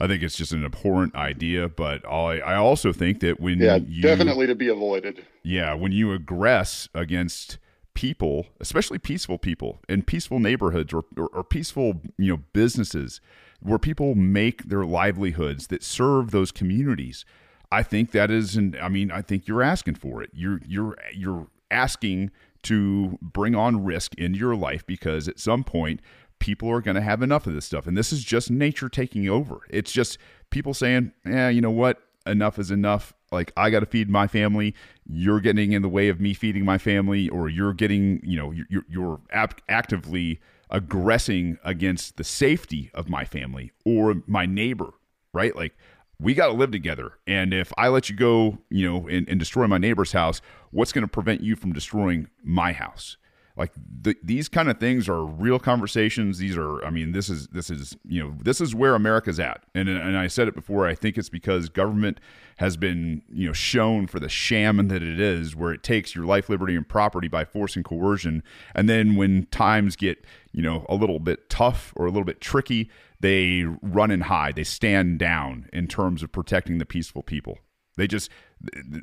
I 0.00 0.06
think 0.06 0.22
it's 0.22 0.36
just 0.36 0.52
an 0.52 0.64
abhorrent 0.64 1.14
idea, 1.14 1.68
but 1.68 2.04
I, 2.06 2.38
I 2.40 2.56
also 2.56 2.92
think 2.92 3.20
that 3.20 3.40
when 3.40 3.58
yeah, 3.58 3.76
you, 3.76 4.02
definitely 4.02 4.46
to 4.46 4.54
be 4.54 4.68
avoided. 4.68 5.24
Yeah, 5.42 5.74
when 5.74 5.92
you 5.92 6.16
aggress 6.16 6.88
against 6.94 7.58
people, 7.96 8.46
especially 8.60 8.98
peaceful 8.98 9.38
people 9.38 9.80
in 9.88 10.02
peaceful 10.02 10.38
neighborhoods 10.38 10.92
or, 10.92 11.02
or, 11.16 11.28
or 11.28 11.42
peaceful 11.42 12.02
you 12.18 12.30
know 12.30 12.42
businesses 12.52 13.20
where 13.60 13.78
people 13.78 14.14
make 14.14 14.64
their 14.64 14.84
livelihoods 14.84 15.68
that 15.68 15.82
serve 15.82 16.30
those 16.30 16.52
communities. 16.52 17.24
I 17.72 17.82
think 17.82 18.12
that 18.12 18.30
is, 18.30 18.54
and 18.54 18.76
I 18.76 18.88
mean, 18.88 19.10
I 19.10 19.22
think 19.22 19.48
you're 19.48 19.62
asking 19.62 19.96
for 19.96 20.22
it. 20.22 20.30
You're 20.32 20.60
you're 20.68 20.96
you're 21.12 21.48
asking 21.70 22.30
to 22.64 23.18
bring 23.20 23.54
on 23.56 23.82
risk 23.82 24.14
into 24.16 24.38
your 24.38 24.54
life 24.54 24.86
because 24.86 25.26
at 25.26 25.40
some 25.40 25.64
point 25.64 26.00
people 26.38 26.70
are 26.70 26.82
going 26.82 26.94
to 26.96 27.00
have 27.00 27.22
enough 27.22 27.46
of 27.46 27.54
this 27.54 27.64
stuff, 27.64 27.86
and 27.86 27.96
this 27.96 28.12
is 28.12 28.22
just 28.22 28.50
nature 28.50 28.90
taking 28.90 29.28
over. 29.28 29.60
It's 29.70 29.90
just 29.90 30.18
people 30.50 30.74
saying, 30.74 31.12
"Yeah, 31.24 31.48
you 31.48 31.62
know 31.62 31.70
what? 31.70 32.02
Enough 32.26 32.58
is 32.58 32.70
enough. 32.70 33.14
Like 33.32 33.52
I 33.56 33.70
got 33.70 33.80
to 33.80 33.86
feed 33.86 34.08
my 34.10 34.26
family. 34.26 34.74
You're 35.06 35.40
getting 35.40 35.72
in 35.72 35.82
the 35.82 35.88
way 35.88 36.08
of 36.08 36.20
me 36.20 36.34
feeding 36.34 36.64
my 36.64 36.78
family, 36.78 37.28
or 37.28 37.48
you're 37.48 37.72
getting, 37.72 38.20
you 38.22 38.36
know, 38.36 38.52
you're 38.52 38.84
you're 38.88 39.20
actively." 39.68 40.40
aggressing 40.70 41.58
against 41.64 42.16
the 42.16 42.24
safety 42.24 42.90
of 42.94 43.08
my 43.08 43.24
family 43.24 43.70
or 43.84 44.16
my 44.26 44.46
neighbor, 44.46 44.90
right? 45.32 45.54
Like 45.54 45.76
we 46.18 46.34
got 46.34 46.46
to 46.46 46.52
live 46.52 46.70
together. 46.70 47.12
And 47.26 47.52
if 47.52 47.72
I 47.76 47.88
let 47.88 48.08
you 48.08 48.16
go, 48.16 48.58
you 48.70 48.90
know, 48.90 49.06
and, 49.08 49.28
and 49.28 49.38
destroy 49.38 49.66
my 49.66 49.78
neighbor's 49.78 50.12
house, 50.12 50.40
what's 50.70 50.92
going 50.92 51.04
to 51.04 51.08
prevent 51.08 51.40
you 51.40 51.56
from 51.56 51.72
destroying 51.72 52.28
my 52.42 52.72
house? 52.72 53.16
Like 53.56 53.72
the, 53.74 54.14
these 54.22 54.48
kind 54.50 54.68
of 54.68 54.78
things 54.78 55.08
are 55.08 55.24
real 55.24 55.58
conversations. 55.58 56.38
These 56.38 56.58
are, 56.58 56.84
I 56.84 56.90
mean, 56.90 57.12
this 57.12 57.30
is 57.30 57.48
this 57.48 57.70
is 57.70 57.96
you 58.06 58.22
know 58.22 58.34
this 58.42 58.60
is 58.60 58.74
where 58.74 58.94
America's 58.94 59.40
at. 59.40 59.64
And 59.74 59.88
and 59.88 60.16
I 60.16 60.26
said 60.26 60.46
it 60.46 60.54
before. 60.54 60.86
I 60.86 60.94
think 60.94 61.16
it's 61.16 61.30
because 61.30 61.70
government 61.70 62.20
has 62.58 62.76
been 62.76 63.22
you 63.32 63.46
know 63.46 63.52
shown 63.54 64.06
for 64.08 64.20
the 64.20 64.28
sham 64.28 64.88
that 64.88 65.02
it 65.02 65.18
is, 65.18 65.56
where 65.56 65.72
it 65.72 65.82
takes 65.82 66.14
your 66.14 66.26
life, 66.26 66.50
liberty, 66.50 66.76
and 66.76 66.86
property 66.86 67.28
by 67.28 67.46
force 67.46 67.76
and 67.76 67.84
coercion. 67.84 68.42
And 68.74 68.88
then 68.90 69.16
when 69.16 69.46
times 69.46 69.96
get 69.96 70.24
you 70.52 70.62
know 70.62 70.84
a 70.88 70.94
little 70.94 71.18
bit 71.18 71.48
tough 71.48 71.94
or 71.96 72.04
a 72.04 72.10
little 72.10 72.24
bit 72.24 72.42
tricky, 72.42 72.90
they 73.20 73.64
run 73.80 74.10
and 74.10 74.24
hide. 74.24 74.56
They 74.56 74.64
stand 74.64 75.18
down 75.18 75.70
in 75.72 75.86
terms 75.86 76.22
of 76.22 76.30
protecting 76.30 76.76
the 76.76 76.84
peaceful 76.84 77.22
people. 77.22 77.58
They 77.96 78.06
just 78.06 78.30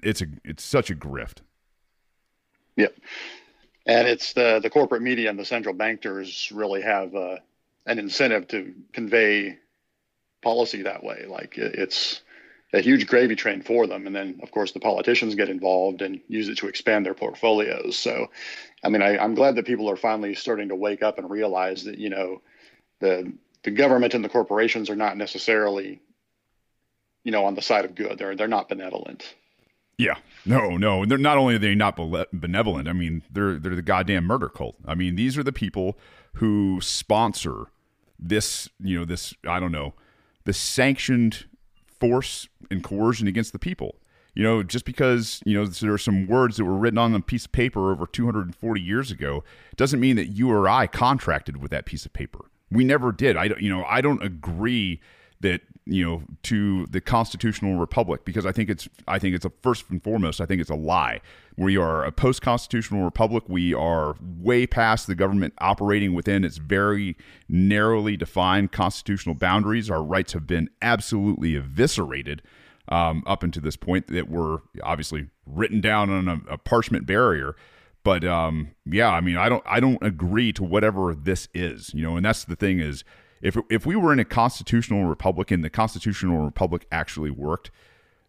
it's 0.04 0.22
a 0.22 0.28
it's 0.44 0.64
such 0.64 0.92
a 0.92 0.96
grift. 0.96 1.40
Yep. 2.76 2.96
And 3.86 4.08
it's 4.08 4.34
the 4.34 4.60
the 4.62 4.70
corporate 4.70 5.02
media 5.02 5.30
and 5.30 5.38
the 5.38 5.46
central 5.46 5.76
bankers 5.76 6.52
really 6.54 6.82
have 6.82 7.14
uh, 7.16 7.38
an 7.86 8.00
incentive 8.00 8.48
to 8.50 8.74
convey 8.94 9.58
policy 10.42 10.84
that 10.84 11.04
way. 11.04 11.26
Like 11.28 11.58
it's 11.58 12.22
a 12.74 12.82
huge 12.82 13.08
gravy 13.08 13.36
train 13.36 13.62
for 13.62 13.86
them. 13.86 14.08
And 14.08 14.16
then, 14.16 14.40
of 14.42 14.52
course, 14.52 14.72
the 14.72 14.80
politicians 14.80 15.36
get 15.36 15.50
involved 15.50 16.02
and 16.02 16.20
use 16.28 16.50
it 16.50 16.58
to 16.58 16.68
expand 16.68 17.06
their 17.06 17.14
portfolios. 17.14 17.96
So, 17.96 18.32
I 18.84 18.90
mean, 18.90 19.04
I, 19.04 19.24
am 19.24 19.36
glad 19.36 19.56
that 19.56 19.68
people 19.68 19.90
are 19.90 19.96
finally 19.96 20.34
starting 20.34 20.70
to 20.70 20.76
wake 20.76 21.04
up 21.04 21.20
and 21.20 21.30
realize 21.30 21.84
that, 21.84 22.00
you 22.00 22.10
know, 22.10 22.42
the 23.00 23.32
the 23.64 23.72
government 23.72 24.14
and 24.14 24.26
the 24.26 24.30
corporations 24.30 24.90
are 24.90 24.96
not 24.96 25.16
necessarily, 25.16 26.02
you 27.24 27.32
know, 27.32 27.46
on 27.46 27.56
the 27.56 27.62
side 27.62 27.86
of 27.86 27.96
good. 27.96 28.18
They're 28.18 28.36
they're 28.36 28.48
not 28.48 28.70
benevolent. 28.70 29.24
Yeah, 29.98 30.16
no, 30.46 30.76
no. 30.78 31.06
They're 31.06 31.18
not 31.18 31.38
only 31.38 31.56
are 31.56 31.60
they 31.60 31.76
not 31.76 31.96
benevolent. 32.34 32.88
I 32.88 32.94
mean, 32.94 33.22
they're 33.32 33.60
they're 33.60 33.76
the 33.76 33.82
goddamn 33.82 34.26
murder 34.26 34.50
cult. 34.50 34.76
I 34.86 34.96
mean, 34.96 35.16
these 35.16 35.38
are 35.38 35.44
the 35.44 35.54
people 35.54 35.98
who 36.34 36.80
sponsor 36.82 37.66
this. 38.18 38.70
You 38.80 39.00
know, 39.00 39.06
this 39.06 39.34
I 39.48 39.60
don't 39.60 39.72
know, 39.72 39.94
the 40.46 40.54
sanctioned 40.54 41.46
force 42.00 42.48
and 42.72 42.84
coercion 42.84 43.28
against 43.28 43.54
the 43.54 43.60
people. 43.60 43.96
You 44.36 44.42
know, 44.42 44.64
just 44.64 44.84
because 44.84 45.42
you 45.46 45.54
know 45.54 45.66
there 45.68 45.94
are 45.94 46.00
some 46.00 46.26
words 46.26 46.58
that 46.58 46.66
were 46.66 46.76
written 46.76 46.98
on 46.98 47.14
a 47.14 47.22
piece 47.22 47.46
of 47.46 47.52
paper 47.52 47.92
over 47.92 48.08
240 48.08 48.82
years 48.82 49.12
ago 49.12 49.44
doesn't 49.76 50.00
mean 50.00 50.16
that 50.16 50.28
you 50.28 50.50
or 50.50 50.68
I 50.68 50.88
contracted 50.88 51.58
with 51.58 51.70
that 51.70 51.86
piece 51.86 52.06
of 52.06 52.14
paper. 52.14 52.50
We 52.72 52.84
never 52.84 53.12
did. 53.12 53.38
I 53.38 53.48
don't. 53.48 53.62
You 53.62 53.70
know, 53.70 53.84
I 53.88 54.02
don't 54.02 54.24
agree 54.24 55.02
that 55.42 55.62
you 55.86 56.04
know 56.04 56.24
to 56.44 56.86
the 56.88 57.02
constitutional 57.02 57.78
republic 57.78 58.24
because 58.26 58.46
I 58.46 58.52
think 58.52 58.70
it's 58.70 58.88
I 59.08 59.20
think 59.20 59.36
it's 59.36 59.46
a 59.46 59.52
first 59.62 59.90
and 59.90 60.02
foremost 60.02 60.40
I 60.40 60.46
think 60.46 60.62
it's 60.62 60.70
a 60.70 60.76
lie. 60.76 61.22
We 61.58 61.78
are 61.78 62.04
a 62.04 62.12
post 62.12 62.42
constitutional 62.42 63.04
republic. 63.04 63.44
We 63.48 63.74
are 63.74 64.16
way 64.22 64.66
past 64.66 65.08
the 65.08 65.16
government 65.16 65.54
operating 65.60 66.14
within 66.14 66.44
its 66.44 66.58
very 66.58 67.16
narrowly 67.48 68.18
defined 68.18 68.72
constitutional 68.72 69.36
boundaries. 69.36 69.90
Our 69.90 70.02
rights 70.02 70.34
have 70.34 70.48
been 70.48 70.70
absolutely 70.82 71.56
eviscerated 71.56 72.42
um, 72.88 73.24
up 73.28 73.44
until 73.44 73.62
this 73.62 73.76
point 73.76 74.08
that 74.08 74.30
were 74.30 74.62
obviously 74.82 75.28
written 75.46 75.82
down 75.82 76.10
on 76.10 76.28
a, 76.28 76.54
a 76.54 76.58
parchment 76.58 77.06
barrier. 77.06 77.56
But 78.04 78.26
um, 78.26 78.72
yeah, 78.86 79.10
I 79.10 79.22
mean, 79.22 79.38
I 79.38 79.48
don't 79.48 79.64
I 79.66 79.80
don't 79.80 80.04
agree 80.04 80.52
to 80.54 80.64
whatever 80.64 81.14
this 81.14 81.48
is, 81.54 81.94
you 81.94 82.04
know, 82.04 82.18
and 82.18 82.26
that's 82.26 82.46
the 82.46 82.56
thing 82.56 82.80
is 82.80 83.04
if 83.44 83.58
if 83.70 83.86
we 83.86 83.96
were 83.96 84.14
in 84.14 84.20
a 84.20 84.26
constitutional 84.26 85.06
republic 85.06 85.52
and 85.52 85.64
the 85.64 85.70
constitutional 85.70 86.40
republic 86.40 86.88
actually 86.92 87.30
worked, 87.30 87.70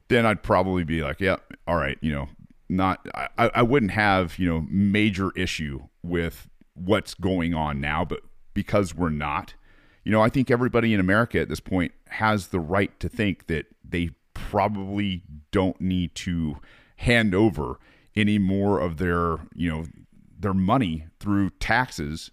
then 0.09 0.27
I'd 0.27 0.43
probably 0.43 0.85
be 0.85 1.03
like, 1.03 1.21
yeah, 1.21 1.37
all 1.67 1.77
right, 1.77 1.97
you 2.03 2.13
know, 2.13 2.29
not 2.69 3.07
I, 3.15 3.51
I 3.55 3.63
wouldn't 3.63 3.93
have 3.93 4.39
you 4.39 4.49
know 4.49 4.67
major 4.69 5.31
issue 5.37 5.85
with 6.03 6.51
what's 6.75 7.15
going 7.15 7.55
on 7.55 7.81
now, 7.81 8.05
but 8.05 8.21
because 8.53 8.95
we're 8.95 9.09
not, 9.09 9.55
you 10.03 10.11
know, 10.11 10.21
I 10.21 10.29
think 10.29 10.51
everybody 10.51 10.93
in 10.93 11.01
America 11.01 11.41
at 11.41 11.49
this 11.49 11.61
point 11.61 11.93
has 12.09 12.49
the 12.49 12.61
right 12.61 12.99
to 12.99 13.09
think 13.09 13.47
that 13.47 13.67
they 13.89 14.11
probably 14.35 15.23
don't 15.53 15.81
need 15.81 16.17
to 16.17 16.57
hand 16.97 17.35
over 17.37 17.79
any 18.17 18.39
more 18.39 18.81
of 18.81 18.97
their 18.97 19.39
you 19.55 19.71
know 19.71 19.85
their 20.37 20.55
money 20.55 21.07
through 21.21 21.51
taxes 21.51 22.33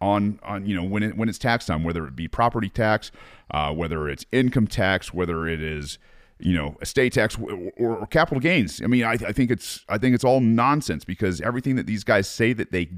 on 0.00 0.38
on 0.42 0.66
you 0.66 0.74
know 0.74 0.84
when 0.84 1.02
it 1.02 1.16
when 1.16 1.28
it's 1.28 1.38
tax 1.38 1.66
time, 1.66 1.84
whether 1.84 2.06
it 2.06 2.16
be 2.16 2.28
property 2.28 2.68
tax, 2.68 3.10
uh, 3.50 3.72
whether 3.72 4.08
it's 4.08 4.24
income 4.32 4.66
tax, 4.66 5.12
whether 5.12 5.46
it 5.46 5.62
is 5.62 5.98
you 6.38 6.54
know 6.54 6.76
estate 6.80 7.12
tax 7.12 7.38
or, 7.38 7.72
or 7.78 8.06
capital 8.06 8.40
gains. 8.40 8.82
I 8.82 8.86
mean, 8.86 9.04
I, 9.04 9.12
I 9.12 9.32
think 9.32 9.50
it's 9.50 9.84
I 9.88 9.98
think 9.98 10.14
it's 10.14 10.24
all 10.24 10.40
nonsense 10.40 11.04
because 11.04 11.40
everything 11.40 11.76
that 11.76 11.86
these 11.86 12.04
guys 12.04 12.28
say 12.28 12.52
that 12.52 12.72
they 12.72 12.90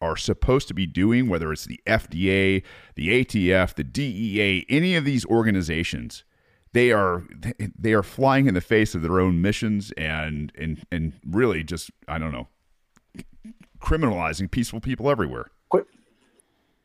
are 0.00 0.16
supposed 0.16 0.66
to 0.68 0.74
be 0.74 0.86
doing, 0.86 1.28
whether 1.28 1.52
it's 1.52 1.66
the 1.66 1.80
FDA, 1.86 2.62
the 2.94 3.24
ATF, 3.24 3.74
the 3.74 3.84
DEA, 3.84 4.64
any 4.70 4.96
of 4.96 5.04
these 5.04 5.26
organizations, 5.26 6.24
they 6.72 6.90
are 6.90 7.24
they 7.78 7.92
are 7.92 8.02
flying 8.02 8.46
in 8.46 8.54
the 8.54 8.60
face 8.60 8.94
of 8.94 9.02
their 9.02 9.20
own 9.20 9.42
missions 9.42 9.92
and 9.98 10.52
and 10.56 10.82
and 10.90 11.12
really 11.26 11.64
just 11.64 11.90
I 12.08 12.18
don't 12.18 12.32
know 12.32 12.48
criminalizing 13.80 14.50
peaceful 14.50 14.80
people 14.80 15.10
everywhere 15.10 15.46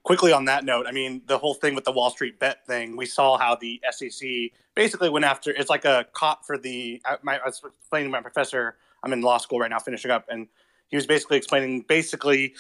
quickly 0.06 0.32
on 0.32 0.46
that 0.46 0.64
note, 0.64 0.86
I 0.88 0.92
mean, 0.92 1.24
the 1.26 1.38
whole 1.38 1.56
thing 1.56 1.76
with 1.76 1.84
the 1.84 1.92
Wall 1.92 2.12
Street 2.12 2.40
bet 2.40 2.66
thing, 2.66 2.96
we 2.96 3.08
saw 3.08 3.38
how 3.38 3.56
the 3.56 3.82
SEC 3.92 4.30
basically 4.76 5.10
went 5.10 5.26
after. 5.26 5.52
It's 5.52 5.70
like 5.70 5.84
a 5.84 6.06
cop 6.14 6.46
for 6.46 6.58
the. 6.58 7.02
I, 7.06 7.18
my, 7.24 7.38
I 7.40 7.46
was 7.46 7.62
explaining 7.66 8.10
to 8.10 8.12
my 8.12 8.22
professor. 8.22 8.78
I'm 9.04 9.12
in 9.12 9.22
law 9.22 9.38
school 9.38 9.60
right 9.60 9.70
now, 9.70 9.80
finishing 9.80 10.12
up, 10.12 10.26
and 10.30 10.48
he 10.88 10.96
was 10.96 11.06
basically 11.06 11.38
explaining, 11.38 11.82
basically, 11.82 12.54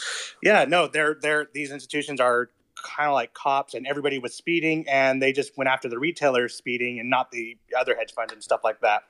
yeah, 0.43 0.65
no, 0.65 0.87
they're 0.87 1.17
they're 1.21 1.47
these 1.53 1.71
institutions 1.71 2.19
are 2.19 2.49
kind 2.83 3.07
of 3.07 3.13
like 3.13 3.33
cops, 3.33 3.75
and 3.75 3.87
everybody 3.87 4.19
was 4.19 4.33
speeding, 4.33 4.85
and 4.89 5.21
they 5.21 5.31
just 5.31 5.55
went 5.55 5.69
after 5.69 5.87
the 5.87 5.99
retailers 5.99 6.55
speeding, 6.55 6.99
and 6.99 7.09
not 7.09 7.31
the 7.31 7.57
other 7.79 7.95
hedge 7.95 8.13
funds 8.13 8.33
and 8.33 8.43
stuff 8.43 8.61
like 8.63 8.81
that. 8.81 9.03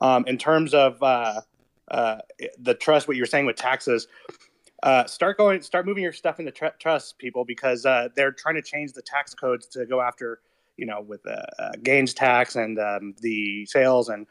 Um, 0.00 0.24
in 0.26 0.38
terms 0.38 0.74
of 0.74 1.02
uh, 1.02 1.40
uh, 1.90 2.18
the 2.58 2.74
trust, 2.74 3.08
what 3.08 3.16
you 3.16 3.22
were 3.22 3.26
saying 3.26 3.46
with 3.46 3.56
taxes, 3.56 4.06
uh, 4.82 5.04
start 5.06 5.36
going, 5.36 5.62
start 5.62 5.86
moving 5.86 6.02
your 6.02 6.12
stuff 6.12 6.40
into 6.40 6.52
tr- 6.52 6.66
trust, 6.78 7.18
people, 7.18 7.44
because 7.44 7.84
uh, 7.86 8.08
they're 8.16 8.32
trying 8.32 8.54
to 8.54 8.62
change 8.62 8.92
the 8.92 9.02
tax 9.02 9.34
codes 9.34 9.66
to 9.66 9.86
go 9.86 10.00
after, 10.00 10.40
you 10.76 10.86
know, 10.86 11.00
with 11.00 11.22
the 11.22 11.46
uh, 11.62 11.72
gains 11.82 12.14
tax 12.14 12.56
and 12.56 12.78
um, 12.78 13.14
the 13.20 13.66
sales 13.66 14.08
and 14.08 14.26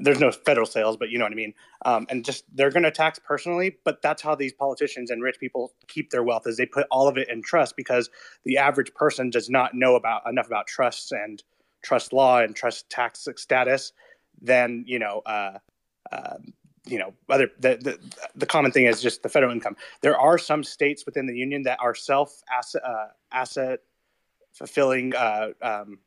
there's 0.00 0.20
no 0.20 0.32
federal 0.32 0.64
sales, 0.66 0.96
but 0.96 1.10
you 1.10 1.18
know 1.18 1.26
what 1.26 1.32
I 1.32 1.36
mean. 1.36 1.52
Um, 1.84 2.06
and 2.08 2.24
just 2.24 2.44
they're 2.54 2.70
going 2.70 2.84
to 2.84 2.90
tax 2.90 3.18
personally, 3.18 3.76
but 3.84 4.00
that's 4.00 4.22
how 4.22 4.34
these 4.34 4.54
politicians 4.54 5.10
and 5.10 5.22
rich 5.22 5.38
people 5.38 5.72
keep 5.88 6.08
their 6.08 6.22
wealth 6.22 6.46
is 6.46 6.56
they 6.56 6.64
put 6.64 6.86
all 6.90 7.06
of 7.06 7.18
it 7.18 7.28
in 7.28 7.42
trust 7.42 7.76
because 7.76 8.08
the 8.44 8.56
average 8.56 8.94
person 8.94 9.28
does 9.28 9.50
not 9.50 9.74
know 9.74 9.94
about 9.94 10.22
enough 10.26 10.46
about 10.46 10.66
trusts 10.66 11.12
and 11.12 11.42
trust 11.82 12.14
law 12.14 12.38
and 12.38 12.56
trust 12.56 12.88
tax 12.88 13.28
status. 13.36 13.92
Then 14.40 14.84
you 14.86 14.98
know. 14.98 15.20
Uh, 15.26 15.58
um, 16.12 16.54
you 16.86 16.98
know 16.98 17.14
other 17.28 17.50
the, 17.58 17.76
the, 17.76 17.98
the 18.34 18.46
common 18.46 18.70
thing 18.70 18.86
is 18.86 19.00
just 19.00 19.22
the 19.22 19.28
federal 19.28 19.52
income. 19.52 19.76
There 20.00 20.18
are 20.18 20.38
some 20.38 20.62
states 20.62 21.06
within 21.06 21.26
the 21.26 21.36
union 21.36 21.62
that 21.64 21.78
are 21.80 21.94
self 21.94 22.42
asset 22.52 22.82
uh, 22.84 23.06
asset 23.32 23.80
fulfilling 24.52 25.14
uh, 25.14 25.50
um, 25.62 25.98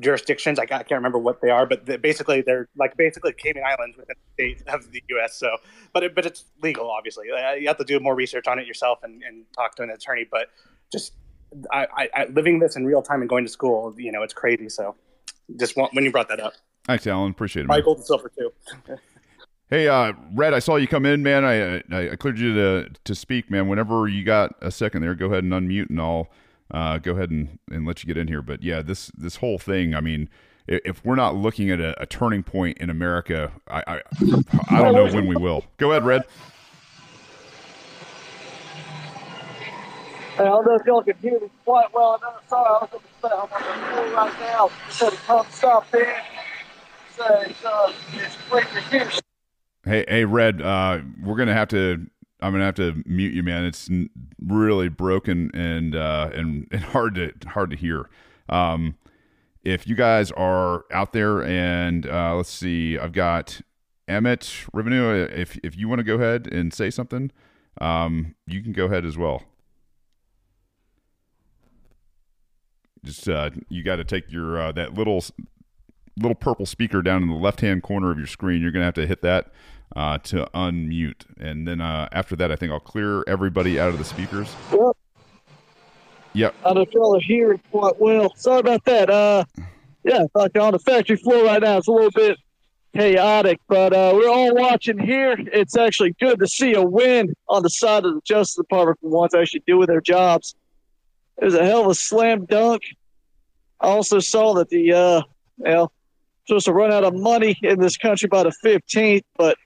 jurisdictions. 0.00 0.58
I, 0.58 0.66
can't 0.66 0.90
remember 0.90 1.18
what 1.18 1.40
they 1.40 1.50
are 1.50 1.66
but 1.66 1.84
basically 2.00 2.42
they're 2.42 2.68
like 2.76 2.96
basically 2.96 3.32
cayman 3.32 3.62
islands 3.64 3.96
within 3.96 4.16
the 4.36 4.54
state 4.54 4.68
of 4.68 4.90
the 4.90 5.02
us 5.22 5.34
so 5.34 5.56
but 5.92 6.02
it, 6.02 6.14
but 6.14 6.26
it's 6.26 6.44
legal 6.62 6.90
obviously. 6.90 7.26
Uh, 7.30 7.52
you 7.52 7.68
have 7.68 7.78
to 7.78 7.84
do 7.84 7.98
more 8.00 8.14
research 8.14 8.46
on 8.46 8.58
it 8.58 8.66
yourself 8.66 9.00
and, 9.02 9.22
and 9.22 9.44
talk 9.54 9.74
to 9.76 9.82
an 9.82 9.90
attorney 9.90 10.26
but 10.30 10.48
just 10.92 11.12
I, 11.70 12.08
I, 12.14 12.24
living 12.26 12.58
this 12.58 12.74
in 12.74 12.84
real 12.84 13.02
time 13.02 13.20
and 13.20 13.28
going 13.28 13.44
to 13.44 13.50
school 13.50 13.94
you 13.96 14.12
know 14.12 14.22
it's 14.22 14.34
crazy 14.34 14.68
so 14.68 14.96
just 15.58 15.76
want, 15.76 15.92
when 15.92 16.04
you 16.04 16.10
brought 16.10 16.28
that 16.28 16.40
up. 16.40 16.54
Thanks 16.84 17.06
alan. 17.06 17.30
Appreciate 17.30 17.64
it 17.64 17.68
my 17.68 17.80
gold 17.80 17.98
and 17.98 18.06
silver 18.06 18.30
too 18.36 18.52
Hey, 19.70 19.88
uh, 19.88 20.12
Red, 20.34 20.52
I 20.52 20.58
saw 20.58 20.76
you 20.76 20.86
come 20.86 21.06
in, 21.06 21.22
man. 21.22 21.44
I, 21.44 21.76
I, 21.90 22.16
cleared 22.16 22.38
you 22.38 22.54
to 22.54 22.90
to 23.04 23.14
speak, 23.14 23.50
man. 23.50 23.66
Whenever 23.66 24.06
you 24.06 24.22
got 24.22 24.54
a 24.60 24.70
second 24.70 25.00
there, 25.00 25.14
go 25.14 25.26
ahead 25.26 25.42
and 25.42 25.52
unmute, 25.54 25.88
and 25.88 26.00
I'll 26.00 26.28
uh, 26.70 26.98
go 26.98 27.12
ahead 27.12 27.30
and, 27.30 27.58
and 27.70 27.86
let 27.86 28.02
you 28.02 28.06
get 28.06 28.18
in 28.18 28.28
here. 28.28 28.42
But 28.42 28.62
yeah, 28.62 28.82
this 28.82 29.10
this 29.16 29.36
whole 29.36 29.56
thing, 29.56 29.94
I 29.94 30.02
mean, 30.02 30.28
if 30.66 31.02
we're 31.02 31.14
not 31.14 31.34
looking 31.34 31.70
at 31.70 31.80
a, 31.80 32.00
a 32.00 32.04
turning 32.04 32.42
point 32.42 32.76
in 32.76 32.90
America, 32.90 33.52
I, 33.66 33.82
I 33.86 34.00
I 34.68 34.82
don't 34.82 34.94
know 34.94 35.10
when 35.12 35.26
we 35.26 35.36
will. 35.36 35.64
Go 35.78 35.92
ahead, 35.92 36.04
Red. 36.04 36.24
I 40.36 40.44
don't 40.44 40.66
know 40.66 40.74
if 40.74 40.84
y'all 40.84 41.02
can 41.02 41.16
hear 41.22 41.40
me 41.40 41.48
quite 41.64 41.94
well. 41.94 42.20
I'm 42.22 42.48
sorry, 42.48 42.66
I 42.66 42.78
was 42.82 42.90
on 42.92 43.00
the 43.22 43.28
I'm 43.28 43.40
on 43.40 43.80
the 43.80 43.86
floor 43.86 44.14
right 44.14 44.40
now. 44.40 44.70
Said 44.90 45.10
to 45.10 45.16
come 45.16 45.46
stop 45.48 45.94
in. 45.94 46.06
So 47.16 47.24
it's, 47.46 47.64
uh, 47.64 47.92
it's 48.12 48.36
great 48.50 48.66
to 48.66 48.80
hear. 48.80 49.10
Hey, 49.84 50.04
hey, 50.08 50.24
Red. 50.24 50.62
Uh, 50.62 51.00
we're 51.22 51.36
gonna 51.36 51.52
have 51.52 51.68
to. 51.68 52.06
I'm 52.40 52.52
gonna 52.52 52.64
have 52.64 52.74
to 52.76 53.02
mute 53.04 53.34
you, 53.34 53.42
man. 53.42 53.66
It's 53.66 53.90
really 54.40 54.88
broken 54.88 55.50
and 55.52 55.94
uh, 55.94 56.30
and 56.32 56.66
and 56.72 56.80
hard 56.80 57.16
to 57.16 57.32
hard 57.48 57.70
to 57.70 57.76
hear. 57.76 58.08
Um, 58.48 58.96
if 59.62 59.86
you 59.86 59.94
guys 59.94 60.30
are 60.32 60.84
out 60.90 61.12
there 61.12 61.42
and 61.42 62.06
uh, 62.06 62.34
let's 62.34 62.50
see, 62.50 62.98
I've 62.98 63.12
got 63.12 63.60
Emmett 64.08 64.64
Revenue. 64.72 65.28
If 65.30 65.58
if 65.62 65.76
you 65.76 65.86
want 65.86 65.98
to 65.98 66.04
go 66.04 66.14
ahead 66.14 66.48
and 66.50 66.72
say 66.72 66.88
something, 66.88 67.30
um, 67.78 68.34
you 68.46 68.62
can 68.62 68.72
go 68.72 68.86
ahead 68.86 69.04
as 69.04 69.18
well. 69.18 69.42
Just 73.04 73.28
uh, 73.28 73.50
you 73.68 73.82
got 73.82 73.96
to 73.96 74.04
take 74.04 74.32
your 74.32 74.58
uh, 74.58 74.72
that 74.72 74.94
little 74.94 75.22
little 76.16 76.34
purple 76.34 76.64
speaker 76.64 77.02
down 77.02 77.22
in 77.22 77.28
the 77.28 77.34
left 77.34 77.60
hand 77.60 77.82
corner 77.82 78.10
of 78.10 78.16
your 78.16 78.26
screen. 78.26 78.62
You're 78.62 78.70
gonna 78.72 78.86
have 78.86 78.94
to 78.94 79.06
hit 79.06 79.20
that 79.20 79.52
uh, 79.96 80.18
to 80.18 80.48
unmute, 80.54 81.24
and 81.38 81.66
then 81.66 81.80
uh, 81.80 82.08
after 82.12 82.36
that, 82.36 82.50
I 82.50 82.56
think 82.56 82.72
I'll 82.72 82.80
clear 82.80 83.22
everybody 83.26 83.78
out 83.78 83.88
of 83.88 83.98
the 83.98 84.04
speakers. 84.04 84.54
Yep. 84.72 84.96
Yep. 86.34 86.54
I 86.60 86.64
don't 86.64 86.74
know 86.74 86.80
if 86.82 86.92
y'all 86.92 87.16
are 87.16 87.20
hearing 87.20 87.60
quite 87.70 88.00
well. 88.00 88.34
Sorry 88.34 88.58
about 88.58 88.84
that. 88.86 89.08
Uh, 89.08 89.44
yeah, 90.02 90.24
like 90.34 90.58
on 90.58 90.72
the 90.72 90.78
factory 90.78 91.16
floor 91.16 91.44
right 91.44 91.62
now, 91.62 91.78
it's 91.78 91.86
a 91.88 91.92
little 91.92 92.10
bit 92.10 92.36
chaotic, 92.94 93.60
but 93.68 93.92
uh, 93.92 94.12
we're 94.14 94.28
all 94.28 94.54
watching 94.54 94.98
here. 94.98 95.36
It's 95.38 95.76
actually 95.76 96.14
good 96.20 96.40
to 96.40 96.46
see 96.46 96.74
a 96.74 96.82
win 96.82 97.34
on 97.48 97.62
the 97.62 97.70
side 97.70 98.04
of 98.04 98.14
the 98.14 98.20
Justice 98.24 98.56
Department 98.56 98.98
for 99.00 99.10
once 99.10 99.34
actually 99.34 99.62
doing 99.66 99.86
their 99.86 100.00
jobs. 100.00 100.54
It 101.40 101.44
was 101.44 101.54
a 101.54 101.64
hell 101.64 101.82
of 101.82 101.88
a 101.88 101.94
slam 101.94 102.46
dunk. 102.46 102.82
I 103.80 103.88
also 103.88 104.20
saw 104.20 104.54
that 104.54 104.68
the 104.68 104.92
uh, 104.92 105.22
well, 105.58 105.92
supposed 106.46 106.66
to 106.66 106.72
run 106.72 106.92
out 106.92 107.04
of 107.04 107.14
money 107.14 107.56
in 107.62 107.80
this 107.80 107.96
country 107.96 108.28
by 108.28 108.42
the 108.44 108.52
15th, 108.64 109.22
but 109.36 109.56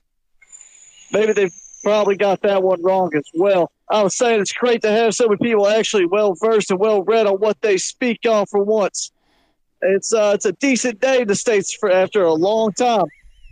maybe 1.11 1.33
they 1.33 1.49
probably 1.83 2.15
got 2.15 2.41
that 2.41 2.61
one 2.63 2.81
wrong 2.83 3.11
as 3.15 3.23
well. 3.33 3.71
I 3.89 4.03
was 4.03 4.15
saying 4.15 4.41
it's 4.41 4.53
great 4.53 4.81
to 4.83 4.91
have 4.91 5.15
so 5.15 5.27
many 5.27 5.37
people 5.37 5.67
actually 5.67 6.05
well 6.05 6.35
versed 6.35 6.71
and 6.71 6.79
well 6.79 7.03
read 7.03 7.25
on 7.25 7.35
what 7.35 7.59
they 7.61 7.77
speak 7.77 8.19
on 8.27 8.45
for 8.45 8.63
once. 8.63 9.11
It's 9.81 10.13
uh, 10.13 10.31
it's 10.35 10.45
a 10.45 10.51
decent 10.53 10.99
day 10.99 11.21
in 11.21 11.27
the 11.27 11.35
states 11.35 11.73
for 11.73 11.89
after 11.89 12.23
a 12.23 12.33
long 12.33 12.73
time. 12.73 13.05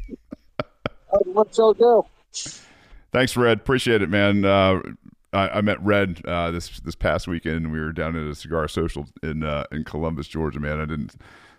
Let 1.26 1.58
y'all 1.58 1.74
go. 1.74 2.08
Thanks, 3.12 3.38
Red. 3.38 3.60
Appreciate 3.60 4.02
it, 4.02 4.10
man. 4.10 4.44
Uh, 4.44 4.82
I, 5.34 5.50
I, 5.50 5.62
met 5.62 5.82
Red 5.82 6.22
uh, 6.26 6.52
this 6.52 6.80
this 6.82 6.96
past 6.96 7.28
weekend. 7.28 7.72
We 7.72 7.80
were 7.80 7.94
down 7.94 8.16
at 8.16 8.28
a 8.28 8.36
cigar 8.36 8.68
social 8.68 9.08
in 9.24 9.44
uh, 9.44 9.66
in 9.72 9.86
Columbus, 9.86 10.28
Georgia. 10.28 10.60
Man, 10.60 10.80
I 10.80 10.86
didn't 10.86 11.16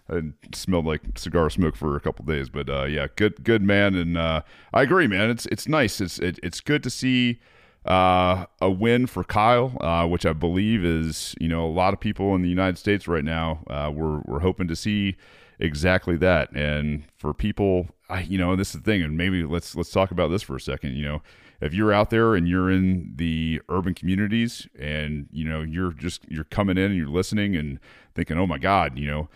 I 0.09 0.15
didn't 0.15 0.85
like 0.85 1.03
cigar 1.17 1.51
smoke 1.51 1.77
for 1.77 1.97
a 1.97 2.01
couple 2.01 2.25
days, 2.25 2.49
but 2.49 2.69
uh, 2.69 2.85
yeah, 2.85 3.09
good 3.17 3.45
good 3.45 3.63
man. 3.63 3.95
And 3.95 4.17
uh, 4.17 4.43
I 4.73 4.83
agree, 4.83 5.07
man. 5.07 5.31
It's 5.31 5.47
it's 5.47 5.69
nice. 5.69 6.01
It's 6.01 6.19
it, 6.19 6.39
it's 6.43 6.61
good 6.61 6.83
to 6.83 6.91
see 6.91 7.41
uh, 7.85 8.47
a 8.61 8.71
win 8.71 9.07
for 9.07 9.25
Kyle, 9.25 9.77
uh, 9.81 10.07
which 10.07 10.25
I 10.25 10.33
believe 10.33 10.85
is 10.85 11.35
you 11.41 11.49
know 11.49 11.67
a 11.67 11.71
lot 11.71 11.93
of 11.93 12.01
people 12.01 12.35
in 12.35 12.43
the 12.43 12.49
United 12.49 12.79
States 12.79 13.07
right 13.07 13.25
now. 13.25 13.61
we're 13.95 14.21
we're 14.25 14.41
hoping 14.41 14.69
to 14.69 14.77
see 14.77 15.17
exactly 15.59 16.17
that. 16.17 16.53
And 16.53 17.05
for 17.17 17.35
people, 17.35 17.89
I, 18.09 18.21
you 18.21 18.39
know, 18.39 18.57
this 18.57 18.69
is 18.75 18.81
the 18.81 18.91
thing. 18.91 19.03
And 19.03 19.17
maybe 19.17 19.45
let's 19.45 19.75
let's 19.77 19.91
talk 19.91 20.11
about 20.11 20.29
this 20.29 20.43
for 20.43 20.57
a 20.57 20.61
second. 20.61 20.95
You 20.95 21.05
know 21.05 21.23
if 21.61 21.75
you're 21.75 21.93
out 21.93 22.11
there 22.11 22.35
and 22.35 22.49
you're 22.49 22.71
in 22.71 23.13
the 23.17 23.61
urban 23.69 23.95
communities 23.95 24.69
and 24.79 25.29
you 25.33 25.45
know 25.45 25.63
you're 25.63 25.93
just 25.93 26.25
you're 26.29 26.45
coming 26.45 26.79
in 26.79 26.85
and 26.85 26.97
you're 26.97 27.09
listening 27.09 27.57
and 27.57 27.79
thinking 28.15 28.39
oh 28.39 28.47
my 28.47 28.59
god 28.59 28.99
you 28.99 29.07
know 29.07 29.29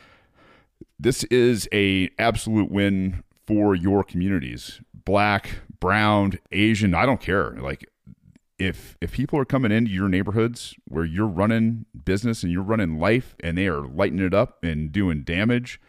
this 0.99 1.25
is 1.25 1.69
a 1.73 2.11
absolute 2.19 2.71
win 2.71 3.23
for 3.47 3.75
your 3.75 4.05
communities. 4.05 4.81
Black 5.05 5.61
brown 5.81 6.39
asian 6.53 6.95
i 6.95 7.05
don't 7.05 7.21
care. 7.21 7.51
Like 7.53 7.85
if 8.59 8.97
if 9.01 9.13
people 9.13 9.39
are 9.39 9.45
coming 9.45 9.73
into 9.73 9.91
your 9.91 10.09
neighborhoods 10.09 10.75
where 10.87 11.05
you're 11.05 11.27
running 11.27 11.87
business 12.05 12.43
and 12.43 12.53
you're 12.53 12.63
running 12.63 12.99
life 12.99 13.35
and 13.41 13.59
they 13.59 13.67
are 13.67 13.81
lighting 13.81 14.21
it 14.21 14.33
up 14.33 14.63
and 14.63 14.93
doing 14.93 15.23
damage 15.23 15.81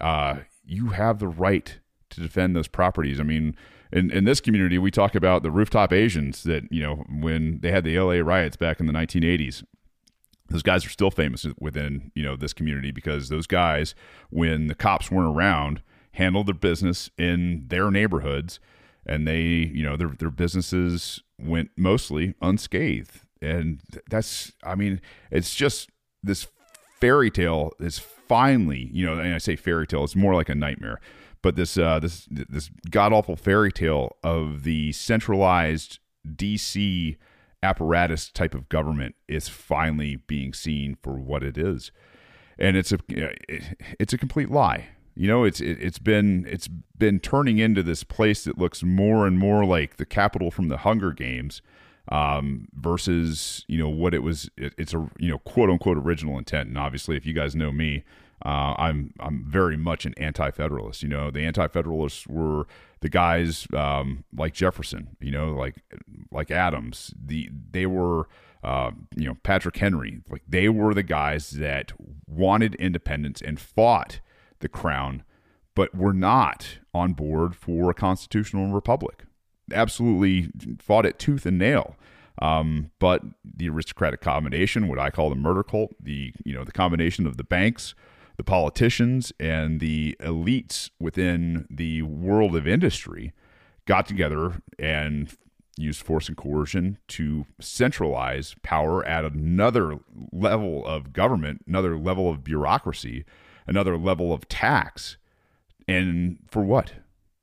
uh, 0.00 0.36
you 0.64 0.88
have 0.90 1.18
the 1.18 1.28
right 1.28 1.80
to 2.08 2.20
defend 2.20 2.54
those 2.54 2.68
properties. 2.68 3.18
I 3.18 3.24
mean 3.24 3.56
in, 3.92 4.10
in 4.10 4.24
this 4.24 4.40
community, 4.40 4.78
we 4.78 4.90
talk 4.90 5.14
about 5.14 5.42
the 5.42 5.50
rooftop 5.50 5.92
Asians 5.92 6.44
that, 6.44 6.70
you 6.70 6.82
know, 6.82 7.04
when 7.08 7.60
they 7.60 7.70
had 7.70 7.84
the 7.84 7.98
LA 7.98 8.20
riots 8.20 8.56
back 8.56 8.78
in 8.78 8.86
the 8.86 8.92
1980s, 8.92 9.64
those 10.50 10.62
guys 10.62 10.84
are 10.84 10.90
still 10.90 11.10
famous 11.10 11.46
within, 11.58 12.10
you 12.14 12.22
know, 12.22 12.36
this 12.36 12.52
community 12.52 12.90
because 12.90 13.28
those 13.28 13.46
guys, 13.46 13.94
when 14.30 14.66
the 14.66 14.74
cops 14.74 15.10
weren't 15.10 15.34
around, 15.34 15.82
handled 16.12 16.46
their 16.46 16.54
business 16.54 17.08
in 17.16 17.64
their 17.68 17.90
neighborhoods 17.90 18.60
and 19.06 19.26
they, 19.26 19.40
you 19.40 19.82
know, 19.82 19.96
their, 19.96 20.08
their 20.08 20.30
businesses 20.30 21.22
went 21.38 21.70
mostly 21.76 22.34
unscathed. 22.42 23.20
And 23.40 23.80
that's, 24.10 24.52
I 24.62 24.74
mean, 24.74 25.00
it's 25.30 25.54
just 25.54 25.88
this 26.22 26.46
fairy 27.00 27.30
tale 27.30 27.72
is 27.80 27.98
finally, 27.98 28.90
you 28.92 29.06
know, 29.06 29.18
and 29.18 29.34
I 29.34 29.38
say 29.38 29.56
fairy 29.56 29.86
tale, 29.86 30.04
it's 30.04 30.16
more 30.16 30.34
like 30.34 30.48
a 30.48 30.54
nightmare 30.54 31.00
but 31.42 31.56
this 31.56 31.78
uh, 31.78 31.98
this 31.98 32.28
this 32.30 32.70
god 32.90 33.12
awful 33.12 33.36
fairy 33.36 33.72
tale 33.72 34.16
of 34.22 34.62
the 34.62 34.92
centralized 34.92 35.98
DC 36.26 37.16
apparatus 37.62 38.30
type 38.30 38.54
of 38.54 38.68
government 38.68 39.14
is 39.28 39.48
finally 39.48 40.16
being 40.16 40.52
seen 40.52 40.96
for 41.02 41.14
what 41.14 41.42
it 41.42 41.58
is, 41.58 41.90
and 42.58 42.76
it's 42.76 42.92
a 42.92 42.98
it's 43.98 44.12
a 44.12 44.18
complete 44.18 44.50
lie. 44.50 44.88
You 45.14 45.28
know, 45.28 45.44
it's 45.44 45.60
it, 45.60 45.82
has 45.82 45.98
been 45.98 46.46
it's 46.48 46.68
been 46.68 47.20
turning 47.20 47.58
into 47.58 47.82
this 47.82 48.04
place 48.04 48.44
that 48.44 48.58
looks 48.58 48.82
more 48.82 49.26
and 49.26 49.38
more 49.38 49.64
like 49.64 49.96
the 49.96 50.06
capital 50.06 50.50
from 50.50 50.68
the 50.68 50.78
Hunger 50.78 51.12
Games, 51.12 51.62
um, 52.10 52.68
versus 52.74 53.64
you 53.68 53.78
know 53.78 53.88
what 53.88 54.14
it 54.14 54.22
was. 54.22 54.50
It, 54.56 54.74
it's 54.78 54.94
a 54.94 55.10
you 55.18 55.30
know 55.30 55.38
quote 55.38 55.70
unquote 55.70 55.98
original 55.98 56.38
intent, 56.38 56.68
and 56.68 56.78
obviously, 56.78 57.16
if 57.16 57.26
you 57.26 57.34
guys 57.34 57.54
know 57.54 57.72
me, 57.72 58.04
uh, 58.44 58.74
I'm 58.78 59.12
I'm 59.20 59.44
very 59.46 59.76
much 59.76 60.06
an 60.06 60.14
anti-federalist. 60.16 61.02
You 61.02 61.08
know, 61.08 61.30
the 61.30 61.40
anti-federalists 61.40 62.26
were 62.26 62.66
the 63.00 63.08
guys 63.08 63.66
um, 63.74 64.24
like 64.34 64.54
Jefferson. 64.54 65.16
You 65.20 65.30
know, 65.30 65.52
like 65.52 65.76
like 66.30 66.50
Adams. 66.50 67.12
The 67.22 67.50
they 67.70 67.86
were 67.86 68.28
uh, 68.64 68.92
you 69.14 69.26
know 69.26 69.36
Patrick 69.42 69.76
Henry. 69.76 70.20
Like 70.30 70.42
they 70.48 70.68
were 70.68 70.94
the 70.94 71.02
guys 71.02 71.50
that 71.50 71.92
wanted 72.26 72.74
independence 72.76 73.42
and 73.42 73.60
fought 73.60 74.20
the 74.60 74.68
crown, 74.68 75.22
but 75.74 75.94
were 75.94 76.14
not 76.14 76.78
on 76.94 77.12
board 77.12 77.54
for 77.54 77.90
a 77.90 77.94
constitutional 77.94 78.72
republic. 78.72 79.24
Absolutely 79.72 80.48
fought 80.78 81.04
it 81.04 81.18
tooth 81.18 81.44
and 81.44 81.58
nail. 81.58 81.96
Um, 82.40 82.90
but 82.98 83.22
the 83.44 83.68
aristocratic 83.68 84.22
combination, 84.22 84.88
what 84.88 84.98
I 84.98 85.10
call 85.10 85.28
the 85.28 85.36
murder 85.36 85.62
cult, 85.62 85.94
the 86.00 86.32
you 86.42 86.54
know 86.54 86.64
the 86.64 86.72
combination 86.72 87.26
of 87.26 87.36
the 87.36 87.44
banks 87.44 87.94
the 88.40 88.44
politicians 88.44 89.34
and 89.38 89.80
the 89.80 90.16
elites 90.18 90.88
within 90.98 91.66
the 91.68 92.00
world 92.00 92.56
of 92.56 92.66
industry 92.66 93.34
got 93.84 94.06
together 94.06 94.62
and 94.78 95.36
used 95.76 96.00
force 96.00 96.26
and 96.26 96.38
coercion 96.38 96.96
to 97.06 97.44
centralize 97.60 98.56
power 98.62 99.04
at 99.04 99.26
another 99.26 99.98
level 100.32 100.86
of 100.86 101.12
government, 101.12 101.62
another 101.68 101.98
level 101.98 102.30
of 102.30 102.42
bureaucracy, 102.42 103.26
another 103.66 103.98
level 103.98 104.32
of 104.32 104.48
tax. 104.48 105.18
And 105.86 106.38
for 106.50 106.62
what? 106.62 106.94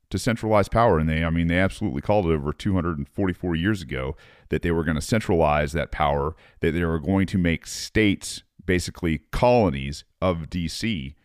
To 0.10 0.18
centralize 0.18 0.68
power. 0.68 0.98
And 0.98 1.08
they, 1.08 1.24
I 1.24 1.30
mean, 1.30 1.46
they 1.46 1.60
absolutely 1.60 2.02
called 2.02 2.26
it 2.26 2.34
over 2.34 2.52
244 2.52 3.56
years 3.56 3.84
ago 3.84 4.18
that 4.50 4.64
they 4.64 4.72
were 4.72 4.84
going 4.84 4.96
to 4.96 5.02
centralize 5.02 5.74
that 5.74 5.92
power, 5.92 6.36
that 6.62 6.72
they 6.72 6.84
were 6.84 7.00
going 7.00 7.28
to 7.28 7.38
make 7.38 7.68
states 7.68 8.42
basically 8.68 9.22
colonies 9.32 10.04
of 10.22 10.50
DC. 10.52 11.16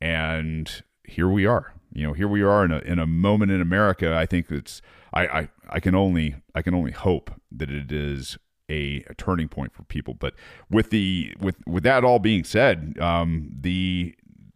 And 0.00 0.82
here 1.04 1.28
we 1.28 1.44
are. 1.44 1.74
You 1.92 2.06
know, 2.06 2.12
here 2.14 2.28
we 2.28 2.42
are 2.42 2.64
in 2.64 2.72
a 2.72 2.78
in 2.78 2.98
a 2.98 3.06
moment 3.06 3.52
in 3.52 3.60
America. 3.60 4.14
I 4.14 4.24
think 4.24 4.50
it's 4.50 4.80
I 5.12 5.26
I, 5.26 5.48
I 5.68 5.80
can 5.80 5.94
only 5.94 6.36
I 6.54 6.62
can 6.62 6.74
only 6.74 6.92
hope 6.92 7.30
that 7.52 7.70
it 7.70 7.92
is 7.92 8.38
a, 8.68 9.04
a 9.08 9.14
turning 9.14 9.48
point 9.48 9.72
for 9.72 9.82
people. 9.84 10.14
But 10.14 10.34
with 10.70 10.90
the 10.90 11.34
with 11.40 11.56
with 11.66 11.82
that 11.84 12.04
all 12.04 12.18
being 12.18 12.44
said, 12.44 12.96
um, 13.00 13.50
the 13.60 14.14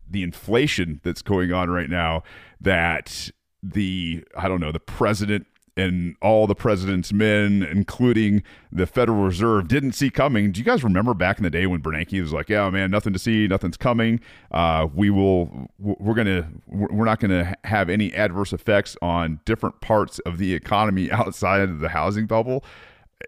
the 0.08 0.22
inflation 0.22 1.00
that's 1.04 1.22
going 1.22 1.52
on 1.52 1.70
right 1.70 1.88
now, 1.88 2.22
that 2.60 3.30
the 3.62 4.24
I 4.36 4.48
don't 4.48 4.60
know 4.60 4.72
the 4.72 4.80
president 4.80 5.46
and 5.80 6.16
all 6.20 6.46
the 6.46 6.54
president's 6.54 7.12
men, 7.12 7.62
including 7.62 8.42
the 8.70 8.86
Federal 8.86 9.22
Reserve, 9.22 9.68
didn't 9.68 9.92
see 9.92 10.10
coming. 10.10 10.52
Do 10.52 10.60
you 10.60 10.64
guys 10.64 10.84
remember 10.84 11.14
back 11.14 11.38
in 11.38 11.44
the 11.44 11.50
day 11.50 11.66
when 11.66 11.80
Bernanke 11.80 12.20
was 12.20 12.32
like, 12.32 12.48
"Yeah, 12.48 12.68
man, 12.70 12.90
nothing 12.90 13.12
to 13.12 13.18
see, 13.18 13.46
nothing's 13.48 13.76
coming. 13.76 14.20
Uh, 14.50 14.88
we 14.94 15.10
will, 15.10 15.70
we're 15.78 16.14
gonna, 16.14 16.48
we're 16.66 17.04
not 17.04 17.20
gonna 17.20 17.56
have 17.64 17.88
any 17.88 18.14
adverse 18.14 18.52
effects 18.52 18.96
on 19.00 19.40
different 19.44 19.80
parts 19.80 20.18
of 20.20 20.38
the 20.38 20.54
economy 20.54 21.10
outside 21.20 21.62
of 21.62 21.80
the 21.80 21.88
housing 21.88 22.26
bubble." 22.26 22.64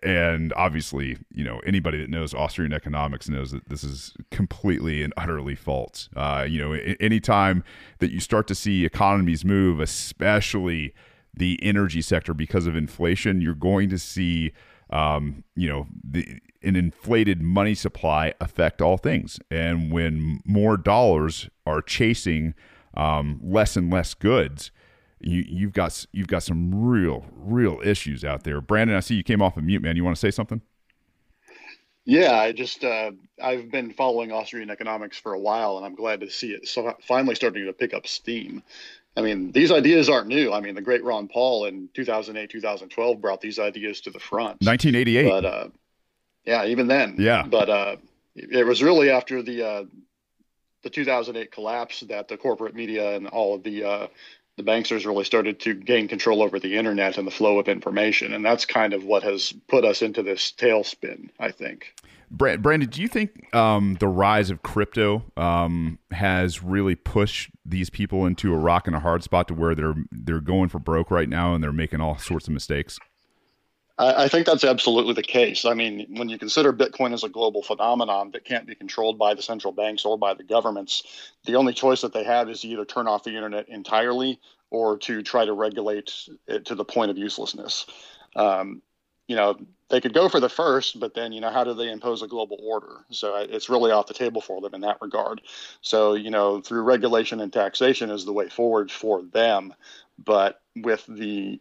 And 0.03 0.55
obviously, 0.55 1.19
you 1.35 1.45
know, 1.45 1.61
anybody 1.67 1.99
that 1.99 2.09
knows 2.09 2.33
Austrian 2.33 2.73
economics 2.73 3.29
knows 3.29 3.51
that 3.53 3.69
this 3.69 3.85
is 3.85 4.15
completely 4.31 5.03
and 5.03 5.13
utterly 5.19 5.55
false. 5.55 6.09
Uh, 6.17 6.47
you 6.49 6.59
know, 6.61 6.73
anytime 6.99 7.63
that 7.99 8.11
you 8.11 8.19
start 8.19 8.47
to 8.49 8.55
see 8.55 8.87
economies 8.87 9.45
move, 9.45 9.81
especially 9.81 10.95
the 11.35 11.59
energy 11.63 12.03
sector 12.03 12.35
because 12.35 12.67
of 12.67 12.77
inflation, 12.77 13.41
you're 13.41 13.55
going 13.55 13.89
to 13.91 13.99
see, 13.99 14.53
um, 14.91 15.45
you 15.57 15.69
know, 15.69 15.87
the, 16.05 16.41
an 16.63 16.77
inflated 16.77 17.43
money 17.43 17.75
supply 17.75 18.35
affect 18.41 18.83
all 18.83 18.97
things. 18.97 19.41
And 19.51 19.91
when 19.91 20.41
more 20.45 20.77
dollars 20.77 21.49
are 21.67 21.83
chasing 21.83 22.55
um, 22.95 23.41
less 23.43 23.77
and 23.77 23.91
less 23.91 24.15
goods, 24.15 24.71
you, 25.21 25.45
you've 25.49 25.73
got 25.73 26.05
you've 26.13 26.27
got 26.27 26.43
some 26.43 26.85
real 26.85 27.25
real 27.33 27.81
issues 27.85 28.25
out 28.25 28.45
there. 28.45 28.61
Brandon, 28.61 28.97
I 28.97 29.01
see 29.01 29.15
you 29.15 29.23
came 29.23 29.41
off 29.41 29.57
of 29.57 29.65
mute, 29.65 29.83
man. 29.83 29.97
You 29.97 30.05
want 30.05 30.17
to 30.17 30.21
say 30.21 30.31
something? 30.31 30.61
Yeah, 32.05 32.35
I 32.35 32.51
just 32.51 32.83
uh, 32.83 33.13
I've 33.41 33.71
been 33.71 33.93
following 33.93 34.33
Austrian 34.33 34.71
economics 34.71 35.19
for 35.19 35.35
a 35.35 35.39
while, 35.39 35.77
and 35.77 35.87
I'm 35.87 35.95
glad 35.95 36.21
to 36.21 36.31
see 36.31 36.51
it 36.51 36.67
so 36.67 36.97
finally 37.07 37.37
starting 37.37 37.67
to 37.67 37.73
pick 37.73 37.95
up 37.95 38.09
steam. 38.09 38.63
I 39.17 39.21
mean, 39.21 39.53
these 39.53 39.71
ideas 39.71 40.09
aren't 40.09 40.29
new. 40.29 40.53
I 40.53 40.61
mean, 40.61 40.75
the 40.75 40.81
great 40.81 41.05
Ron 41.05 41.29
Paul 41.29 41.67
in 41.67 41.89
2008, 41.95 42.49
2012 42.49 43.21
brought 43.21 43.41
these 43.41 43.59
ideas 43.59 44.01
to 44.03 44.11
the 44.11 44.19
front. 44.19 44.63
1988. 44.63 45.29
But 45.29 45.45
uh, 45.45 45.69
yeah, 46.45 46.65
even 46.67 46.87
then. 46.87 47.17
Yeah. 47.19 47.45
But 47.47 47.69
uh, 47.69 47.97
it 48.35 48.67
was 48.67 48.83
really 48.83 49.11
after 49.11 49.43
the 49.43 49.63
uh, 49.63 49.85
the 50.83 50.91
2008 50.91 51.53
collapse 51.53 52.01
that 52.01 52.29
the 52.29 52.37
corporate 52.37 52.75
media 52.75 53.15
and 53.15 53.29
all 53.29 53.55
of 53.55 53.63
the 53.63 53.85
uh, 53.85 54.07
the 54.57 54.63
banksters 54.63 55.07
really 55.07 55.25
started 55.25 55.61
to 55.61 55.75
gain 55.75 56.09
control 56.09 56.43
over 56.43 56.59
the 56.59 56.77
internet 56.77 57.17
and 57.17 57.27
the 57.27 57.31
flow 57.31 57.59
of 57.59 57.69
information, 57.69 58.33
and 58.33 58.45
that's 58.45 58.67
kind 58.67 58.93
of 58.93 59.05
what 59.05 59.23
has 59.23 59.53
put 59.69 59.85
us 59.85 60.03
into 60.03 60.23
this 60.23 60.53
tailspin. 60.57 61.31
I 61.39 61.51
think. 61.51 61.95
Brandon, 62.31 62.89
do 62.89 63.03
you 63.03 63.09
think 63.09 63.55
um, 63.55 63.99
the 64.01 64.09
rise 64.09 64.49
of 64.49 64.63
crypto 64.63 65.23
um, 65.37 65.99
has 66.11 66.63
really 66.63 66.95
pushed 66.95 67.51
these 67.67 67.91
people 67.91 68.25
into 68.25 68.55
a 68.55 68.57
rock 68.57 68.87
and 68.87 68.97
a 68.97 69.01
hard 69.01 69.23
spot 69.23 69.49
to 69.49 69.55
where 69.55 69.75
they're 69.75 69.95
they're 70.11 70.41
going 70.41 70.71
for 70.71 70.79
broke 70.79 71.11
right 71.11 71.29
now 71.29 71.55
and 71.55 71.63
they're 71.63 71.73
making 71.73 72.01
all 72.01 72.17
sorts 72.17 72.49
of 72.49 72.55
mistakes? 72.55 72.99
I, 74.03 74.25
I 74.25 74.29
think 74.29 74.47
that's 74.47 74.65
absolutely 74.65 75.15
the 75.15 75.23
case. 75.23 75.65
I 75.65 75.75
mean, 75.75 76.07
when 76.17 76.29
you 76.29 76.39
consider 76.39 76.73
Bitcoin 76.73 77.15
as 77.15 77.25
a 77.25 77.29
global 77.29 77.63
phenomenon 77.63 78.33
that 78.33 78.45
can't 78.45 78.67
be 78.67 78.75
controlled 78.75 79.19
by 79.19 79.35
the 79.35 79.43
central 79.43 79.73
banks 79.73 80.05
or 80.05 80.19
by 80.19 80.35
the 80.35 80.43
governments, 80.43 81.03
the 81.47 81.55
only 81.55 81.73
choice 81.73 82.01
that 82.01 82.13
they 82.13 82.25
have 82.25 82.51
is 82.51 82.61
to 82.63 82.69
either 82.69 82.85
turn 82.85 83.07
off 83.07 83.25
the 83.25 83.35
internet 83.35 83.69
entirely 83.69 84.41
or 84.71 84.99
to 84.99 85.23
try 85.23 85.45
to 85.45 85.53
regulate 85.53 86.13
it 86.49 86.65
to 86.67 86.75
the 86.75 86.85
point 86.85 87.11
of 87.11 87.19
uselessness. 87.19 87.87
Um, 88.35 88.83
you 89.29 89.37
know, 89.37 89.57
they 89.89 90.01
could 90.01 90.15
go 90.15 90.29
for 90.29 90.41
the 90.41 90.49
first, 90.49 90.99
but 90.99 91.15
then, 91.15 91.33
you 91.33 91.41
know, 91.41 91.51
how 91.51 91.65
do 91.65 91.75
they 91.75 91.91
impose 91.91 92.23
a 92.23 92.27
global 92.27 92.59
order? 92.63 93.05
So 93.11 93.37
it's 93.37 93.69
really 93.69 93.93
off 93.93 94.07
the 94.07 94.15
table 94.15 94.41
for 94.41 94.61
them 94.61 94.75
in 94.75 94.81
that 94.81 94.99
regard. 95.01 95.43
So, 95.81 96.15
you 96.15 96.31
know, 96.31 96.61
through 96.61 96.83
regulation 96.83 97.41
and 97.41 97.53
taxation 97.53 98.11
is 98.11 98.25
the 98.25 98.33
way 98.33 98.49
forward 98.49 98.91
for 98.91 99.23
them. 99.23 99.75
But 100.19 100.61
with 100.75 101.05
the 101.07 101.61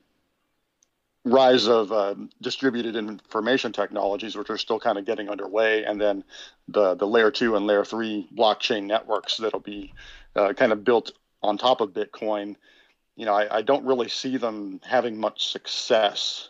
rise 1.23 1.67
of 1.67 1.91
uh, 1.91 2.15
distributed 2.41 2.95
information 2.95 3.71
technologies, 3.71 4.35
which 4.35 4.49
are 4.49 4.57
still 4.57 4.79
kind 4.79 4.97
of 4.97 5.05
getting 5.05 5.29
underway, 5.29 5.83
and 5.83 5.99
then 5.99 6.23
the 6.67 6.95
the 6.95 7.07
layer 7.07 7.31
two 7.31 7.55
and 7.55 7.67
layer 7.67 7.85
three 7.85 8.27
blockchain 8.35 8.83
networks 8.83 9.37
that'll 9.37 9.59
be 9.59 9.93
uh, 10.35 10.53
kind 10.53 10.71
of 10.71 10.83
built 10.83 11.11
on 11.43 11.57
top 11.57 11.81
of 11.81 11.89
Bitcoin. 11.89 12.55
You 13.15 13.25
know, 13.25 13.33
I, 13.33 13.57
I 13.57 13.61
don't 13.61 13.85
really 13.85 14.09
see 14.09 14.37
them 14.37 14.79
having 14.83 15.19
much 15.19 15.47
success 15.47 16.49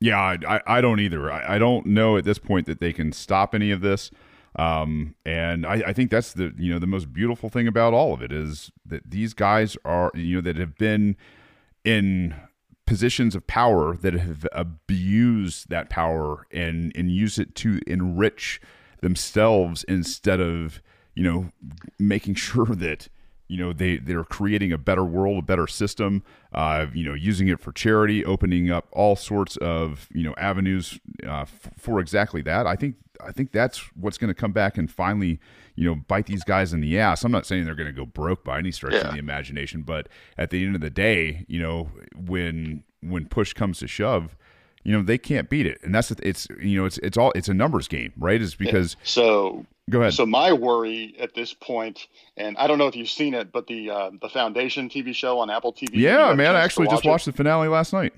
yeah, 0.00 0.18
I, 0.18 0.60
I 0.66 0.80
don't 0.80 0.98
either. 0.98 1.30
I, 1.30 1.56
I 1.56 1.58
don't 1.58 1.86
know 1.86 2.16
at 2.16 2.24
this 2.24 2.38
point 2.38 2.66
that 2.66 2.80
they 2.80 2.92
can 2.92 3.12
stop 3.12 3.54
any 3.54 3.70
of 3.70 3.82
this. 3.82 4.10
Um, 4.56 5.14
and 5.24 5.66
I, 5.66 5.74
I 5.86 5.92
think 5.92 6.10
that's 6.10 6.32
the 6.32 6.52
you 6.56 6.72
know 6.72 6.78
the 6.78 6.86
most 6.86 7.12
beautiful 7.12 7.50
thing 7.50 7.68
about 7.68 7.92
all 7.92 8.12
of 8.12 8.22
it 8.22 8.32
is 8.32 8.72
that 8.84 9.08
these 9.08 9.32
guys 9.32 9.76
are 9.84 10.10
you 10.14 10.36
know 10.36 10.40
that 10.40 10.56
have 10.56 10.76
been 10.76 11.16
in 11.84 12.34
positions 12.90 13.36
of 13.36 13.46
power 13.46 13.96
that 13.98 14.14
have 14.14 14.44
abused 14.50 15.70
that 15.70 15.88
power 15.88 16.44
and 16.50 16.90
and 16.96 17.08
use 17.08 17.38
it 17.38 17.54
to 17.54 17.78
enrich 17.86 18.60
themselves 19.00 19.84
instead 19.84 20.40
of 20.40 20.82
you 21.14 21.22
know 21.22 21.52
making 22.00 22.34
sure 22.48 22.66
that 22.66 23.06
you 23.46 23.56
know 23.56 23.72
they 23.72 23.96
they're 23.98 24.24
creating 24.24 24.72
a 24.72 24.76
better 24.76 25.04
world 25.04 25.38
a 25.38 25.42
better 25.42 25.68
system 25.68 26.24
uh, 26.52 26.86
you 26.92 27.04
know 27.04 27.14
using 27.14 27.46
it 27.46 27.60
for 27.60 27.70
charity 27.70 28.24
opening 28.24 28.72
up 28.72 28.88
all 28.90 29.14
sorts 29.14 29.56
of 29.58 30.08
you 30.12 30.24
know 30.24 30.34
avenues 30.36 30.98
uh, 31.24 31.42
f- 31.42 31.70
for 31.78 32.00
exactly 32.00 32.42
that. 32.42 32.66
I 32.66 32.74
think 32.74 32.96
i 33.26 33.32
think 33.32 33.52
that's 33.52 33.78
what's 33.96 34.18
going 34.18 34.28
to 34.28 34.34
come 34.34 34.52
back 34.52 34.78
and 34.78 34.90
finally 34.90 35.38
you 35.74 35.84
know 35.84 35.94
bite 36.08 36.26
these 36.26 36.44
guys 36.44 36.72
in 36.72 36.80
the 36.80 36.98
ass 36.98 37.24
i'm 37.24 37.32
not 37.32 37.46
saying 37.46 37.64
they're 37.64 37.74
going 37.74 37.86
to 37.86 37.92
go 37.92 38.06
broke 38.06 38.44
by 38.44 38.58
any 38.58 38.70
stretch 38.70 38.92
yeah. 38.92 39.00
of 39.00 39.12
the 39.12 39.18
imagination 39.18 39.82
but 39.82 40.08
at 40.38 40.50
the 40.50 40.64
end 40.64 40.74
of 40.74 40.80
the 40.80 40.90
day 40.90 41.44
you 41.48 41.60
know 41.60 41.88
when 42.14 42.82
when 43.02 43.26
push 43.26 43.52
comes 43.52 43.78
to 43.78 43.86
shove 43.86 44.36
you 44.84 44.92
know 44.92 45.02
they 45.02 45.18
can't 45.18 45.48
beat 45.50 45.66
it 45.66 45.78
and 45.82 45.94
that's 45.94 46.10
it's 46.10 46.48
you 46.60 46.78
know 46.78 46.86
it's 46.86 46.98
it's 46.98 47.18
all 47.18 47.32
it's 47.34 47.48
a 47.48 47.54
numbers 47.54 47.88
game 47.88 48.12
right 48.16 48.40
is 48.40 48.54
because 48.54 48.96
yeah. 48.98 49.04
so 49.04 49.66
go 49.88 50.00
ahead 50.00 50.14
so 50.14 50.24
my 50.24 50.52
worry 50.52 51.14
at 51.18 51.34
this 51.34 51.52
point 51.52 52.06
and 52.36 52.56
i 52.56 52.66
don't 52.66 52.78
know 52.78 52.86
if 52.86 52.96
you've 52.96 53.10
seen 53.10 53.34
it 53.34 53.52
but 53.52 53.66
the 53.66 53.90
uh, 53.90 54.10
the 54.20 54.28
foundation 54.28 54.88
tv 54.88 55.14
show 55.14 55.38
on 55.38 55.50
apple 55.50 55.72
tv 55.72 55.90
yeah 55.94 56.32
man 56.34 56.56
i 56.56 56.60
actually 56.60 56.86
just 56.88 57.04
watched 57.04 57.28
it? 57.28 57.32
the 57.32 57.36
finale 57.36 57.68
last 57.68 57.92
night 57.92 58.12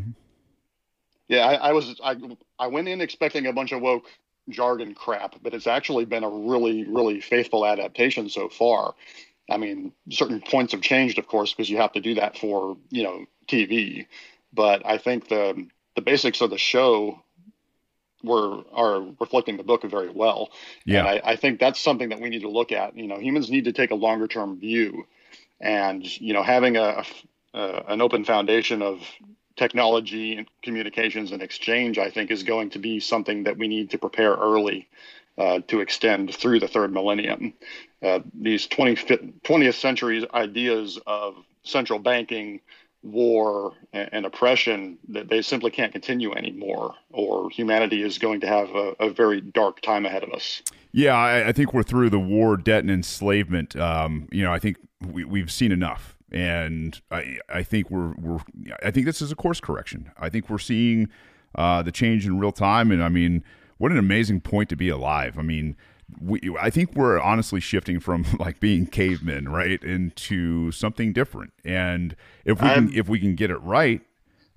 yeah 1.28 1.46
I, 1.46 1.54
I, 1.54 1.72
was 1.72 2.00
I, 2.04 2.16
I 2.58 2.66
went 2.66 2.88
in 2.88 3.00
expecting 3.00 3.46
a 3.46 3.52
bunch 3.52 3.72
of 3.72 3.80
woke 3.80 4.06
jargon 4.48 4.94
crap 4.94 5.36
but 5.42 5.54
it's 5.54 5.66
actually 5.66 6.04
been 6.04 6.24
a 6.24 6.28
really 6.28 6.84
really 6.84 7.20
faithful 7.20 7.64
adaptation 7.64 8.28
so 8.28 8.48
far 8.48 8.94
i 9.50 9.56
mean 9.56 9.92
certain 10.10 10.40
points 10.40 10.72
have 10.72 10.82
changed 10.82 11.18
of 11.18 11.26
course 11.26 11.52
because 11.52 11.70
you 11.70 11.76
have 11.76 11.92
to 11.92 12.00
do 12.00 12.14
that 12.14 12.36
for 12.36 12.76
you 12.90 13.02
know 13.02 13.24
tv 13.48 14.06
but 14.52 14.84
i 14.84 14.98
think 14.98 15.28
the 15.28 15.66
the 15.94 16.02
basics 16.02 16.40
of 16.40 16.50
the 16.50 16.58
show 16.58 17.22
were 18.22 18.62
are 18.72 19.02
reflecting 19.20 19.56
the 19.56 19.62
book 19.62 19.82
very 19.82 20.10
well. 20.10 20.50
Yeah, 20.84 21.00
and 21.00 21.08
I, 21.08 21.32
I 21.32 21.36
think 21.36 21.60
that's 21.60 21.80
something 21.80 22.10
that 22.10 22.20
we 22.20 22.28
need 22.28 22.42
to 22.42 22.50
look 22.50 22.72
at. 22.72 22.96
You 22.96 23.06
know, 23.06 23.18
humans 23.18 23.50
need 23.50 23.64
to 23.64 23.72
take 23.72 23.90
a 23.90 23.94
longer 23.94 24.28
term 24.28 24.58
view, 24.58 25.06
and 25.60 26.04
you 26.20 26.32
know, 26.32 26.42
having 26.42 26.76
a, 26.76 27.04
a 27.54 27.84
an 27.88 28.00
open 28.00 28.24
foundation 28.24 28.82
of 28.82 29.00
technology 29.56 30.36
and 30.36 30.46
communications 30.62 31.32
and 31.32 31.42
exchange, 31.42 31.98
I 31.98 32.10
think, 32.10 32.30
is 32.30 32.42
going 32.42 32.70
to 32.70 32.78
be 32.78 33.00
something 33.00 33.44
that 33.44 33.58
we 33.58 33.68
need 33.68 33.90
to 33.90 33.98
prepare 33.98 34.34
early 34.34 34.88
uh, 35.38 35.60
to 35.68 35.80
extend 35.80 36.34
through 36.34 36.60
the 36.60 36.68
third 36.68 36.92
millennium. 36.92 37.54
Uh, 38.02 38.20
these 38.34 38.66
20, 38.66 38.96
20th 38.96 39.74
century 39.74 40.26
ideas 40.34 40.98
of 41.06 41.36
central 41.62 41.98
banking, 41.98 42.60
war 43.02 43.72
and, 43.92 44.24
oppression 44.24 44.96
that 45.08 45.28
they 45.28 45.42
simply 45.42 45.70
can't 45.70 45.92
continue 45.92 46.32
anymore, 46.32 46.94
or 47.10 47.50
humanity 47.50 48.02
is 48.02 48.18
going 48.18 48.40
to 48.40 48.46
have 48.46 48.70
a, 48.70 48.94
a 49.00 49.10
very 49.10 49.40
dark 49.40 49.80
time 49.80 50.06
ahead 50.06 50.22
of 50.22 50.32
us. 50.32 50.62
Yeah, 50.92 51.16
I, 51.16 51.48
I, 51.48 51.52
think 51.52 51.74
we're 51.74 51.82
through 51.82 52.10
the 52.10 52.20
war, 52.20 52.56
debt, 52.56 52.80
and 52.80 52.90
enslavement. 52.90 53.74
Um, 53.74 54.28
you 54.30 54.44
know, 54.44 54.52
I 54.52 54.58
think 54.58 54.76
we, 55.10 55.24
we've 55.24 55.50
seen 55.50 55.72
enough, 55.72 56.16
and 56.32 57.00
I, 57.10 57.38
I 57.48 57.62
think 57.62 57.90
we're, 57.90 58.14
we're, 58.14 58.40
I 58.82 58.90
think 58.90 59.06
this 59.06 59.20
is 59.20 59.30
a 59.30 59.36
course 59.36 59.60
correction. 59.60 60.10
I 60.18 60.28
think 60.28 60.48
we're 60.48 60.58
seeing 60.58 61.08
uh, 61.54 61.82
the 61.82 61.92
change 61.92 62.26
in 62.26 62.38
real 62.38 62.52
time, 62.52 62.90
and 62.90 63.02
I 63.02 63.08
mean, 63.08 63.44
what 63.78 63.92
an 63.92 63.98
amazing 63.98 64.40
point 64.40 64.68
to 64.70 64.76
be 64.76 64.88
alive. 64.88 65.38
I 65.38 65.42
mean, 65.42 65.76
we, 66.20 66.40
I 66.60 66.70
think 66.70 66.94
we're 66.94 67.20
honestly 67.20 67.60
shifting 67.60 68.00
from 68.00 68.24
like 68.38 68.60
being 68.60 68.86
cavemen, 68.86 69.48
right, 69.48 69.82
into 69.82 70.72
something 70.72 71.12
different. 71.12 71.52
And 71.64 72.16
if 72.44 72.60
we 72.62 72.68
can, 72.68 72.92
if 72.94 73.08
we 73.08 73.18
can 73.18 73.34
get 73.34 73.50
it 73.50 73.58
right, 73.58 74.00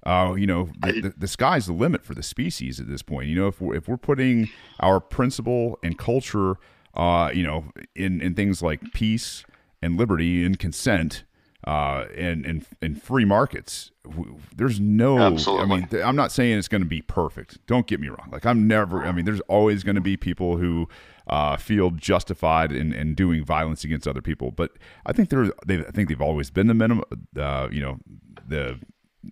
uh, 0.06 0.36
you 0.38 0.46
know, 0.48 0.70
the, 0.80 1.02
the, 1.02 1.14
the, 1.18 1.28
sky's 1.28 1.66
the 1.66 1.74
limit 1.74 2.06
for 2.06 2.14
the 2.14 2.22
species 2.22 2.80
at 2.80 2.88
this 2.88 3.02
point. 3.02 3.28
You 3.28 3.36
know, 3.36 3.48
if 3.48 3.60
we're, 3.60 3.76
if 3.76 3.88
we're 3.88 3.98
putting 3.98 4.50
our 4.80 5.00
principle 5.00 5.80
and 5.82 5.98
culture, 5.98 6.58
uh, 6.94 7.32
you 7.34 7.44
know, 7.44 7.66
in 7.96 8.22
in 8.22 8.36
things 8.36 8.62
like 8.62 8.94
peace 8.94 9.44
and 9.82 9.98
liberty 9.98 10.46
and 10.46 10.60
consent, 10.60 11.24
uh, 11.66 12.06
and 12.16 12.46
and 12.46 12.66
and 12.82 13.02
free 13.02 13.26
markets. 13.26 13.92
There's 14.56 14.80
no. 14.80 15.18
Absolutely. 15.18 15.64
I 15.64 15.78
mean, 15.78 16.04
I'm 16.04 16.16
not 16.16 16.32
saying 16.32 16.60
it's 16.60 16.68
going 16.68 16.84
to 16.84 16.88
be 16.88 17.02
perfect. 17.02 17.66
Don't 17.66 17.88
get 17.88 18.00
me 18.00 18.08
wrong. 18.08 18.30
Like 18.32 18.46
I'm 18.46 18.68
never. 18.68 19.04
I 19.04 19.12
mean, 19.12 19.26
there's 19.26 19.42
always 19.42 19.84
going 19.84 19.96
to 19.96 20.02
be 20.02 20.16
people 20.16 20.58
who 20.58 20.88
uh, 21.28 21.58
feel 21.58 21.90
justified 21.90 22.72
in, 22.72 22.94
in 22.94 23.16
doing 23.16 23.44
violence 23.44 23.84
against 23.84 24.08
other 24.08 24.22
people. 24.22 24.52
But 24.52 24.74
I 25.08 25.12
think 25.12 25.30
they're. 25.30 25.52
They, 25.66 25.80
I 25.80 25.92
think 25.92 26.08
they've 26.10 26.22
always 26.22 26.52
been 26.52 26.68
the 26.68 26.76
minimum. 26.76 27.04
Uh, 27.36 27.68
you 27.72 27.82
know, 27.82 27.98
the 28.48 28.80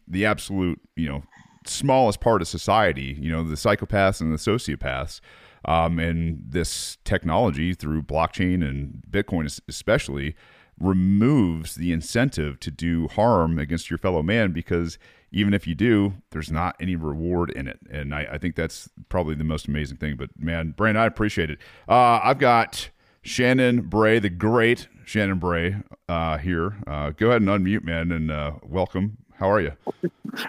the 0.08 0.26
absolute 0.26 0.82
you 0.96 1.08
know 1.08 1.24
smallest 1.68 2.20
part 2.20 2.42
of 2.42 2.48
society. 2.48 3.16
You 3.22 3.32
know, 3.32 3.44
the 3.44 3.56
psychopaths 3.56 4.22
and 4.22 4.34
the 4.34 4.38
sociopaths. 4.38 5.20
Um, 5.66 5.98
and 5.98 6.42
this 6.46 6.98
technology 7.06 7.74
through 7.74 8.02
blockchain 8.02 8.68
and 8.68 9.02
Bitcoin, 9.10 9.46
especially, 9.70 10.36
removes 10.84 11.76
the 11.76 11.92
incentive 11.92 12.60
to 12.60 12.72
do 12.72 13.08
harm 13.08 13.58
against 13.58 13.90
your 13.90 13.98
fellow 13.98 14.22
man 14.22 14.52
because 14.52 14.98
even 15.32 15.54
if 15.54 15.66
you 15.66 15.74
do, 15.74 16.14
there's 16.30 16.52
not 16.52 16.76
any 16.80 16.96
reward 16.96 17.50
in 17.52 17.68
it. 17.68 17.80
And 17.90 18.14
I, 18.14 18.28
I 18.34 18.38
think 18.38 18.56
that's 18.56 18.90
probably 19.10 19.34
the 19.36 19.44
most 19.44 19.68
amazing 19.68 19.98
thing. 19.98 20.16
But 20.16 20.30
man, 20.38 20.72
Brandon, 20.72 21.02
I 21.02 21.08
appreciate 21.08 21.50
it. 21.50 21.60
Uh, 21.90 22.20
I've 22.24 22.38
got 22.38 22.90
Shannon 23.24 23.82
Bray, 23.82 24.20
the 24.20 24.30
great 24.30 24.88
Shannon 25.06 25.40
Bray, 25.40 25.78
uh, 26.08 26.38
here. 26.38 26.76
Uh, 26.86 27.12
go 27.12 27.30
ahead 27.30 27.42
and 27.42 27.50
unmute, 27.50 27.84
man, 27.84 28.12
and 28.12 28.30
uh, 28.30 28.54
welcome. 28.64 29.18
How 29.36 29.50
are 29.50 29.62
you? 29.62 29.72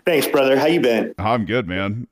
Thanks, 0.05 0.27
brother. 0.27 0.59
How 0.59 0.67
you 0.67 0.81
been? 0.81 1.15
I'm 1.19 1.47
good, 1.47 1.67
man. 1.67 2.07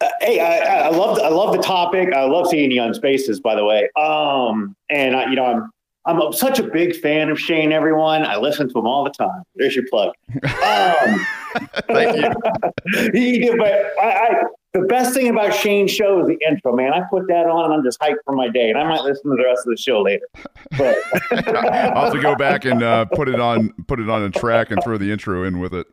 Uh, 0.00 0.08
hey, 0.20 0.40
I, 0.40 0.86
I 0.86 0.88
love 0.90 1.18
I 1.18 1.28
love 1.28 1.56
the 1.56 1.62
topic. 1.62 2.12
I 2.14 2.24
love 2.24 2.48
seeing 2.48 2.70
you 2.70 2.80
on 2.80 2.94
Spaces, 2.94 3.40
by 3.40 3.54
the 3.54 3.64
way. 3.64 3.88
Um, 3.96 4.76
and 4.90 5.16
I, 5.16 5.28
you 5.28 5.36
know, 5.36 5.46
I'm 5.46 5.70
I'm 6.06 6.32
such 6.32 6.58
a 6.60 6.62
big 6.62 6.96
fan 6.96 7.30
of 7.30 7.38
Shane. 7.38 7.72
Everyone, 7.72 8.24
I 8.24 8.36
listen 8.36 8.68
to 8.68 8.78
him 8.78 8.86
all 8.86 9.02
the 9.02 9.10
time. 9.10 9.42
There's 9.56 9.74
your 9.74 9.86
plug. 9.90 10.12
Um, 10.44 11.26
Thank 11.88 12.16
you. 12.16 13.10
he 13.12 13.38
did, 13.38 13.58
but 13.58 13.72
I, 14.00 14.10
I, 14.10 14.42
the 14.72 14.82
best 14.82 15.14
thing 15.14 15.28
about 15.28 15.54
Shane's 15.54 15.90
show 15.90 16.20
is 16.20 16.28
the 16.28 16.38
intro, 16.46 16.76
man. 16.76 16.92
I 16.92 17.00
put 17.10 17.26
that 17.28 17.46
on 17.46 17.64
and 17.64 17.74
I'm 17.74 17.82
just 17.82 17.98
hyped 17.98 18.16
for 18.24 18.34
my 18.34 18.48
day, 18.48 18.68
and 18.68 18.78
I 18.78 18.88
might 18.88 19.02
listen 19.02 19.30
to 19.30 19.36
the 19.36 19.44
rest 19.44 19.66
of 19.66 19.70
the 19.70 19.76
show 19.76 20.02
later. 20.02 20.26
But 20.76 20.96
I'll 21.48 22.04
have 22.04 22.12
to 22.12 22.20
go 22.20 22.36
back 22.36 22.64
and 22.64 22.82
uh, 22.82 23.06
put 23.06 23.28
it 23.28 23.40
on 23.40 23.72
put 23.88 24.00
it 24.00 24.10
on 24.10 24.22
a 24.22 24.30
track 24.30 24.70
and 24.70 24.82
throw 24.82 24.98
the 24.98 25.10
intro 25.10 25.44
in 25.44 25.58
with 25.60 25.72
it. 25.74 25.86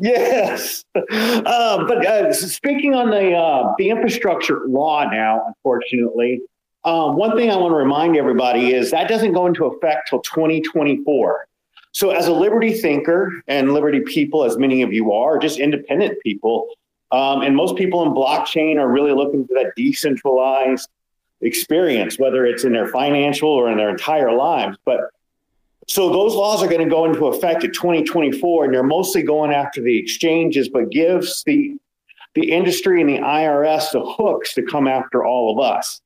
yes, 0.00 0.84
um, 0.94 1.86
but 1.86 2.06
uh, 2.06 2.32
speaking 2.32 2.94
on 2.94 3.10
the 3.10 3.34
uh, 3.34 3.72
the 3.78 3.90
infrastructure 3.90 4.62
law 4.66 5.04
now, 5.10 5.42
unfortunately, 5.48 6.40
um, 6.84 7.16
one 7.16 7.36
thing 7.36 7.50
I 7.50 7.56
want 7.56 7.72
to 7.72 7.76
remind 7.76 8.16
everybody 8.16 8.74
is 8.74 8.90
that 8.90 9.08
doesn't 9.08 9.32
go 9.32 9.46
into 9.46 9.64
effect 9.64 10.08
till 10.10 10.20
2024. 10.20 11.46
So, 11.92 12.10
as 12.10 12.26
a 12.26 12.32
liberty 12.32 12.72
thinker 12.72 13.32
and 13.46 13.72
liberty 13.72 14.00
people, 14.00 14.44
as 14.44 14.58
many 14.58 14.82
of 14.82 14.92
you 14.92 15.12
are, 15.12 15.38
just 15.38 15.58
independent 15.58 16.20
people, 16.22 16.68
um, 17.12 17.42
and 17.42 17.54
most 17.54 17.76
people 17.76 18.02
in 18.02 18.10
blockchain 18.10 18.78
are 18.78 18.88
really 18.88 19.12
looking 19.12 19.46
for 19.46 19.54
that 19.54 19.72
decentralized 19.76 20.88
experience, 21.40 22.18
whether 22.18 22.44
it's 22.44 22.64
in 22.64 22.72
their 22.72 22.88
financial 22.88 23.48
or 23.48 23.70
in 23.70 23.78
their 23.78 23.90
entire 23.90 24.32
lives. 24.32 24.76
But 24.84 25.00
so 25.86 26.10
those 26.10 26.34
laws 26.34 26.62
are 26.62 26.68
going 26.68 26.82
to 26.82 26.90
go 26.90 27.04
into 27.04 27.26
effect 27.26 27.62
at 27.64 27.72
2024, 27.72 28.64
and 28.64 28.74
they're 28.74 28.82
mostly 28.82 29.22
going 29.22 29.52
after 29.52 29.80
the 29.80 29.96
exchanges, 29.96 30.68
but 30.68 30.90
gives 30.90 31.42
the 31.44 31.76
the 32.34 32.50
industry 32.50 33.00
and 33.00 33.08
the 33.08 33.18
IRS 33.18 33.92
the 33.92 34.04
hooks 34.04 34.54
to 34.54 34.62
come 34.62 34.88
after 34.88 35.24
all 35.24 35.52
of 35.52 35.64
us. 35.64 36.00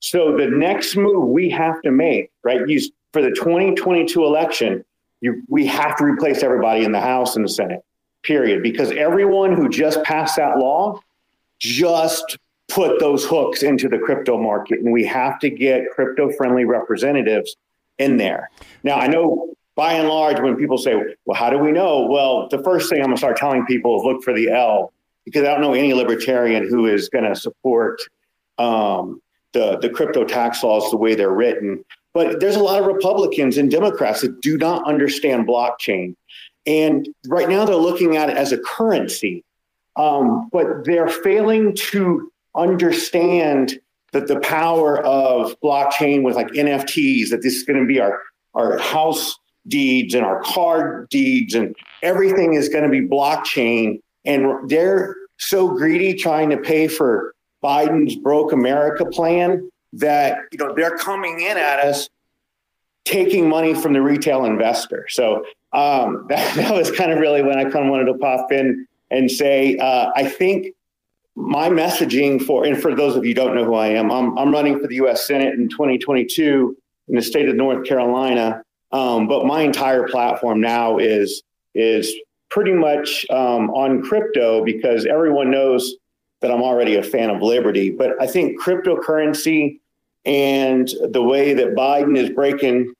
So 0.00 0.36
the 0.36 0.46
next 0.46 0.96
move 0.96 1.28
we 1.28 1.50
have 1.50 1.80
to 1.82 1.90
make, 1.90 2.30
right, 2.42 2.66
use 2.68 2.90
for 3.12 3.22
the 3.22 3.30
2022 3.30 4.24
election, 4.24 4.84
you, 5.20 5.42
we 5.48 5.66
have 5.66 5.96
to 5.96 6.04
replace 6.04 6.42
everybody 6.42 6.84
in 6.84 6.92
the 6.92 7.00
House 7.00 7.36
and 7.36 7.44
the 7.44 7.48
Senate, 7.48 7.84
period. 8.22 8.62
Because 8.62 8.90
everyone 8.92 9.54
who 9.54 9.68
just 9.68 10.02
passed 10.02 10.36
that 10.36 10.58
law 10.58 11.00
just 11.58 12.38
put 12.68 13.00
those 13.00 13.24
hooks 13.24 13.62
into 13.62 13.88
the 13.88 13.98
crypto 13.98 14.40
market, 14.40 14.80
and 14.80 14.92
we 14.92 15.04
have 15.06 15.38
to 15.40 15.50
get 15.50 15.90
crypto 15.90 16.30
friendly 16.32 16.64
representatives 16.64 17.56
in 17.98 18.16
there. 18.16 18.50
Now, 18.82 18.96
I 18.96 19.06
know 19.06 19.54
by 19.76 19.92
and 19.92 20.08
large, 20.08 20.40
when 20.40 20.56
people 20.56 20.78
say, 20.78 20.94
well, 21.26 21.36
how 21.36 21.50
do 21.50 21.58
we 21.58 21.70
know? 21.70 22.06
Well, 22.06 22.48
the 22.48 22.62
first 22.62 22.88
thing 22.88 22.98
I'm 22.98 23.06
going 23.06 23.16
to 23.16 23.18
start 23.18 23.36
telling 23.36 23.66
people 23.66 23.98
is 23.98 24.04
look 24.04 24.24
for 24.24 24.32
the 24.32 24.50
L, 24.50 24.92
because 25.24 25.42
I 25.42 25.52
don't 25.52 25.60
know 25.60 25.74
any 25.74 25.92
libertarian 25.92 26.66
who 26.66 26.86
is 26.86 27.08
going 27.08 27.24
to 27.24 27.36
support 27.36 28.00
um, 28.58 29.20
the, 29.56 29.78
the 29.78 29.88
crypto 29.88 30.22
tax 30.22 30.62
laws 30.62 30.90
the 30.90 30.98
way 30.98 31.14
they're 31.14 31.32
written. 31.32 31.82
But 32.12 32.40
there's 32.40 32.56
a 32.56 32.62
lot 32.62 32.78
of 32.78 32.86
Republicans 32.86 33.56
and 33.56 33.70
Democrats 33.70 34.20
that 34.20 34.42
do 34.42 34.58
not 34.58 34.86
understand 34.86 35.48
blockchain. 35.48 36.14
And 36.66 37.08
right 37.26 37.48
now 37.48 37.64
they're 37.64 37.76
looking 37.76 38.16
at 38.16 38.28
it 38.28 38.36
as 38.36 38.52
a 38.52 38.58
currency, 38.58 39.44
um, 39.96 40.50
but 40.52 40.84
they're 40.84 41.08
failing 41.08 41.74
to 41.76 42.30
understand 42.54 43.78
that 44.12 44.26
the 44.28 44.40
power 44.40 45.02
of 45.02 45.58
blockchain 45.60 46.22
with 46.22 46.36
like 46.36 46.48
NFTs, 46.48 47.30
that 47.30 47.42
this 47.42 47.54
is 47.54 47.62
going 47.62 47.80
to 47.80 47.86
be 47.86 47.98
our, 47.98 48.20
our 48.54 48.78
house 48.78 49.38
deeds 49.68 50.14
and 50.14 50.24
our 50.24 50.42
car 50.42 51.06
deeds 51.10 51.54
and 51.54 51.74
everything 52.02 52.54
is 52.54 52.68
going 52.68 52.84
to 52.84 52.90
be 52.90 53.00
blockchain. 53.00 54.00
And 54.24 54.68
they're 54.68 55.16
so 55.38 55.68
greedy 55.68 56.14
trying 56.14 56.50
to 56.50 56.58
pay 56.58 56.88
for 56.88 57.35
Biden's 57.66 58.14
broke 58.14 58.52
America 58.52 59.04
plan 59.04 59.68
that 59.94 60.38
you 60.52 60.58
know 60.58 60.72
they're 60.72 60.96
coming 60.96 61.40
in 61.40 61.56
at 61.56 61.80
us 61.80 62.08
taking 63.04 63.48
money 63.48 63.74
from 63.74 63.92
the 63.92 64.02
retail 64.02 64.44
investor. 64.44 65.06
So 65.08 65.44
um, 65.72 66.26
that, 66.28 66.54
that, 66.56 66.72
was 66.72 66.92
kind 66.92 67.10
of 67.10 67.18
really 67.18 67.42
when 67.42 67.58
I 67.58 67.64
kind 67.64 67.86
of 67.86 67.90
wanted 67.90 68.06
to 68.06 68.14
pop 68.14 68.52
in 68.52 68.86
and 69.10 69.30
say 69.30 69.76
uh, 69.78 70.10
I 70.14 70.28
think 70.28 70.74
my 71.34 71.68
messaging 71.68 72.40
for 72.40 72.64
and 72.64 72.80
for 72.80 72.94
those 72.94 73.16
of 73.16 73.24
you 73.24 73.34
don't 73.34 73.54
know 73.56 73.64
who 73.64 73.74
I 73.74 73.88
am, 73.88 74.12
I'm, 74.12 74.38
I'm 74.38 74.52
running 74.52 74.78
for 74.80 74.86
the 74.86 74.96
U.S. 74.96 75.26
Senate 75.26 75.54
in 75.54 75.68
2022 75.68 76.76
in 77.08 77.14
the 77.14 77.22
state 77.22 77.48
of 77.48 77.56
North 77.56 77.86
Carolina. 77.86 78.62
Um, 78.92 79.26
but 79.26 79.44
my 79.44 79.62
entire 79.62 80.06
platform 80.06 80.60
now 80.60 80.98
is 80.98 81.42
is 81.74 82.14
pretty 82.48 82.72
much 82.72 83.26
um, 83.28 83.70
on 83.70 84.02
crypto 84.02 84.64
because 84.64 85.04
everyone 85.04 85.50
knows 85.50 85.96
that 86.40 86.50
I'm 86.50 86.62
already 86.62 86.96
a 86.96 87.02
fan 87.02 87.30
of 87.30 87.42
liberty. 87.42 87.90
But 87.90 88.20
I 88.20 88.26
think 88.26 88.60
cryptocurrency 88.60 89.80
and 90.24 90.88
the 91.10 91.22
way 91.22 91.54
that 91.54 91.74
Biden 91.74 92.16
is 92.16 92.30
breaking 92.30 92.92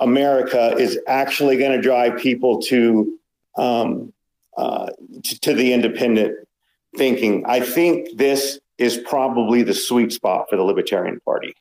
America 0.00 0.74
is 0.76 0.98
actually 1.06 1.58
going 1.58 1.72
to 1.72 1.80
drive 1.80 2.18
people 2.18 2.60
to, 2.62 3.18
um, 3.56 4.12
uh, 4.56 4.90
to, 5.22 5.40
to 5.40 5.54
the 5.54 5.72
independent 5.72 6.48
thinking. 6.96 7.44
I 7.46 7.60
think 7.60 8.16
this 8.16 8.58
is 8.78 8.96
probably 8.96 9.62
the 9.62 9.74
sweet 9.74 10.12
spot 10.12 10.48
for 10.48 10.56
the 10.56 10.62
Libertarian 10.62 11.20
Party. 11.20 11.54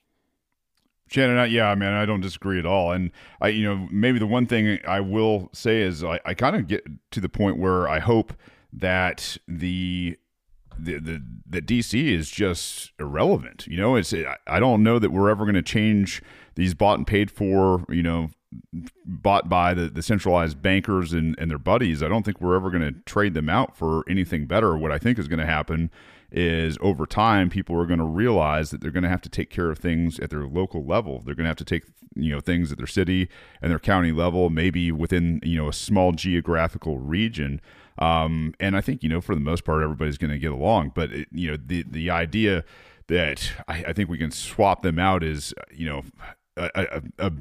Shannon, 1.11 1.49
yeah, 1.51 1.69
I 1.69 1.75
mean, 1.75 1.89
I 1.89 2.05
don't 2.05 2.21
disagree 2.21 2.59
at 2.59 2.65
all. 2.65 2.91
And 2.91 3.11
I, 3.41 3.49
you 3.49 3.63
know, 3.63 3.87
maybe 3.91 4.19
the 4.19 4.27
one 4.27 4.45
thing 4.45 4.79
I 4.87 4.99
will 4.99 5.49
say 5.53 5.81
is 5.81 6.03
I, 6.03 6.19
I 6.23 6.33
kind 6.33 6.55
of 6.55 6.67
get 6.67 6.85
to 7.11 7.19
the 7.19 7.29
point 7.29 7.57
where 7.57 7.89
I 7.89 7.99
hope 7.99 8.33
that 8.71 9.37
the 9.47 10.17
the, 10.83 10.99
the 10.99 11.23
that 11.49 11.65
DC 11.65 12.11
is 12.11 12.29
just 12.29 12.91
irrelevant. 12.99 13.67
You 13.67 13.77
know, 13.77 13.95
it's 13.95 14.13
I 14.47 14.59
don't 14.59 14.83
know 14.83 14.99
that 14.99 15.11
we're 15.11 15.29
ever 15.29 15.45
going 15.45 15.55
to 15.55 15.61
change 15.61 16.21
these 16.55 16.73
bought 16.73 16.97
and 16.97 17.07
paid 17.07 17.31
for. 17.31 17.85
You 17.89 18.03
know, 18.03 18.29
bought 19.05 19.49
by 19.49 19.73
the, 19.73 19.89
the 19.89 20.01
centralized 20.01 20.61
bankers 20.61 21.13
and, 21.13 21.37
and 21.37 21.51
their 21.51 21.59
buddies. 21.59 22.01
I 22.01 22.07
don't 22.07 22.23
think 22.23 22.41
we're 22.41 22.55
ever 22.55 22.71
going 22.71 22.81
to 22.81 22.99
trade 23.01 23.33
them 23.33 23.49
out 23.49 23.77
for 23.77 24.03
anything 24.09 24.45
better. 24.45 24.75
What 24.77 24.91
I 24.91 24.97
think 24.97 25.19
is 25.19 25.27
going 25.27 25.39
to 25.39 25.45
happen 25.45 25.91
is 26.31 26.77
over 26.81 27.05
time 27.05 27.49
people 27.49 27.75
are 27.79 27.85
going 27.85 27.99
to 27.99 28.05
realize 28.05 28.71
that 28.71 28.81
they're 28.81 28.91
going 28.91 29.03
to 29.03 29.09
have 29.09 29.21
to 29.21 29.29
take 29.29 29.49
care 29.49 29.71
of 29.71 29.79
things 29.79 30.19
at 30.19 30.29
their 30.29 30.45
local 30.45 30.85
level. 30.85 31.21
They're 31.23 31.35
going 31.35 31.45
to 31.45 31.49
have 31.49 31.57
to 31.57 31.65
take 31.65 31.85
you 32.15 32.31
know 32.33 32.39
things 32.39 32.71
at 32.71 32.77
their 32.77 32.87
city 32.87 33.29
and 33.61 33.71
their 33.71 33.79
county 33.79 34.11
level, 34.11 34.49
maybe 34.49 34.91
within 34.91 35.39
you 35.43 35.57
know 35.57 35.69
a 35.69 35.73
small 35.73 36.11
geographical 36.11 36.97
region. 36.97 37.61
Um, 37.99 38.53
and 38.59 38.75
I 38.75 38.81
think 38.81 39.03
you 39.03 39.09
know 39.09 39.21
for 39.21 39.35
the 39.35 39.41
most 39.41 39.65
part 39.65 39.83
everybody's 39.83 40.17
going 40.17 40.31
to 40.31 40.39
get 40.39 40.51
along. 40.51 40.93
But 40.95 41.11
it, 41.11 41.27
you 41.31 41.51
know 41.51 41.57
the 41.63 41.83
the 41.87 42.09
idea 42.09 42.63
that 43.07 43.51
I, 43.67 43.85
I, 43.87 43.93
think 43.93 44.07
we 44.09 44.17
can 44.17 44.31
swap 44.31 44.81
them 44.81 44.99
out 44.99 45.23
is 45.23 45.53
you 45.71 45.87
know. 45.87 46.03
A, 46.57 46.69
a, 46.75 47.27
a, 47.27 47.31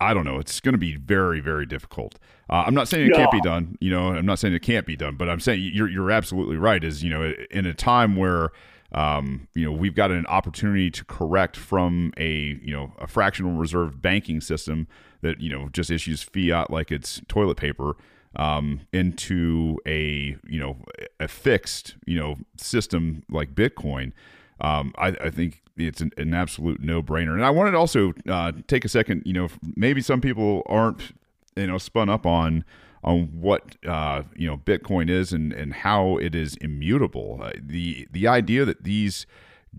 I 0.00 0.14
don't 0.14 0.24
know. 0.24 0.38
It's 0.38 0.60
going 0.60 0.74
to 0.74 0.78
be 0.78 0.94
very, 0.94 1.40
very 1.40 1.66
difficult. 1.66 2.16
Uh, 2.48 2.62
I'm 2.64 2.74
not 2.74 2.86
saying 2.86 3.08
it 3.08 3.14
can't 3.14 3.32
be 3.32 3.40
done. 3.40 3.76
You 3.80 3.90
know, 3.90 4.12
I'm 4.12 4.24
not 4.24 4.38
saying 4.38 4.54
it 4.54 4.62
can't 4.62 4.86
be 4.86 4.94
done, 4.94 5.16
but 5.16 5.28
I'm 5.28 5.40
saying 5.40 5.72
you're 5.74 5.88
you're 5.88 6.12
absolutely 6.12 6.58
right. 6.58 6.84
Is 6.84 7.02
you 7.02 7.10
know, 7.10 7.34
in 7.50 7.66
a 7.66 7.74
time 7.74 8.14
where 8.14 8.52
um, 8.92 9.48
you 9.54 9.64
know 9.64 9.72
we've 9.72 9.94
got 9.94 10.10
an 10.10 10.26
opportunity 10.26 10.90
to 10.92 11.04
correct 11.04 11.56
from 11.56 12.12
a 12.16 12.58
you 12.62 12.72
know 12.72 12.92
a 12.98 13.08
fractional 13.08 13.52
reserve 13.52 14.00
banking 14.00 14.40
system 14.40 14.86
that 15.22 15.40
you 15.40 15.50
know 15.50 15.68
just 15.72 15.90
issues 15.90 16.22
fiat 16.22 16.70
like 16.70 16.92
it's 16.92 17.20
toilet 17.28 17.56
paper 17.56 17.96
um, 18.36 18.80
into 18.92 19.78
a 19.86 20.36
you 20.46 20.60
know 20.60 20.76
a 21.20 21.28
fixed 21.28 21.96
you 22.06 22.18
know 22.18 22.36
system 22.56 23.22
like 23.30 23.54
Bitcoin, 23.54 24.12
um, 24.60 24.92
I, 24.98 25.08
I, 25.08 25.30
think 25.30 25.62
it's 25.76 26.00
an, 26.00 26.12
an 26.16 26.34
absolute 26.34 26.80
no 26.80 27.02
brainer. 27.02 27.32
And 27.32 27.44
I 27.44 27.50
wanted 27.50 27.72
to 27.72 27.78
also 27.78 28.12
uh, 28.28 28.52
take 28.66 28.84
a 28.84 28.88
second. 28.88 29.22
You 29.24 29.32
know, 29.32 29.48
maybe 29.76 30.00
some 30.00 30.20
people 30.20 30.62
aren't 30.66 31.14
you 31.56 31.66
know 31.66 31.78
spun 31.78 32.08
up 32.08 32.26
on 32.26 32.64
on 33.04 33.26
what 33.40 33.76
uh, 33.86 34.22
you 34.36 34.46
know 34.46 34.58
Bitcoin 34.58 35.08
is 35.08 35.32
and 35.32 35.52
and 35.52 35.72
how 35.72 36.16
it 36.18 36.34
is 36.34 36.56
immutable. 36.56 37.40
Uh, 37.42 37.52
the 37.60 38.08
the 38.12 38.26
idea 38.26 38.64
that 38.64 38.84
these 38.84 39.26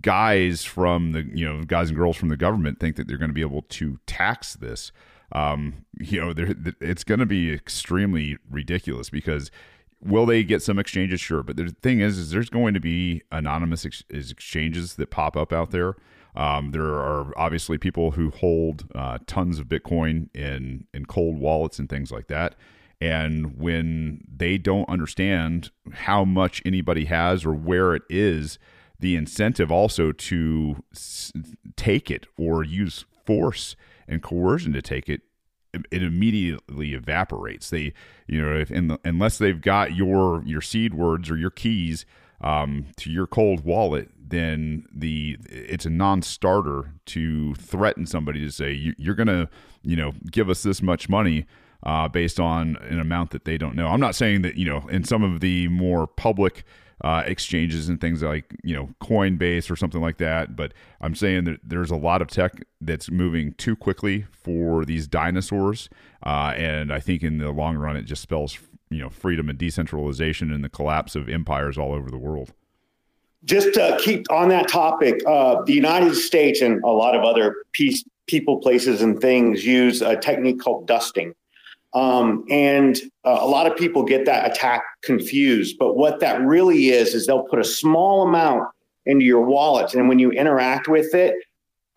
guys 0.01 0.63
from 0.63 1.11
the 1.11 1.23
you 1.33 1.45
know 1.45 1.63
guys 1.63 1.89
and 1.89 1.97
girls 1.97 2.15
from 2.15 2.29
the 2.29 2.37
government 2.37 2.79
think 2.79 2.95
that 2.95 3.07
they're 3.07 3.17
going 3.17 3.29
to 3.29 3.33
be 3.33 3.41
able 3.41 3.63
to 3.63 3.99
tax 4.05 4.55
this 4.55 4.91
um, 5.31 5.85
you 5.99 6.19
know, 6.19 6.33
it's 6.81 7.03
going 7.03 7.19
to 7.19 7.25
be 7.25 7.51
extremely 7.53 8.37
ridiculous 8.49 9.09
because 9.09 9.51
will 10.01 10.25
they 10.25 10.43
get 10.43 10.61
some 10.61 10.79
exchanges? 10.79 11.19
Sure, 11.19 11.43
but 11.43 11.57
the 11.57 11.75
thing 11.81 11.99
is, 11.99 12.17
is 12.17 12.31
there's 12.31 12.49
going 12.49 12.73
to 12.73 12.79
be 12.79 13.21
anonymous 13.31 13.85
ex- 13.85 14.03
exchanges 14.09 14.95
that 14.95 15.09
pop 15.09 15.35
up 15.35 15.51
out 15.53 15.71
there. 15.71 15.95
Um, 16.35 16.71
there 16.71 16.93
are 16.95 17.37
obviously 17.37 17.77
people 17.77 18.11
who 18.11 18.29
hold 18.29 18.85
uh, 18.95 19.17
tons 19.27 19.59
of 19.59 19.67
Bitcoin 19.67 20.29
in 20.35 20.85
in 20.93 21.05
cold 21.05 21.39
wallets 21.39 21.79
and 21.79 21.89
things 21.89 22.11
like 22.11 22.27
that. 22.27 22.55
And 23.01 23.57
when 23.57 24.25
they 24.27 24.57
don't 24.57 24.87
understand 24.89 25.71
how 25.91 26.25
much 26.25 26.61
anybody 26.65 27.05
has 27.05 27.45
or 27.45 27.53
where 27.53 27.95
it 27.95 28.03
is, 28.09 28.59
the 28.99 29.15
incentive 29.15 29.71
also 29.71 30.11
to 30.11 30.83
s- 30.93 31.31
take 31.77 32.11
it 32.11 32.27
or 32.37 32.63
use 32.63 33.05
force 33.25 33.75
and 34.09 34.21
coercion 34.21 34.73
to 34.73 34.81
take 34.81 35.07
it 35.07 35.21
it 35.91 36.01
immediately 36.01 36.93
evaporates. 36.93 37.69
They, 37.69 37.93
you 38.27 38.41
know, 38.41 38.57
if 38.57 38.69
the, 38.69 38.99
unless 39.05 39.37
they've 39.37 39.61
got 39.61 39.95
your 39.95 40.43
your 40.45 40.61
seed 40.61 40.93
words 40.93 41.29
or 41.29 41.37
your 41.37 41.51
keys 41.51 42.05
um, 42.41 42.87
to 42.97 43.11
your 43.11 43.27
cold 43.27 43.63
wallet, 43.63 44.09
then 44.19 44.85
the 44.91 45.37
it's 45.45 45.85
a 45.85 45.89
non-starter 45.89 46.93
to 47.07 47.53
threaten 47.55 48.05
somebody 48.05 48.39
to 48.41 48.51
say 48.51 48.71
you, 48.71 48.93
you're 48.97 49.15
going 49.15 49.27
to, 49.27 49.49
you 49.83 49.95
know, 49.95 50.13
give 50.31 50.49
us 50.49 50.63
this 50.63 50.81
much 50.81 51.07
money 51.09 51.45
uh, 51.83 52.07
based 52.07 52.39
on 52.39 52.75
an 52.89 52.99
amount 52.99 53.31
that 53.31 53.45
they 53.45 53.57
don't 53.57 53.75
know. 53.75 53.87
I'm 53.87 53.99
not 53.99 54.15
saying 54.15 54.41
that 54.41 54.55
you 54.55 54.65
know 54.65 54.87
in 54.89 55.03
some 55.03 55.23
of 55.23 55.39
the 55.39 55.67
more 55.67 56.07
public 56.07 56.63
uh, 57.01 57.23
exchanges 57.25 57.89
and 57.89 58.01
things 58.01 58.21
like 58.21 58.55
you 58.63 58.75
know 58.75 58.89
Coinbase 59.01 59.71
or 59.71 59.75
something 59.75 60.01
like 60.01 60.17
that. 60.17 60.55
But 60.55 60.73
I'm 61.01 61.15
saying 61.15 61.45
that 61.45 61.59
there's 61.63 61.91
a 61.91 61.95
lot 61.95 62.21
of 62.21 62.27
tech 62.27 62.63
that's 62.81 63.09
moving 63.09 63.53
too 63.53 63.75
quickly 63.75 64.25
for 64.31 64.85
these 64.85 65.07
dinosaurs, 65.07 65.89
uh, 66.25 66.53
and 66.55 66.91
I 66.91 66.99
think 66.99 67.23
in 67.23 67.37
the 67.37 67.51
long 67.51 67.77
run 67.77 67.95
it 67.95 68.03
just 68.03 68.21
spells 68.21 68.57
you 68.89 68.99
know 68.99 69.09
freedom 69.09 69.49
and 69.49 69.57
decentralization 69.57 70.51
and 70.51 70.63
the 70.63 70.69
collapse 70.69 71.15
of 71.15 71.29
empires 71.29 71.77
all 71.77 71.93
over 71.93 72.09
the 72.09 72.17
world. 72.17 72.53
Just 73.45 73.73
to 73.75 73.97
keep 74.01 74.29
on 74.29 74.49
that 74.49 74.67
topic, 74.67 75.21
uh, 75.25 75.61
the 75.63 75.73
United 75.73 76.13
States 76.15 76.61
and 76.61 76.83
a 76.83 76.89
lot 76.89 77.15
of 77.15 77.23
other 77.23 77.55
piece, 77.71 78.03
people, 78.27 78.57
places, 78.57 79.01
and 79.01 79.21
things 79.21 79.65
use 79.65 80.01
a 80.01 80.17
technique 80.17 80.59
called 80.59 80.85
dusting. 80.87 81.33
Um, 81.93 82.45
and 82.49 82.97
uh, 83.25 83.39
a 83.39 83.47
lot 83.47 83.65
of 83.65 83.75
people 83.77 84.03
get 84.03 84.25
that 84.25 84.49
attack 84.51 84.83
confused. 85.01 85.77
But 85.79 85.95
what 85.97 86.19
that 86.19 86.41
really 86.41 86.89
is, 86.89 87.13
is 87.13 87.25
they'll 87.25 87.43
put 87.43 87.59
a 87.59 87.63
small 87.63 88.27
amount 88.27 88.69
into 89.05 89.25
your 89.25 89.41
wallet. 89.41 89.95
And 89.95 90.07
when 90.07 90.19
you 90.19 90.31
interact 90.31 90.87
with 90.87 91.13
it, 91.15 91.35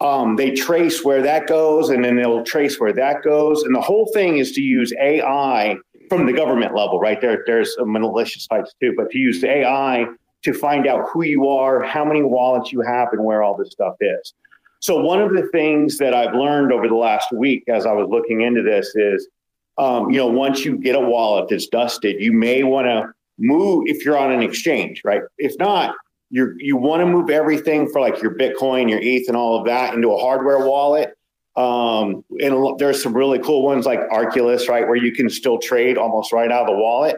um, 0.00 0.36
they 0.36 0.50
trace 0.50 1.04
where 1.04 1.22
that 1.22 1.46
goes 1.46 1.90
and 1.90 2.04
then 2.04 2.16
they'll 2.16 2.42
trace 2.42 2.80
where 2.80 2.92
that 2.92 3.22
goes. 3.22 3.62
And 3.62 3.74
the 3.74 3.80
whole 3.80 4.10
thing 4.12 4.38
is 4.38 4.52
to 4.52 4.60
use 4.60 4.92
AI 5.00 5.76
from 6.08 6.26
the 6.26 6.32
government 6.32 6.74
level, 6.74 6.98
right? 6.98 7.20
There, 7.20 7.42
there's 7.46 7.76
malicious 7.78 8.44
sites 8.44 8.74
too, 8.80 8.94
but 8.96 9.10
to 9.10 9.18
use 9.18 9.44
AI 9.44 10.06
to 10.42 10.52
find 10.52 10.86
out 10.86 11.08
who 11.12 11.22
you 11.22 11.48
are, 11.48 11.82
how 11.82 12.04
many 12.04 12.22
wallets 12.22 12.72
you 12.72 12.80
have, 12.80 13.08
and 13.12 13.24
where 13.24 13.42
all 13.42 13.56
this 13.56 13.70
stuff 13.70 13.94
is. 14.00 14.34
So, 14.80 15.00
one 15.00 15.22
of 15.22 15.32
the 15.32 15.48
things 15.52 15.98
that 15.98 16.12
I've 16.12 16.34
learned 16.34 16.72
over 16.72 16.88
the 16.88 16.96
last 16.96 17.28
week 17.32 17.62
as 17.68 17.86
I 17.86 17.92
was 17.92 18.08
looking 18.10 18.40
into 18.40 18.62
this 18.62 18.92
is 18.96 19.28
um, 19.78 20.10
you 20.10 20.18
know, 20.18 20.26
once 20.26 20.64
you 20.64 20.76
get 20.76 20.94
a 20.94 21.00
wallet 21.00 21.48
that's 21.48 21.66
dusted, 21.66 22.20
you 22.20 22.32
may 22.32 22.62
want 22.62 22.86
to 22.86 23.12
move 23.38 23.84
if 23.86 24.04
you're 24.04 24.18
on 24.18 24.30
an 24.30 24.42
exchange, 24.42 25.02
right? 25.04 25.22
If 25.38 25.54
not, 25.58 25.94
you 26.30 26.54
you 26.58 26.76
want 26.76 27.00
to 27.00 27.06
move 27.06 27.30
everything 27.30 27.88
for 27.88 28.00
like 28.00 28.22
your 28.22 28.34
Bitcoin, 28.34 28.88
your 28.88 29.00
ETH, 29.02 29.28
and 29.28 29.36
all 29.36 29.58
of 29.58 29.66
that 29.66 29.94
into 29.94 30.10
a 30.10 30.18
hardware 30.18 30.66
wallet. 30.66 31.16
Um, 31.56 32.24
and 32.40 32.78
there's 32.78 33.02
some 33.02 33.14
really 33.14 33.38
cool 33.38 33.62
ones 33.62 33.84
like 33.84 34.00
Arculus, 34.08 34.68
right, 34.68 34.86
where 34.86 34.96
you 34.96 35.12
can 35.12 35.28
still 35.28 35.58
trade 35.58 35.98
almost 35.98 36.32
right 36.32 36.50
out 36.50 36.62
of 36.62 36.68
the 36.68 36.80
wallet. 36.80 37.16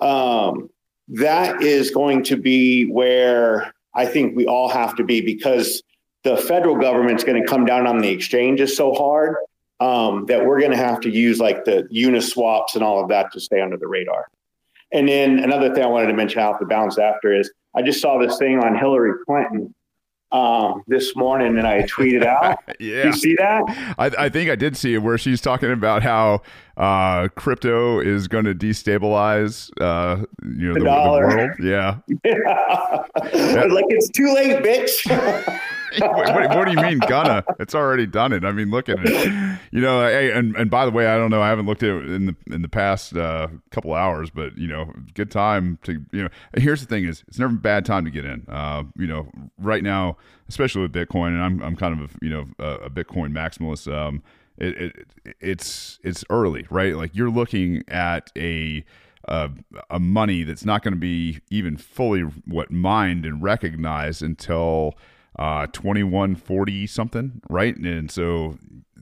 Um, 0.00 0.68
that 1.08 1.62
is 1.62 1.90
going 1.90 2.22
to 2.24 2.36
be 2.36 2.84
where 2.84 3.72
I 3.94 4.06
think 4.06 4.36
we 4.36 4.46
all 4.46 4.68
have 4.68 4.94
to 4.96 5.04
be 5.04 5.20
because 5.20 5.82
the 6.24 6.36
federal 6.36 6.76
government's 6.76 7.24
going 7.24 7.42
to 7.42 7.48
come 7.48 7.64
down 7.64 7.86
on 7.86 7.98
the 7.98 8.08
exchanges 8.08 8.76
so 8.76 8.92
hard 8.92 9.36
um, 9.80 10.26
that 10.26 10.44
we're 10.44 10.60
going 10.60 10.72
to 10.72 10.76
have 10.76 11.00
to 11.00 11.10
use 11.10 11.40
like 11.40 11.64
the 11.64 11.88
Uniswaps 11.90 12.74
and 12.74 12.84
all 12.84 13.02
of 13.02 13.08
that 13.08 13.32
to 13.32 13.40
stay 13.40 13.60
under 13.60 13.76
the 13.76 13.88
radar. 13.88 14.28
And 14.92 15.08
then 15.08 15.38
another 15.38 15.72
thing 15.74 15.82
I 15.82 15.86
wanted 15.86 16.08
to 16.08 16.14
mention 16.14 16.40
out 16.40 16.58
the 16.60 16.66
bounds 16.66 16.98
after 16.98 17.32
is 17.32 17.50
I 17.74 17.82
just 17.82 18.00
saw 18.00 18.18
this 18.18 18.38
thing 18.38 18.58
on 18.58 18.76
Hillary 18.76 19.12
Clinton 19.24 19.74
um, 20.32 20.82
this 20.86 21.16
morning 21.16 21.58
and 21.58 21.66
I 21.66 21.82
tweeted 21.82 22.24
out. 22.26 22.58
yeah. 22.78 23.06
You 23.06 23.12
see 23.12 23.34
that? 23.36 23.62
I, 23.98 24.26
I, 24.26 24.28
think 24.28 24.50
I 24.50 24.56
did 24.56 24.76
see 24.76 24.94
it 24.94 24.98
where 24.98 25.18
she's 25.18 25.40
talking 25.40 25.70
about 25.70 26.02
how 26.02 26.42
uh, 26.76 27.28
crypto 27.36 28.00
is 28.00 28.28
going 28.28 28.44
to 28.44 28.54
destabilize 28.54 29.70
uh, 29.80 30.24
you 30.44 30.68
know, 30.68 30.74
the, 30.74 30.80
the, 30.80 30.84
the 30.84 31.10
world. 31.10 31.50
Yeah. 31.62 31.98
yeah. 32.24 33.64
like 33.64 33.86
it's 33.88 34.10
too 34.10 34.32
late, 34.34 34.62
bitch. 34.62 35.60
what, 35.98 36.54
what, 36.56 36.64
do 36.66 36.72
you 36.72 36.80
mean 36.80 36.98
gonna? 36.98 37.44
It's 37.58 37.74
already 37.74 38.06
done 38.06 38.32
it. 38.32 38.44
I 38.44 38.52
mean, 38.52 38.70
look 38.70 38.88
at 38.88 38.98
it. 39.00 39.58
You 39.72 39.80
know, 39.80 40.06
hey, 40.06 40.30
and 40.32 40.54
and 40.56 40.70
by 40.70 40.84
the 40.84 40.90
way, 40.90 41.06
I 41.06 41.16
don't 41.16 41.30
know. 41.30 41.42
I 41.42 41.48
haven't 41.48 41.66
looked 41.66 41.82
at 41.82 41.90
it 41.90 42.10
in 42.10 42.26
the 42.26 42.36
in 42.50 42.62
the 42.62 42.68
past 42.68 43.16
uh, 43.16 43.48
couple 43.70 43.94
hours, 43.94 44.30
but 44.30 44.56
you 44.56 44.68
know, 44.68 44.92
good 45.14 45.30
time 45.30 45.78
to 45.84 46.04
you 46.12 46.24
know. 46.24 46.28
Here's 46.56 46.80
the 46.80 46.86
thing: 46.86 47.04
is 47.04 47.24
it's 47.28 47.38
never 47.38 47.52
a 47.52 47.56
bad 47.56 47.84
time 47.84 48.04
to 48.04 48.10
get 48.10 48.24
in. 48.24 48.44
Uh, 48.48 48.84
you 48.96 49.06
know, 49.06 49.28
right 49.58 49.82
now, 49.82 50.16
especially 50.48 50.82
with 50.82 50.92
Bitcoin, 50.92 51.28
and 51.28 51.42
I'm 51.42 51.62
I'm 51.62 51.76
kind 51.76 52.00
of 52.00 52.10
a, 52.10 52.24
you 52.24 52.30
know 52.30 52.46
a, 52.58 52.86
a 52.86 52.90
Bitcoin 52.90 53.32
maximalist. 53.32 53.92
Um, 53.92 54.22
it, 54.58 54.76
it 54.80 55.06
it's 55.40 55.98
it's 56.04 56.24
early, 56.30 56.66
right? 56.70 56.94
Like 56.94 57.14
you're 57.14 57.30
looking 57.30 57.82
at 57.88 58.30
a 58.36 58.84
uh, 59.28 59.48
a 59.90 60.00
money 60.00 60.44
that's 60.44 60.64
not 60.64 60.82
going 60.82 60.94
to 60.94 61.00
be 61.00 61.40
even 61.50 61.76
fully 61.76 62.22
what 62.22 62.70
mined 62.70 63.24
and 63.24 63.42
recognized 63.42 64.22
until 64.22 64.94
uh, 65.38 65.66
2140 65.68 66.86
something, 66.86 67.40
right? 67.48 67.76
And 67.76 68.10
so, 68.10 68.58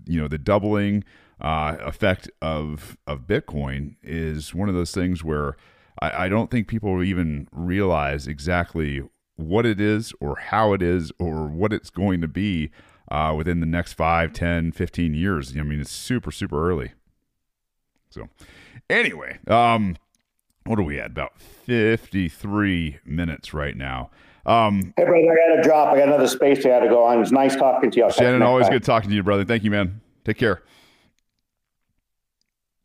you 0.07 0.21
know, 0.21 0.29
the 0.29 0.39
doubling 0.39 1.05
uh, 1.41 1.77
effect 1.81 2.31
of 2.43 2.97
of 3.07 3.27
Bitcoin 3.27 3.97
is 4.03 4.55
one 4.55 4.69
of 4.69 4.75
those 4.75 4.93
things 4.93 5.23
where 5.23 5.57
I, 6.01 6.25
I 6.25 6.29
don't 6.29 6.51
think 6.51 6.69
people 6.69 7.03
even 7.03 7.49
realize 7.53 8.27
exactly 8.27 9.03
what 9.37 9.65
it 9.65 9.81
is 9.81 10.13
or 10.21 10.37
how 10.37 10.73
it 10.73 10.83
is 10.83 11.13
or 11.19 11.47
what 11.47 11.73
it's 11.73 11.91
going 11.91 12.21
to 12.21 12.29
be 12.29 12.71
uh, 13.11 13.33
within 13.37 13.61
the 13.61 13.67
next 13.67 13.93
5 13.95 14.33
10 14.33 14.73
15 14.73 15.15
years. 15.15 15.57
I 15.57 15.63
mean 15.63 15.81
it's 15.81 15.91
super 15.91 16.33
super 16.33 16.69
early. 16.69 16.93
So 18.11 18.29
anyway 18.91 19.39
um 19.47 19.97
what 20.65 20.79
are 20.79 20.83
we 20.83 21.01
at? 21.01 21.13
About 21.13 21.41
53 21.41 22.99
minutes 23.07 23.55
right 23.55 23.77
now 23.77 24.11
um, 24.49 24.95
hey, 24.97 25.05
brother, 25.05 25.31
I 25.31 25.49
got 25.49 25.57
to 25.57 25.63
drop. 25.63 25.89
I 25.89 25.99
got 25.99 26.09
another 26.09 26.27
space 26.27 26.65
I 26.65 26.71
got 26.71 26.81
to 26.81 26.89
go 26.89 27.05
on. 27.05 27.21
It's 27.21 27.31
nice 27.31 27.55
talking 27.55 27.91
to 27.91 27.97
you. 27.99 28.05
I'll 28.05 28.11
Shannon, 28.11 28.43
always 28.43 28.67
time. 28.67 28.73
good 28.73 28.85
talking 28.85 29.11
to 29.11 29.17
you, 29.17 29.23
brother. 29.23 29.45
Thank 29.45 29.63
you, 29.63 29.71
man. 29.71 30.01
Take 30.25 30.39
care. 30.39 30.63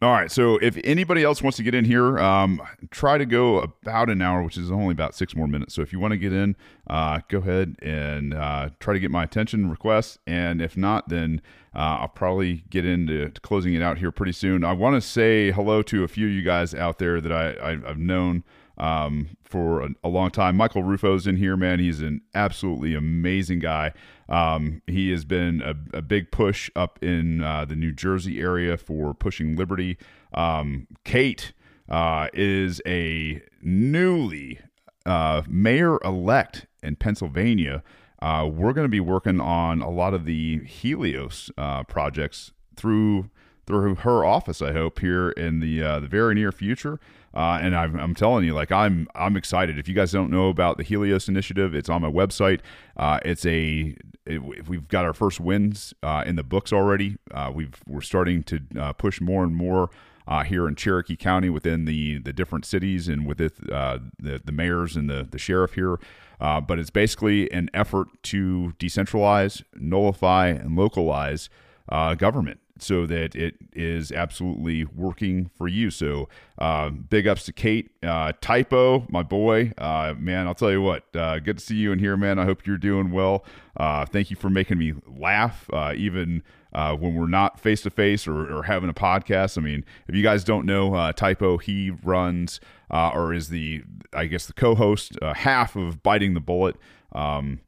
All 0.03 0.11
right. 0.11 0.29
So 0.29 0.57
if 0.57 0.77
anybody 0.83 1.23
else 1.23 1.41
wants 1.41 1.55
to 1.55 1.63
get 1.63 1.73
in 1.73 1.85
here, 1.85 2.19
um, 2.19 2.61
try 2.91 3.17
to 3.17 3.25
go 3.25 3.59
about 3.59 4.09
an 4.09 4.21
hour, 4.21 4.43
which 4.43 4.57
is 4.57 4.69
only 4.69 4.91
about 4.91 5.15
six 5.15 5.33
more 5.33 5.47
minutes. 5.47 5.73
So 5.73 5.81
if 5.81 5.93
you 5.93 5.99
want 5.99 6.11
to 6.11 6.17
get 6.17 6.33
in, 6.33 6.57
uh, 6.87 7.21
go 7.29 7.37
ahead 7.37 7.77
and 7.81 8.33
uh, 8.33 8.71
try 8.81 8.93
to 8.93 8.99
get 8.99 9.11
my 9.11 9.23
attention 9.23 9.69
requests. 9.69 10.17
And 10.27 10.61
if 10.61 10.75
not, 10.75 11.07
then 11.07 11.41
uh, 11.73 11.99
I'll 12.01 12.09
probably 12.09 12.65
get 12.69 12.85
into 12.85 13.31
closing 13.43 13.73
it 13.75 13.81
out 13.81 13.97
here 13.97 14.11
pretty 14.11 14.33
soon. 14.33 14.65
I 14.65 14.73
want 14.73 15.01
to 15.01 15.01
say 15.01 15.51
hello 15.51 15.81
to 15.83 16.03
a 16.03 16.09
few 16.09 16.27
of 16.27 16.33
you 16.33 16.41
guys 16.41 16.75
out 16.75 16.99
there 16.99 17.21
that 17.21 17.31
I, 17.31 17.71
I, 17.71 17.87
have 17.87 17.97
known 17.97 18.43
um, 18.77 19.37
for 19.53 19.81
a, 19.83 19.89
a, 20.03 20.09
long 20.09 20.31
time. 20.31 20.57
Michael 20.57 20.81
Rufo's 20.81 21.27
in 21.27 21.37
here, 21.37 21.55
man. 21.55 21.77
He's 21.77 22.01
an 22.01 22.21
absolutely 22.33 22.95
amazing 22.95 23.59
guy. 23.59 23.93
Um, 24.27 24.81
he 24.87 25.11
has 25.11 25.25
been 25.25 25.61
a, 25.61 25.75
a, 25.95 26.01
big 26.01 26.31
push 26.31 26.71
up 26.75 26.97
in 27.03 27.43
uh, 27.43 27.63
the 27.63 27.75
New 27.75 27.91
Jersey 27.91 28.41
area 28.41 28.77
for 28.77 29.13
pushing 29.13 29.55
liberty. 29.55 29.99
Um, 30.33 30.87
Kate 31.03 31.53
uh, 31.87 32.29
is 32.33 32.81
a 32.87 33.43
newly 33.61 34.59
uh, 35.05 35.43
mayor 35.47 35.99
elect 36.03 36.65
in 36.81 36.95
Pennsylvania. 36.95 37.83
Uh, 38.23 38.49
we're 38.51 38.73
going 38.73 38.85
to 38.85 38.89
be 38.89 38.99
working 38.99 39.39
on 39.39 39.83
a 39.83 39.89
lot 39.91 40.15
of 40.15 40.25
the 40.25 40.63
Helios 40.65 41.51
uh, 41.59 41.83
projects 41.83 42.53
through 42.75 43.29
through 43.65 43.95
her 43.95 44.25
office. 44.25 44.61
I 44.61 44.73
hope 44.73 44.99
here 44.99 45.31
in 45.31 45.59
the 45.59 45.81
uh, 45.81 45.99
the 45.99 46.07
very 46.07 46.35
near 46.35 46.51
future. 46.51 46.99
Uh, 47.35 47.57
and 47.59 47.75
I'm, 47.75 47.99
I'm, 47.99 48.13
telling 48.13 48.45
you, 48.45 48.53
like 48.53 48.71
I'm 48.71 49.07
I'm 49.15 49.35
excited. 49.35 49.79
If 49.79 49.87
you 49.87 49.95
guys 49.95 50.11
don't 50.11 50.29
know 50.29 50.49
about 50.49 50.77
the 50.77 50.83
Helios 50.83 51.27
Initiative, 51.27 51.73
it's 51.73 51.89
on 51.89 52.03
my 52.03 52.11
website. 52.11 52.59
Uh, 52.95 53.19
it's 53.25 53.43
a 53.45 53.95
it, 54.27 54.67
we've 54.67 54.87
got 54.87 55.03
our 55.03 55.13
first 55.13 55.39
wins 55.39 55.95
uh, 56.03 56.23
in 56.27 56.35
the 56.35 56.43
books 56.43 56.71
already. 56.71 57.17
Uh, 57.31 57.51
we've 57.53 57.81
we're 57.87 58.01
starting 58.01 58.43
to 58.43 58.61
uh, 58.79 58.93
push 58.93 59.19
more 59.19 59.43
and 59.43 59.55
more. 59.55 59.89
Uh, 60.25 60.45
here 60.45 60.69
in 60.69 60.75
Cherokee 60.75 61.17
County, 61.17 61.49
within 61.49 61.83
the 61.83 62.17
the 62.17 62.31
different 62.31 62.63
cities, 62.63 63.09
and 63.09 63.25
with 63.25 63.41
it, 63.41 63.57
the 63.57 64.41
the 64.45 64.53
mayors 64.53 64.95
and 64.95 65.09
the 65.09 65.27
the 65.29 65.37
sheriff 65.37 65.73
here, 65.73 65.99
but 66.39 66.79
it's 66.79 66.89
basically 66.89 67.51
an 67.51 67.69
effort 67.73 68.07
to 68.23 68.73
decentralize, 68.79 69.63
nullify, 69.75 70.47
and 70.47 70.77
localize 70.77 71.49
government 71.89 72.61
so 72.83 73.05
that 73.05 73.35
it 73.35 73.55
is 73.73 74.11
absolutely 74.11 74.85
working 74.85 75.49
for 75.57 75.67
you. 75.67 75.89
So 75.89 76.29
uh, 76.57 76.89
big 76.89 77.27
ups 77.27 77.45
to 77.45 77.53
Kate, 77.53 77.91
uh, 78.03 78.33
Typo, 78.41 79.05
my 79.09 79.23
boy, 79.23 79.71
uh, 79.77 80.13
man. 80.17 80.47
I'll 80.47 80.55
tell 80.55 80.71
you 80.71 80.81
what, 80.81 81.03
uh, 81.15 81.39
good 81.39 81.57
to 81.57 81.63
see 81.63 81.75
you 81.75 81.91
in 81.91 81.99
here, 81.99 82.17
man. 82.17 82.39
I 82.39 82.45
hope 82.45 82.65
you're 82.65 82.77
doing 82.77 83.11
well. 83.11 83.45
Uh, 83.77 84.05
thank 84.05 84.29
you 84.29 84.35
for 84.35 84.49
making 84.49 84.77
me 84.77 84.93
laugh, 85.07 85.69
uh, 85.73 85.93
even. 85.95 86.43
Uh, 86.75 86.95
when 86.95 87.13
we're 87.13 87.27
not 87.27 87.59
face 87.59 87.81
to 87.83 87.91
face 87.91 88.27
or 88.27 88.63
having 88.63 88.89
a 88.89 88.93
podcast. 88.95 89.59
I 89.59 89.61
mean, 89.61 89.85
if 90.07 90.15
you 90.15 90.23
guys 90.23 90.43
don't 90.43 90.65
know 90.65 90.95
uh, 90.95 91.13
Typo, 91.13 91.59
he 91.59 91.91
runs 91.91 92.59
uh, 92.89 93.11
or 93.13 93.31
is 93.31 93.49
the, 93.49 93.83
I 94.11 94.25
guess, 94.25 94.47
the 94.47 94.53
co 94.53 94.73
host, 94.73 95.15
half 95.21 95.75
of 95.75 96.01
Biting 96.01 96.33
the 96.33 96.39
Bullet. 96.39 96.75
Um, 97.11 97.59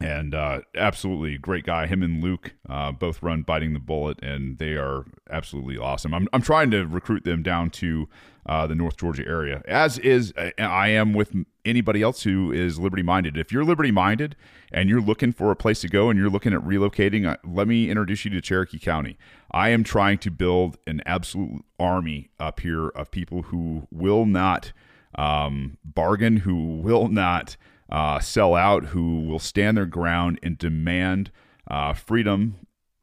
and 0.00 0.34
uh, 0.34 0.60
absolutely 0.76 1.38
great 1.38 1.64
guy. 1.64 1.86
Him 1.86 2.02
and 2.02 2.22
Luke 2.22 2.54
uh, 2.68 2.92
both 2.92 3.22
run 3.22 3.42
Biting 3.42 3.72
the 3.72 3.80
Bullet, 3.80 4.22
and 4.22 4.58
they 4.58 4.74
are 4.74 5.04
absolutely 5.30 5.76
awesome. 5.76 6.14
I'm, 6.14 6.28
I'm 6.32 6.42
trying 6.42 6.70
to 6.70 6.84
recruit 6.84 7.24
them 7.24 7.42
down 7.42 7.70
to 7.70 8.08
uh, 8.46 8.66
the 8.66 8.74
North 8.74 8.96
Georgia 8.96 9.26
area, 9.26 9.62
as 9.66 9.98
is 9.98 10.32
uh, 10.36 10.50
I 10.58 10.88
am 10.88 11.12
with 11.12 11.34
anybody 11.64 12.00
else 12.00 12.22
who 12.22 12.52
is 12.52 12.78
liberty 12.78 13.02
minded. 13.02 13.36
If 13.36 13.52
you're 13.52 13.64
liberty 13.64 13.90
minded 13.90 14.36
and 14.72 14.88
you're 14.88 15.02
looking 15.02 15.32
for 15.32 15.50
a 15.50 15.56
place 15.56 15.80
to 15.80 15.88
go 15.88 16.08
and 16.08 16.18
you're 16.18 16.30
looking 16.30 16.54
at 16.54 16.60
relocating, 16.60 17.26
uh, 17.26 17.36
let 17.44 17.68
me 17.68 17.90
introduce 17.90 18.24
you 18.24 18.30
to 18.30 18.40
Cherokee 18.40 18.78
County. 18.78 19.18
I 19.50 19.70
am 19.70 19.84
trying 19.84 20.18
to 20.18 20.30
build 20.30 20.78
an 20.86 21.02
absolute 21.04 21.64
army 21.78 22.30
up 22.38 22.60
here 22.60 22.88
of 22.88 23.10
people 23.10 23.42
who 23.42 23.86
will 23.90 24.24
not 24.24 24.72
um, 25.16 25.76
bargain, 25.84 26.38
who 26.38 26.78
will 26.78 27.08
not 27.08 27.56
uh, 27.90 28.20
sell 28.20 28.54
out, 28.54 28.86
who 28.86 29.20
will 29.20 29.38
stand 29.38 29.76
their 29.76 29.86
ground 29.86 30.38
and 30.42 30.58
demand 30.58 31.30
uh, 31.70 31.92
freedom, 31.94 32.56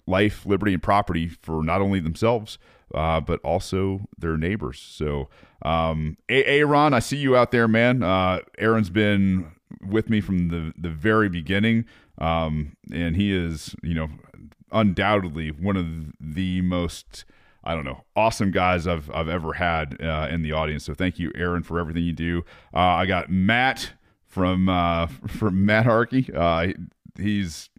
life, 0.08 0.46
liberty, 0.46 0.74
and 0.74 0.84
property 0.84 1.28
for 1.28 1.64
not 1.64 1.82
only 1.82 2.00
themselves, 2.00 2.58
uh, 2.94 3.20
but 3.20 3.40
also 3.42 4.02
their 4.18 4.38
neighbors. 4.38 4.80
So, 4.80 5.30
um, 5.64 6.18
Aaron, 6.30 6.94
I 6.94 7.00
see 7.00 7.18
you 7.18 7.36
out 7.36 7.52
there, 7.52 7.68
man. 7.68 8.04
Uh, 8.04 8.40
Aaron's 8.58 8.90
been 8.90 9.52
with 9.82 10.10
me 10.10 10.22
from 10.22 10.50
the, 10.50 10.74
the 10.78 10.90
very 10.90 11.30
beginning, 11.30 11.86
um, 12.20 12.76
and 12.92 13.16
he 13.16 13.36
is, 13.36 13.76
you 13.82 13.94
know, 13.94 14.10
undoubtedly 14.72 15.50
one 15.50 15.78
of 15.78 15.88
the 16.20 16.62
most. 16.62 17.26
I 17.68 17.74
don't 17.74 17.86
know, 17.86 18.04
awesome 18.16 18.52
guys 18.52 18.86
I've 18.86 19.10
I've 19.10 19.28
ever 19.28 19.54
had 19.54 20.00
uh, 20.00 20.28
in 20.30 20.44
the 20.44 20.52
audience. 20.52 20.86
So 20.86 20.94
thank 20.94 21.18
you, 21.18 21.32
Aaron, 21.34 21.64
for 21.64 21.80
everything 21.80 22.04
you 22.04 22.14
do. 22.14 22.46
Uh, 22.72 22.78
I 22.78 23.08
got 23.08 23.32
Matt 23.32 23.94
from 24.36 24.68
uh, 24.68 25.08
from 25.28 25.66
Matt 25.66 25.86
Harkey. 25.86 26.30
Uh, 26.36 26.68
he's 27.18 27.70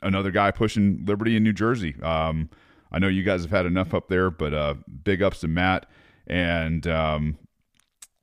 another 0.00 0.30
guy 0.30 0.52
pushing 0.52 1.04
liberty 1.04 1.36
in 1.36 1.42
New 1.42 1.52
Jersey. 1.52 1.96
Um, 2.00 2.48
I 2.92 3.00
know 3.00 3.08
you 3.08 3.24
guys 3.24 3.42
have 3.42 3.50
had 3.50 3.66
enough 3.66 3.92
up 3.92 4.08
there, 4.08 4.30
but 4.30 4.54
uh, 4.54 4.74
big 5.02 5.20
ups 5.20 5.40
to 5.40 5.48
Matt 5.48 5.86
and 6.28 6.86
um, 6.86 7.36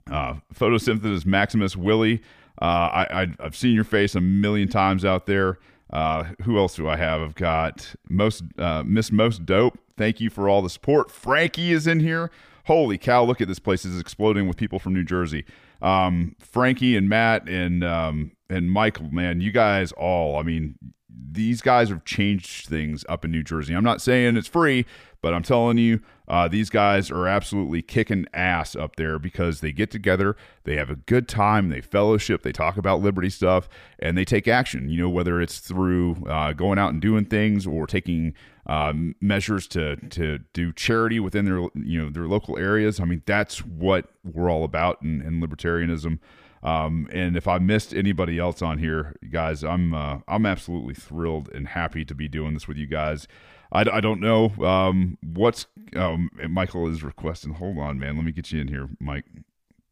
uh, 0.10 0.36
photosynthesis 0.56 1.26
Maximus 1.26 1.76
Willie. 1.76 2.22
Uh, 2.62 3.06
I, 3.06 3.22
I 3.24 3.28
have 3.44 3.56
seen 3.56 3.76
your 3.76 3.84
face 3.84 4.16
a 4.16 4.22
million 4.22 4.70
times 4.70 5.04
out 5.04 5.26
there. 5.26 5.60
Uh, 5.92 6.24
who 6.44 6.58
else 6.58 6.76
do 6.76 6.88
I 6.88 6.96
have? 6.96 7.22
I've 7.22 7.36
got 7.36 7.94
most 8.08 8.44
uh, 8.58 8.84
Miss 8.86 9.12
Most 9.12 9.46
Dope. 9.46 9.78
Thank 9.98 10.22
you 10.22 10.30
for 10.30 10.48
all 10.48 10.62
the 10.62 10.70
support. 10.70 11.12
Frankie 11.12 11.74
is 11.74 11.86
in 11.86 12.00
here. 12.00 12.32
Holy 12.66 12.98
cow! 12.98 13.26
Look 13.26 13.42
at 13.42 13.50
this 13.50 13.60
place 13.60 13.84
is 13.84 14.00
exploding 14.00 14.48
with 14.48 14.56
people 14.56 14.80
from 14.80 14.94
New 14.94 15.04
Jersey 15.04 15.44
um, 15.82 16.36
Frankie 16.40 16.96
and 16.96 17.10
Matt 17.10 17.48
and 17.48 17.84
um, 17.84 18.32
and 18.50 18.72
Michael, 18.72 19.10
man, 19.12 19.42
you 19.42 19.52
guys 19.52 19.92
all. 19.94 20.38
I 20.38 20.44
mean, 20.44 20.76
these 21.10 21.62
guys 21.62 21.90
have 21.90 22.06
changed 22.06 22.68
things 22.68 23.06
up 23.10 23.26
in 23.26 23.32
New 23.32 23.44
Jersey. 23.44 23.74
I'm 23.74 23.84
not 23.84 24.02
saying 24.02 24.38
it's 24.38 24.48
free, 24.48 24.86
but 25.22 25.34
I'm 25.34 25.44
telling 25.44 25.78
you, 25.78 26.02
uh, 26.32 26.48
these 26.48 26.70
guys 26.70 27.12
are 27.12 27.28
absolutely 27.28 27.82
kicking 27.82 28.26
ass 28.34 28.74
up 28.74 28.96
there 28.96 29.20
because 29.20 29.60
they 29.60 29.74
get 29.74 29.92
together, 29.92 30.38
they 30.64 30.78
have 30.78 30.90
a 30.90 30.96
good 30.96 31.28
time, 31.28 31.68
they 31.68 31.82
fellowship, 31.82 32.42
they 32.42 32.54
talk 32.54 32.78
about 32.78 33.02
liberty 33.02 33.30
stuff, 33.30 33.68
and 34.00 34.18
they 34.18 34.24
take 34.24 34.48
action. 34.48 34.88
You 34.88 35.02
know, 35.02 35.10
whether 35.10 35.42
it's 35.42 35.60
through 35.60 36.24
uh, 36.30 36.54
going 36.54 36.80
out 36.80 36.94
and 36.94 37.02
doing 37.02 37.26
things 37.26 37.68
or 37.68 37.86
taking 37.86 38.34
um, 38.66 39.14
measures 39.20 39.68
to 39.70 39.98
to 39.98 40.40
do 40.54 40.72
charity 40.72 41.20
within 41.20 41.44
their 41.44 41.68
you 41.76 42.02
know 42.02 42.10
their 42.10 42.28
local 42.28 42.58
areas. 42.58 43.02
I 43.02 43.04
mean, 43.04 43.24
that's 43.26 43.66
what 43.66 44.06
we're 44.24 44.50
all 44.50 44.64
about 44.64 45.02
in, 45.02 45.22
in 45.22 45.42
libertarianism. 45.42 46.20
Um, 46.64 47.10
and 47.12 47.36
if 47.36 47.46
I 47.46 47.58
missed 47.58 47.94
anybody 47.94 48.40
else 48.40 48.62
on 48.62 48.78
here, 48.78 49.18
guys, 49.30 49.66
I'm 49.66 49.94
uh, 49.94 50.20
I'm 50.30 50.46
absolutely 50.46 50.94
thrilled 50.94 51.50
and 51.50 51.68
happy 51.68 52.06
to 52.06 52.16
be 52.16 52.30
doing 52.30 52.54
this 52.54 52.70
with 52.70 52.78
you 52.78 52.88
guys. 52.88 53.28
I, 53.72 53.82
I 53.82 54.02
don't 54.02 54.20
know 54.20 54.50
um, 54.66 55.18
what's 55.24 55.66
um, 55.96 56.30
Michael 56.50 56.88
is 56.90 57.04
requesting. 57.04 57.54
Hold 57.54 57.78
on, 57.78 58.00
man. 58.00 58.16
Let 58.16 58.26
me 58.26 58.32
get 58.32 58.52
you 58.52 58.62
in 58.62 58.68
here, 58.68 58.90
Mike. 59.00 59.26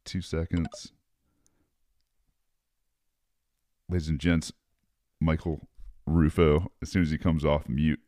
Two 0.04 0.22
seconds, 0.22 0.92
ladies 3.88 4.08
and 4.08 4.18
gents. 4.18 4.52
Michael 5.20 5.68
Rufo. 6.06 6.72
As 6.80 6.90
soon 6.90 7.02
as 7.02 7.10
he 7.10 7.18
comes 7.18 7.44
off 7.44 7.68
mute, 7.68 8.00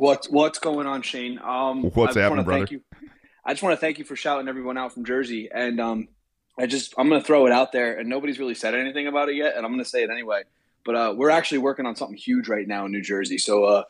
What's 0.00 0.30
what's 0.30 0.58
going 0.58 0.86
on, 0.86 1.02
Shane? 1.02 1.38
Um, 1.44 1.82
what's 1.82 2.16
happening, 2.16 2.46
brother? 2.46 2.66
You, 2.70 2.80
I 3.44 3.52
just 3.52 3.62
want 3.62 3.74
to 3.74 3.80
thank 3.80 3.98
you 3.98 4.06
for 4.06 4.16
shouting 4.16 4.48
everyone 4.48 4.78
out 4.78 4.94
from 4.94 5.04
Jersey, 5.04 5.50
and 5.54 5.78
um, 5.78 6.08
I 6.58 6.64
just 6.64 6.94
I'm 6.96 7.10
going 7.10 7.20
to 7.20 7.26
throw 7.26 7.44
it 7.44 7.52
out 7.52 7.72
there, 7.72 7.98
and 7.98 8.08
nobody's 8.08 8.38
really 8.38 8.54
said 8.54 8.74
anything 8.74 9.08
about 9.08 9.28
it 9.28 9.34
yet, 9.34 9.56
and 9.56 9.66
I'm 9.66 9.72
going 9.72 9.84
to 9.84 9.88
say 9.88 10.02
it 10.02 10.08
anyway. 10.08 10.44
But 10.84 10.94
uh, 10.94 11.14
we're 11.16 11.30
actually 11.30 11.58
working 11.58 11.86
on 11.86 11.96
something 11.96 12.16
huge 12.16 12.48
right 12.48 12.66
now 12.66 12.86
in 12.86 12.92
New 12.92 13.02
Jersey, 13.02 13.38
so 13.38 13.64
uh, 13.64 13.82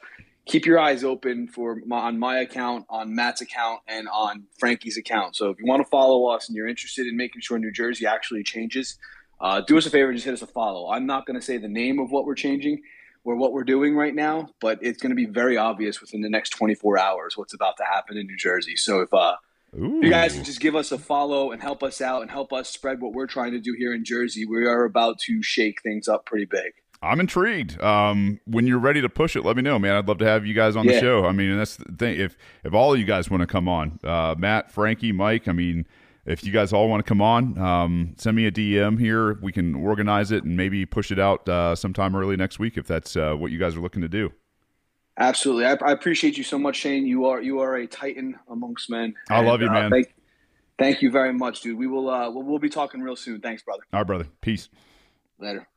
keep 0.46 0.66
your 0.66 0.78
eyes 0.78 1.04
open 1.04 1.46
for 1.46 1.80
my, 1.86 1.98
on 1.98 2.18
my 2.18 2.38
account, 2.38 2.84
on 2.88 3.14
Matt's 3.14 3.40
account, 3.40 3.80
and 3.86 4.08
on 4.08 4.44
Frankie's 4.58 4.96
account. 4.96 5.36
So 5.36 5.50
if 5.50 5.58
you 5.58 5.66
want 5.66 5.82
to 5.82 5.88
follow 5.88 6.26
us 6.26 6.48
and 6.48 6.56
you're 6.56 6.66
interested 6.66 7.06
in 7.06 7.16
making 7.16 7.42
sure 7.42 7.58
New 7.58 7.72
Jersey 7.72 8.06
actually 8.06 8.42
changes, 8.42 8.98
uh, 9.40 9.60
do 9.60 9.78
us 9.78 9.86
a 9.86 9.90
favor 9.90 10.08
and 10.08 10.16
just 10.16 10.24
hit 10.24 10.34
us 10.34 10.42
a 10.42 10.46
follow. 10.46 10.90
I'm 10.90 11.06
not 11.06 11.26
going 11.26 11.38
to 11.38 11.44
say 11.44 11.56
the 11.56 11.68
name 11.68 11.98
of 11.98 12.10
what 12.10 12.24
we're 12.24 12.34
changing 12.34 12.82
or 13.24 13.36
what 13.36 13.52
we're 13.52 13.64
doing 13.64 13.94
right 13.94 14.14
now, 14.14 14.48
but 14.60 14.78
it's 14.82 15.00
going 15.00 15.10
to 15.10 15.16
be 15.16 15.26
very 15.26 15.56
obvious 15.56 16.00
within 16.00 16.20
the 16.20 16.28
next 16.28 16.50
24 16.50 16.98
hours 16.98 17.36
what's 17.36 17.54
about 17.54 17.76
to 17.76 17.84
happen 17.84 18.16
in 18.16 18.26
New 18.26 18.36
Jersey. 18.36 18.76
So 18.76 19.00
if 19.00 19.12
uh, 19.74 19.84
you 19.84 20.10
guys 20.10 20.34
can 20.34 20.44
just 20.44 20.60
give 20.60 20.76
us 20.76 20.92
a 20.92 20.98
follow 20.98 21.52
and 21.52 21.62
help 21.62 21.82
us 21.82 22.00
out 22.00 22.22
and 22.22 22.30
help 22.30 22.52
us 22.52 22.68
spread 22.68 23.00
what 23.00 23.12
we're 23.12 23.26
trying 23.26 23.52
to 23.52 23.60
do 23.60 23.74
here 23.78 23.94
in 23.94 24.04
Jersey, 24.04 24.44
we 24.46 24.66
are 24.66 24.84
about 24.84 25.18
to 25.20 25.42
shake 25.42 25.82
things 25.82 26.08
up 26.08 26.26
pretty 26.26 26.46
big. 26.46 26.72
I'm 27.02 27.18
intrigued. 27.18 27.80
Um, 27.80 28.40
when 28.44 28.66
you're 28.66 28.78
ready 28.78 29.00
to 29.00 29.08
push 29.08 29.34
it, 29.34 29.42
let 29.42 29.56
me 29.56 29.62
know, 29.62 29.78
man. 29.78 29.96
I'd 29.96 30.06
love 30.06 30.18
to 30.18 30.26
have 30.26 30.44
you 30.44 30.52
guys 30.52 30.76
on 30.76 30.84
yeah. 30.84 30.92
the 30.92 31.00
show. 31.00 31.24
I 31.24 31.32
mean, 31.32 31.56
that's 31.56 31.76
the 31.76 31.92
thing. 31.92 32.20
If 32.20 32.36
if 32.62 32.74
all 32.74 32.92
of 32.92 32.98
you 32.98 33.06
guys 33.06 33.30
want 33.30 33.40
to 33.40 33.46
come 33.46 33.68
on, 33.68 33.98
uh, 34.04 34.34
Matt, 34.36 34.70
Frankie, 34.70 35.12
Mike, 35.12 35.48
I 35.48 35.52
mean, 35.52 35.86
if 36.26 36.44
you 36.44 36.52
guys 36.52 36.74
all 36.74 36.88
want 36.88 37.04
to 37.04 37.08
come 37.08 37.22
on, 37.22 37.56
um, 37.58 38.14
send 38.18 38.36
me 38.36 38.46
a 38.46 38.52
DM 38.52 39.00
here. 39.00 39.38
We 39.40 39.50
can 39.50 39.74
organize 39.74 40.30
it 40.30 40.44
and 40.44 40.56
maybe 40.56 40.84
push 40.84 41.10
it 41.10 41.18
out 41.18 41.48
uh, 41.48 41.74
sometime 41.74 42.14
early 42.14 42.36
next 42.36 42.58
week 42.58 42.76
if 42.76 42.86
that's 42.86 43.16
uh, 43.16 43.34
what 43.34 43.50
you 43.50 43.58
guys 43.58 43.76
are 43.76 43.80
looking 43.80 44.02
to 44.02 44.08
do. 44.08 44.32
Absolutely, 45.20 45.66
I, 45.66 45.76
I, 45.82 45.92
appreciate 45.92 46.38
you 46.38 46.44
so 46.44 46.58
much, 46.58 46.76
Shane. 46.76 47.06
You 47.06 47.26
are 47.26 47.42
you 47.42 47.60
are 47.60 47.76
a 47.76 47.86
titan 47.86 48.38
amongst 48.48 48.88
men. 48.88 49.14
I 49.28 49.42
love 49.42 49.60
you, 49.60 49.68
uh, 49.68 49.72
man. 49.72 49.90
Thank, 49.90 50.14
thank, 50.78 51.02
you 51.02 51.10
very 51.10 51.34
much, 51.34 51.60
dude. 51.60 51.78
We 51.78 51.86
will 51.86 52.08
uh, 52.08 52.30
we'll, 52.30 52.42
we'll 52.42 52.58
be 52.58 52.70
talking 52.70 53.02
real 53.02 53.16
soon. 53.16 53.40
Thanks, 53.40 53.62
brother. 53.62 53.82
All 53.92 54.00
right, 54.00 54.06
brother. 54.06 54.26
Peace. 54.40 54.70
Later. 55.38 55.68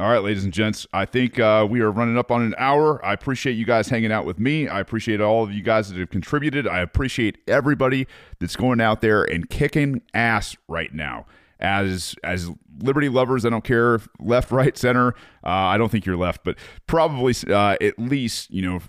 All 0.00 0.08
right, 0.08 0.22
ladies 0.22 0.44
and 0.44 0.52
gents, 0.52 0.86
I 0.92 1.04
think 1.04 1.38
uh, 1.38 1.64
we 1.68 1.80
are 1.80 1.90
running 1.90 2.18
up 2.18 2.32
on 2.32 2.42
an 2.42 2.54
hour. 2.58 3.04
I 3.04 3.12
appreciate 3.12 3.52
you 3.52 3.64
guys 3.66 3.88
hanging 3.88 4.10
out 4.10 4.24
with 4.24 4.38
me. 4.38 4.66
I 4.66 4.80
appreciate 4.80 5.20
all 5.20 5.44
of 5.44 5.52
you 5.52 5.62
guys 5.62 5.90
that 5.90 5.98
have 5.98 6.10
contributed. 6.10 6.66
I 6.66 6.80
appreciate 6.80 7.38
everybody 7.46 8.08
that's 8.40 8.56
going 8.56 8.80
out 8.80 9.00
there 9.00 9.22
and 9.22 9.48
kicking 9.48 10.02
ass 10.12 10.56
right 10.66 10.92
now. 10.92 11.26
As 11.62 12.14
as 12.24 12.50
liberty 12.80 13.08
lovers, 13.08 13.46
I 13.46 13.50
don't 13.50 13.64
care 13.64 13.94
if 13.94 14.08
left, 14.20 14.50
right, 14.50 14.76
center. 14.76 15.14
Uh, 15.44 15.48
I 15.48 15.78
don't 15.78 15.90
think 15.90 16.04
you're 16.04 16.16
left, 16.16 16.44
but 16.44 16.56
probably 16.86 17.34
uh, 17.48 17.76
at 17.80 17.98
least 17.98 18.50
you 18.50 18.62
know 18.62 18.80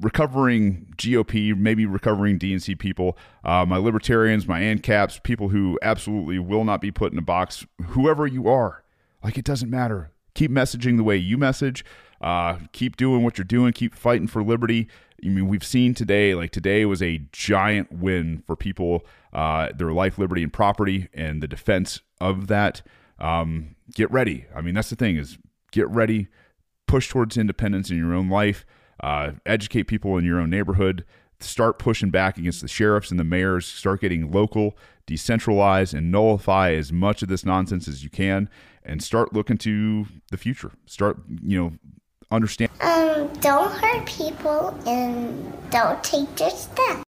recovering 0.00 0.86
GOP, 0.96 1.56
maybe 1.56 1.84
recovering 1.86 2.38
DNC 2.38 2.78
people, 2.78 3.16
uh, 3.44 3.64
my 3.66 3.76
libertarians, 3.76 4.48
my 4.48 4.60
ANCAPs, 4.60 5.22
people 5.22 5.50
who 5.50 5.78
absolutely 5.82 6.38
will 6.38 6.64
not 6.64 6.80
be 6.80 6.90
put 6.90 7.12
in 7.12 7.18
a 7.18 7.22
box. 7.22 7.66
Whoever 7.88 8.26
you 8.26 8.48
are, 8.48 8.82
like 9.22 9.36
it 9.36 9.44
doesn't 9.44 9.70
matter 9.70 10.12
keep 10.34 10.50
messaging 10.50 10.96
the 10.96 11.04
way 11.04 11.16
you 11.16 11.38
message. 11.38 11.84
Uh, 12.20 12.58
keep 12.72 12.96
doing 12.96 13.22
what 13.22 13.38
you're 13.38 13.44
doing. 13.44 13.72
Keep 13.72 13.94
fighting 13.94 14.26
for 14.26 14.42
liberty. 14.42 14.88
I 15.24 15.28
mean, 15.28 15.48
we've 15.48 15.64
seen 15.64 15.94
today, 15.94 16.34
like 16.34 16.50
today 16.50 16.84
was 16.84 17.02
a 17.02 17.18
giant 17.32 17.92
win 17.92 18.42
for 18.46 18.56
people, 18.56 19.04
uh, 19.32 19.68
their 19.76 19.92
life, 19.92 20.18
liberty, 20.18 20.42
and 20.42 20.52
property, 20.52 21.08
and 21.14 21.42
the 21.42 21.48
defense 21.48 22.00
of 22.20 22.48
that. 22.48 22.82
Um, 23.18 23.76
get 23.94 24.10
ready. 24.10 24.46
I 24.54 24.60
mean, 24.60 24.74
that's 24.74 24.90
the 24.90 24.96
thing 24.96 25.16
is 25.16 25.38
get 25.70 25.88
ready, 25.88 26.28
push 26.86 27.08
towards 27.08 27.36
independence 27.36 27.90
in 27.90 27.96
your 27.96 28.14
own 28.14 28.28
life, 28.28 28.64
uh, 29.00 29.32
educate 29.46 29.84
people 29.84 30.16
in 30.18 30.24
your 30.24 30.40
own 30.40 30.50
neighborhood, 30.50 31.04
start 31.40 31.78
pushing 31.78 32.10
back 32.10 32.38
against 32.38 32.60
the 32.60 32.68
sheriffs 32.68 33.10
and 33.10 33.18
the 33.18 33.24
mayors, 33.24 33.66
start 33.66 34.00
getting 34.00 34.30
local, 34.30 34.76
decentralize, 35.06 35.94
and 35.94 36.10
nullify 36.10 36.72
as 36.72 36.92
much 36.92 37.22
of 37.22 37.28
this 37.28 37.44
nonsense 37.44 37.88
as 37.88 38.04
you 38.04 38.10
can 38.10 38.48
and 38.84 39.02
start 39.02 39.32
looking 39.32 39.58
to 39.58 40.06
the 40.30 40.36
future. 40.36 40.72
Start, 40.86 41.18
you 41.44 41.58
know, 41.58 41.72
understand. 42.30 42.70
Um, 42.80 43.28
don't 43.40 43.72
hurt 43.72 44.06
people 44.06 44.76
and 44.86 45.52
don't 45.70 46.02
take 46.02 46.34
their 46.36 46.50
stuff. 46.50 47.04